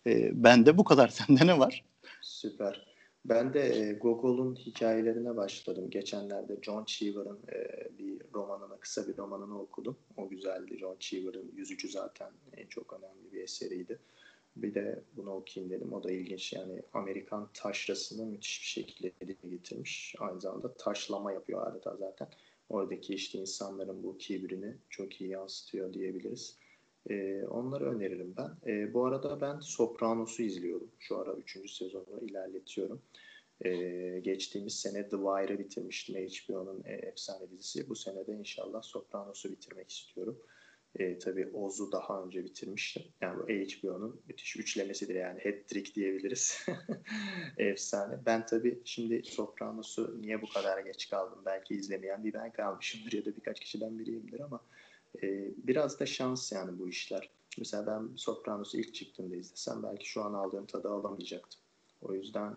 E, 0.07 0.31
ben 0.45 0.67
de 0.67 0.79
bu 0.79 0.85
kadar. 0.85 1.09
Sende 1.27 1.47
ne 1.47 1.59
var? 1.59 1.85
Süper. 2.23 2.87
Ben 3.25 3.55
de 3.55 3.79
e, 3.79 3.93
Gogol'un 3.93 4.55
hikayelerine 4.55 5.37
başladım. 5.37 5.91
Geçenlerde 5.91 6.59
John 6.63 6.85
Cheever'ın 6.85 7.39
e, 7.53 7.89
bir 7.99 8.23
romanını, 8.35 8.81
kısa 8.81 9.09
bir 9.09 9.17
romanını 9.17 9.61
okudum. 9.61 9.97
O 10.17 10.29
güzeldi. 10.29 10.79
John 10.79 10.97
Cheever'ın 11.01 11.53
Yüzücü 11.57 11.89
zaten 11.89 12.31
en 12.57 12.67
çok 12.67 12.93
önemli 12.93 13.33
bir 13.33 13.43
eseriydi. 13.43 13.99
Bir 14.57 14.75
de 14.75 15.05
bunu 15.17 15.31
okuyayım 15.31 15.73
dedim. 15.73 15.93
O 15.93 16.03
da 16.03 16.11
ilginç. 16.11 16.53
Yani 16.53 16.83
Amerikan 16.93 17.51
taşrasını 17.55 18.27
müthiş 18.27 18.61
bir 18.61 18.67
şekilde 18.67 19.13
getirmiş. 19.49 20.15
Aynı 20.19 20.41
zamanda 20.41 20.75
taşlama 20.75 21.33
yapıyor 21.33 21.67
adeta 21.67 21.97
zaten 21.97 22.29
oradaki 22.69 23.15
işte 23.15 23.39
insanların 23.39 24.03
bu 24.03 24.19
kibrini 24.19 24.77
çok 24.91 25.21
iyi 25.21 25.31
yansıtıyor 25.31 25.93
diyebiliriz. 25.93 26.59
E, 27.11 27.45
onları 27.45 27.97
öneririm 27.97 28.35
ben. 28.37 28.73
E, 28.73 28.95
bu 28.95 29.05
arada 29.07 29.41
ben 29.41 29.61
Sopranos'u 29.61 30.43
izliyorum. 30.43 30.91
Şu 30.99 31.19
ara 31.19 31.33
3. 31.33 31.71
sezonu 31.71 32.21
ilerletiyorum. 32.23 33.03
E, 33.65 33.71
geçtiğimiz 34.25 34.75
sene 34.75 35.09
The 35.09 35.17
Wire'ı 35.17 35.59
bitirmiştim. 35.59 36.17
HBO'nun 36.17 36.83
e, 36.85 36.93
efsane 36.93 37.51
dizisi. 37.51 37.89
Bu 37.89 37.95
sene 37.95 38.27
de 38.27 38.33
inşallah 38.33 38.83
Sopranos'u 38.83 39.51
bitirmek 39.51 39.91
istiyorum. 39.91 40.39
E, 40.99 41.19
tabii 41.19 41.49
Oz'u 41.55 41.93
daha 41.93 42.23
önce 42.23 42.45
bitirmiştim. 42.45 43.03
Yani 43.21 43.39
bu 43.39 43.49
HBO'nun 43.49 44.21
müthiş 44.29 44.57
üçlemesidir 44.57 45.15
yani 45.15 45.41
hat-trick 45.45 45.95
diyebiliriz. 45.95 46.67
Efsane. 47.59 48.19
Ben 48.27 48.47
tabii 48.47 48.81
şimdi 48.85 49.23
Sopranos'u 49.25 50.23
niye 50.23 50.43
bu 50.43 50.49
kadar 50.49 50.79
geç 50.79 51.11
kaldım? 51.11 51.39
Belki 51.47 51.75
izlemeyen 51.75 52.25
bir 52.25 52.33
ben 52.33 52.53
kalmışımdır 52.53 53.13
ya 53.13 53.25
da 53.25 53.37
birkaç 53.37 53.61
kişiden 53.61 53.99
biriyimdir 53.99 54.41
ama 54.41 54.61
e, 55.23 55.51
biraz 55.57 56.01
da 56.01 56.07
şans 56.07 56.53
yani 56.53 56.79
bu 56.79 56.89
işler. 56.89 57.31
Mesela 57.59 57.87
ben 57.87 58.17
Sopranos'u 58.17 58.79
ilk 58.79 58.95
çıktığında 58.95 59.37
izlesem 59.37 59.83
belki 59.83 60.09
şu 60.09 60.23
an 60.23 60.35
aldığım 60.35 60.67
tadı 60.67 60.89
alamayacaktım. 60.89 61.61
O 62.03 62.15
yüzden 62.15 62.57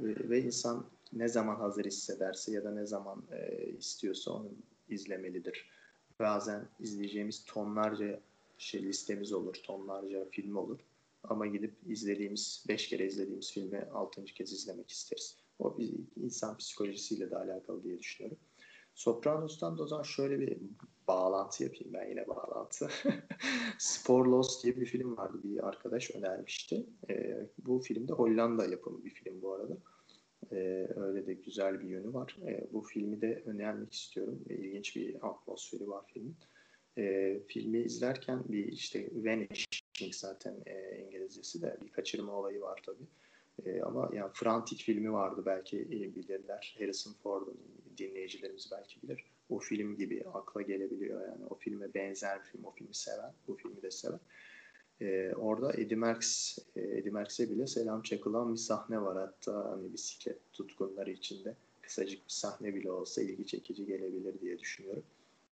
ve, 0.00 0.28
ve 0.30 0.42
insan 0.42 0.86
ne 1.12 1.28
zaman 1.28 1.56
hazır 1.56 1.84
hissederse 1.84 2.52
ya 2.52 2.64
da 2.64 2.70
ne 2.70 2.86
zaman 2.86 3.22
e, 3.32 3.66
istiyorsa 3.78 4.30
onu 4.30 4.48
izlemelidir 4.88 5.75
bazen 6.20 6.68
izleyeceğimiz 6.80 7.44
tonlarca 7.44 8.20
şey 8.58 8.82
listemiz 8.82 9.32
olur, 9.32 9.54
tonlarca 9.54 10.28
film 10.30 10.56
olur. 10.56 10.78
Ama 11.24 11.46
gidip 11.46 11.74
izlediğimiz, 11.86 12.64
beş 12.68 12.88
kere 12.88 13.06
izlediğimiz 13.06 13.52
filmi 13.52 13.88
altıncı 13.92 14.34
kez 14.34 14.52
izlemek 14.52 14.90
isteriz. 14.90 15.36
O 15.58 15.78
bir 15.78 15.90
insan 16.16 16.56
psikolojisiyle 16.56 17.30
de 17.30 17.36
alakalı 17.36 17.82
diye 17.82 17.98
düşünüyorum. 17.98 18.38
Sopranos'tan 18.94 19.78
da 19.78 19.82
o 19.82 19.86
zaman 19.86 20.02
şöyle 20.02 20.40
bir 20.40 20.58
bağlantı 21.08 21.64
yapayım 21.64 21.94
ben 21.94 22.08
yine 22.08 22.28
bağlantı. 22.28 22.88
Spor 23.78 24.26
Lost 24.26 24.64
diye 24.64 24.76
bir 24.76 24.86
film 24.86 25.16
vardı 25.16 25.40
bir 25.44 25.68
arkadaş 25.68 26.10
önermişti. 26.10 26.86
E, 27.10 27.46
bu 27.58 27.78
filmde 27.78 28.12
Hollanda 28.12 28.66
yapımı 28.66 29.04
bir 29.04 29.10
film 29.10 29.42
bu 29.42 29.54
arada. 29.54 29.76
E, 30.52 30.88
öyle 30.96 31.26
de 31.26 31.34
güzel 31.34 31.80
bir 31.80 31.88
yönü 31.88 32.14
var. 32.14 32.36
E, 32.46 32.66
bu 32.72 32.82
filmi 32.82 33.20
de 33.20 33.42
önermek 33.46 33.92
istiyorum. 33.92 34.44
E, 34.50 34.54
ilginç 34.54 34.96
bir 34.96 35.28
atmosferi 35.28 35.88
var 35.88 36.04
filmin. 36.06 36.36
E, 36.98 37.36
filmi 37.46 37.78
izlerken 37.78 38.44
bir 38.48 38.72
işte 38.72 39.10
Vanishing 39.14 40.14
zaten 40.14 40.54
e, 40.66 40.98
İngilizcesi 40.98 41.62
de 41.62 41.76
bir 41.84 41.88
kaçırma 41.88 42.32
olayı 42.32 42.60
var 42.60 42.80
tabii. 42.86 43.06
E, 43.64 43.82
ama 43.82 44.10
yani 44.14 44.30
Frantic 44.34 44.84
filmi 44.84 45.12
vardı 45.12 45.42
belki 45.46 45.80
e, 45.80 46.14
bilirler. 46.14 46.76
Harrison 46.78 47.12
Ford'un 47.12 47.58
dinleyicilerimiz 47.98 48.68
belki 48.72 49.02
bilir. 49.02 49.24
O 49.50 49.58
film 49.58 49.96
gibi 49.96 50.24
akla 50.34 50.62
gelebiliyor 50.62 51.28
yani. 51.28 51.46
O 51.50 51.54
filme 51.54 51.94
benzer 51.94 52.38
bir 52.40 52.44
film. 52.44 52.64
O 52.64 52.70
filmi 52.70 52.94
seven, 52.94 53.32
bu 53.48 53.56
filmi 53.56 53.82
de 53.82 53.90
seven. 53.90 54.20
E, 55.00 55.32
orada 55.36 55.72
Eddie 55.72 55.96
Merckx, 55.96 56.58
e, 56.76 56.80
Eddie 56.80 57.10
Merckx'e 57.10 57.50
bile 57.50 57.66
selam 57.66 58.02
çakılan 58.02 58.52
bir 58.52 58.58
sahne 58.58 59.02
var. 59.02 59.18
Hatta 59.18 59.70
hani 59.70 59.92
bisiklet 59.92 60.52
tutkunları 60.52 61.10
içinde 61.10 61.56
kısacık 61.82 62.18
bir 62.24 62.32
sahne 62.32 62.74
bile 62.74 62.90
olsa 62.90 63.22
ilgi 63.22 63.46
çekici 63.46 63.86
gelebilir 63.86 64.40
diye 64.40 64.58
düşünüyorum. 64.58 65.04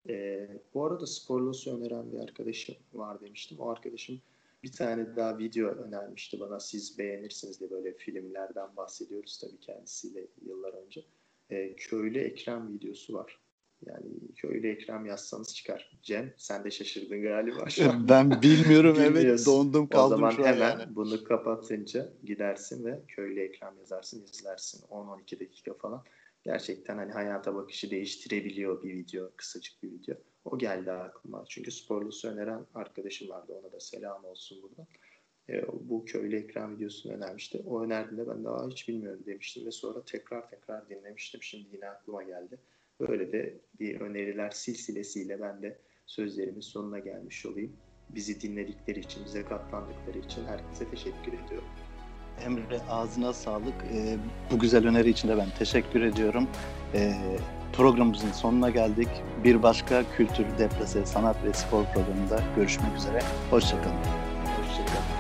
E, 0.09 0.49
bu 0.75 0.85
arada 0.85 1.07
Sporlos'u 1.07 1.77
öneren 1.77 2.13
bir 2.13 2.19
arkadaşım 2.19 2.75
var 2.95 3.21
demiştim. 3.21 3.59
O 3.61 3.69
arkadaşım 3.69 4.21
bir 4.63 4.73
tane 4.73 5.17
daha 5.17 5.39
video 5.39 5.69
önermişti 5.69 6.41
bana. 6.41 6.61
Siz 6.61 6.99
beğenirsiniz 6.99 7.61
diye 7.61 7.71
böyle 7.71 7.93
filmlerden 7.93 8.77
bahsediyoruz 8.77 9.39
tabii 9.39 9.61
kendisiyle 9.61 10.27
yıllar 10.47 10.73
önce. 10.73 11.05
E, 11.51 11.77
Köylü 11.77 12.19
Ekrem 12.19 12.75
videosu 12.75 13.15
var. 13.15 13.44
Yani 13.87 14.35
Köylü 14.37 14.69
Ekrem 14.69 15.07
yazsanız 15.07 15.55
çıkar. 15.55 15.99
Cem 16.03 16.35
sen 16.37 16.65
de 16.65 16.71
şaşırdın 16.71 17.23
galiba 17.23 17.69
şu 17.71 17.91
an. 17.91 18.09
Ben 18.09 18.43
bilmiyorum 18.43 18.97
evet 19.01 19.47
dondum 19.47 19.89
kaldım 19.89 20.15
o 20.15 20.17
zaman 20.17 20.31
şu 20.31 20.43
an 20.43 20.47
hemen 20.47 20.79
yani. 20.79 20.97
bunu 20.97 21.25
kapatınca 21.25 22.13
gidersin 22.25 22.85
ve 22.85 23.01
Köylü 23.09 23.41
Ekrem 23.41 23.79
yazarsın 23.79 24.25
izlersin. 24.25 24.87
10-12 24.87 25.41
dakika 25.41 25.75
falan. 25.75 26.05
Gerçekten 26.45 26.97
hani 26.97 27.13
hayata 27.13 27.55
bakışı 27.55 27.91
değiştirebiliyor 27.91 28.83
bir 28.83 28.95
video. 28.95 29.31
Kısacık 29.37 29.83
bir 29.83 29.93
video. 29.93 30.17
O 30.45 30.59
geldi 30.59 30.93
aklıma. 30.93 31.45
Çünkü 31.49 31.71
sporlusu 31.71 32.29
öneren 32.29 32.67
arkadaşım 32.75 33.29
vardı. 33.29 33.53
Ona 33.63 33.73
da 33.73 33.81
selam 33.81 34.25
olsun 34.25 34.59
burada. 34.63 34.87
E, 35.49 35.67
bu 35.73 36.05
köylü 36.05 36.37
ekran 36.37 36.77
videosunu 36.77 37.13
önermişti. 37.13 37.63
O 37.67 37.83
önerdiğinde 37.83 38.29
ben 38.29 38.45
daha 38.45 38.69
hiç 38.69 38.89
bilmiyorum 38.89 39.21
demiştim 39.27 39.67
ve 39.67 39.71
sonra 39.71 40.05
tekrar 40.05 40.51
tekrar 40.51 40.89
dinlemiştim. 40.89 41.43
Şimdi 41.43 41.77
yine 41.77 41.89
aklıma 41.89 42.23
geldi. 42.23 42.59
Böyle 43.01 43.33
de 43.33 43.61
bir 43.81 44.01
öneriler 44.01 44.51
silsilesiyle 44.51 45.41
ben 45.41 45.63
de 45.63 45.79
sözlerimin 46.07 46.61
sonuna 46.61 46.99
gelmiş 46.99 47.47
olayım. 47.47 47.77
Bizi 48.09 48.41
dinledikleri 48.41 49.01
için, 49.01 49.25
bize 49.25 49.45
katlandıkları 49.45 50.19
için 50.19 50.45
herkese 50.45 50.91
teşekkür 50.91 51.33
ediyorum. 51.33 51.69
Emre 52.45 52.81
ağzına 52.89 53.33
sağlık. 53.33 53.75
Ee, 53.95 54.17
bu 54.51 54.59
güzel 54.59 54.87
öneri 54.87 55.11
için 55.11 55.29
de 55.29 55.37
ben 55.37 55.49
teşekkür 55.59 56.03
ediyorum. 56.03 56.49
Ee, 56.95 57.13
programımızın 57.73 58.33
sonuna 58.33 58.71
geldik. 58.71 59.09
Bir 59.45 59.63
başka 59.63 60.17
kültür, 60.17 60.45
deplase, 60.59 61.07
sanat 61.07 61.45
ve 61.45 61.53
spor 61.53 61.85
programında 61.85 62.41
görüşmek 62.57 62.97
üzere. 62.97 63.19
Hoşçakalın. 63.51 63.97
Hoşçakalın. 64.59 65.14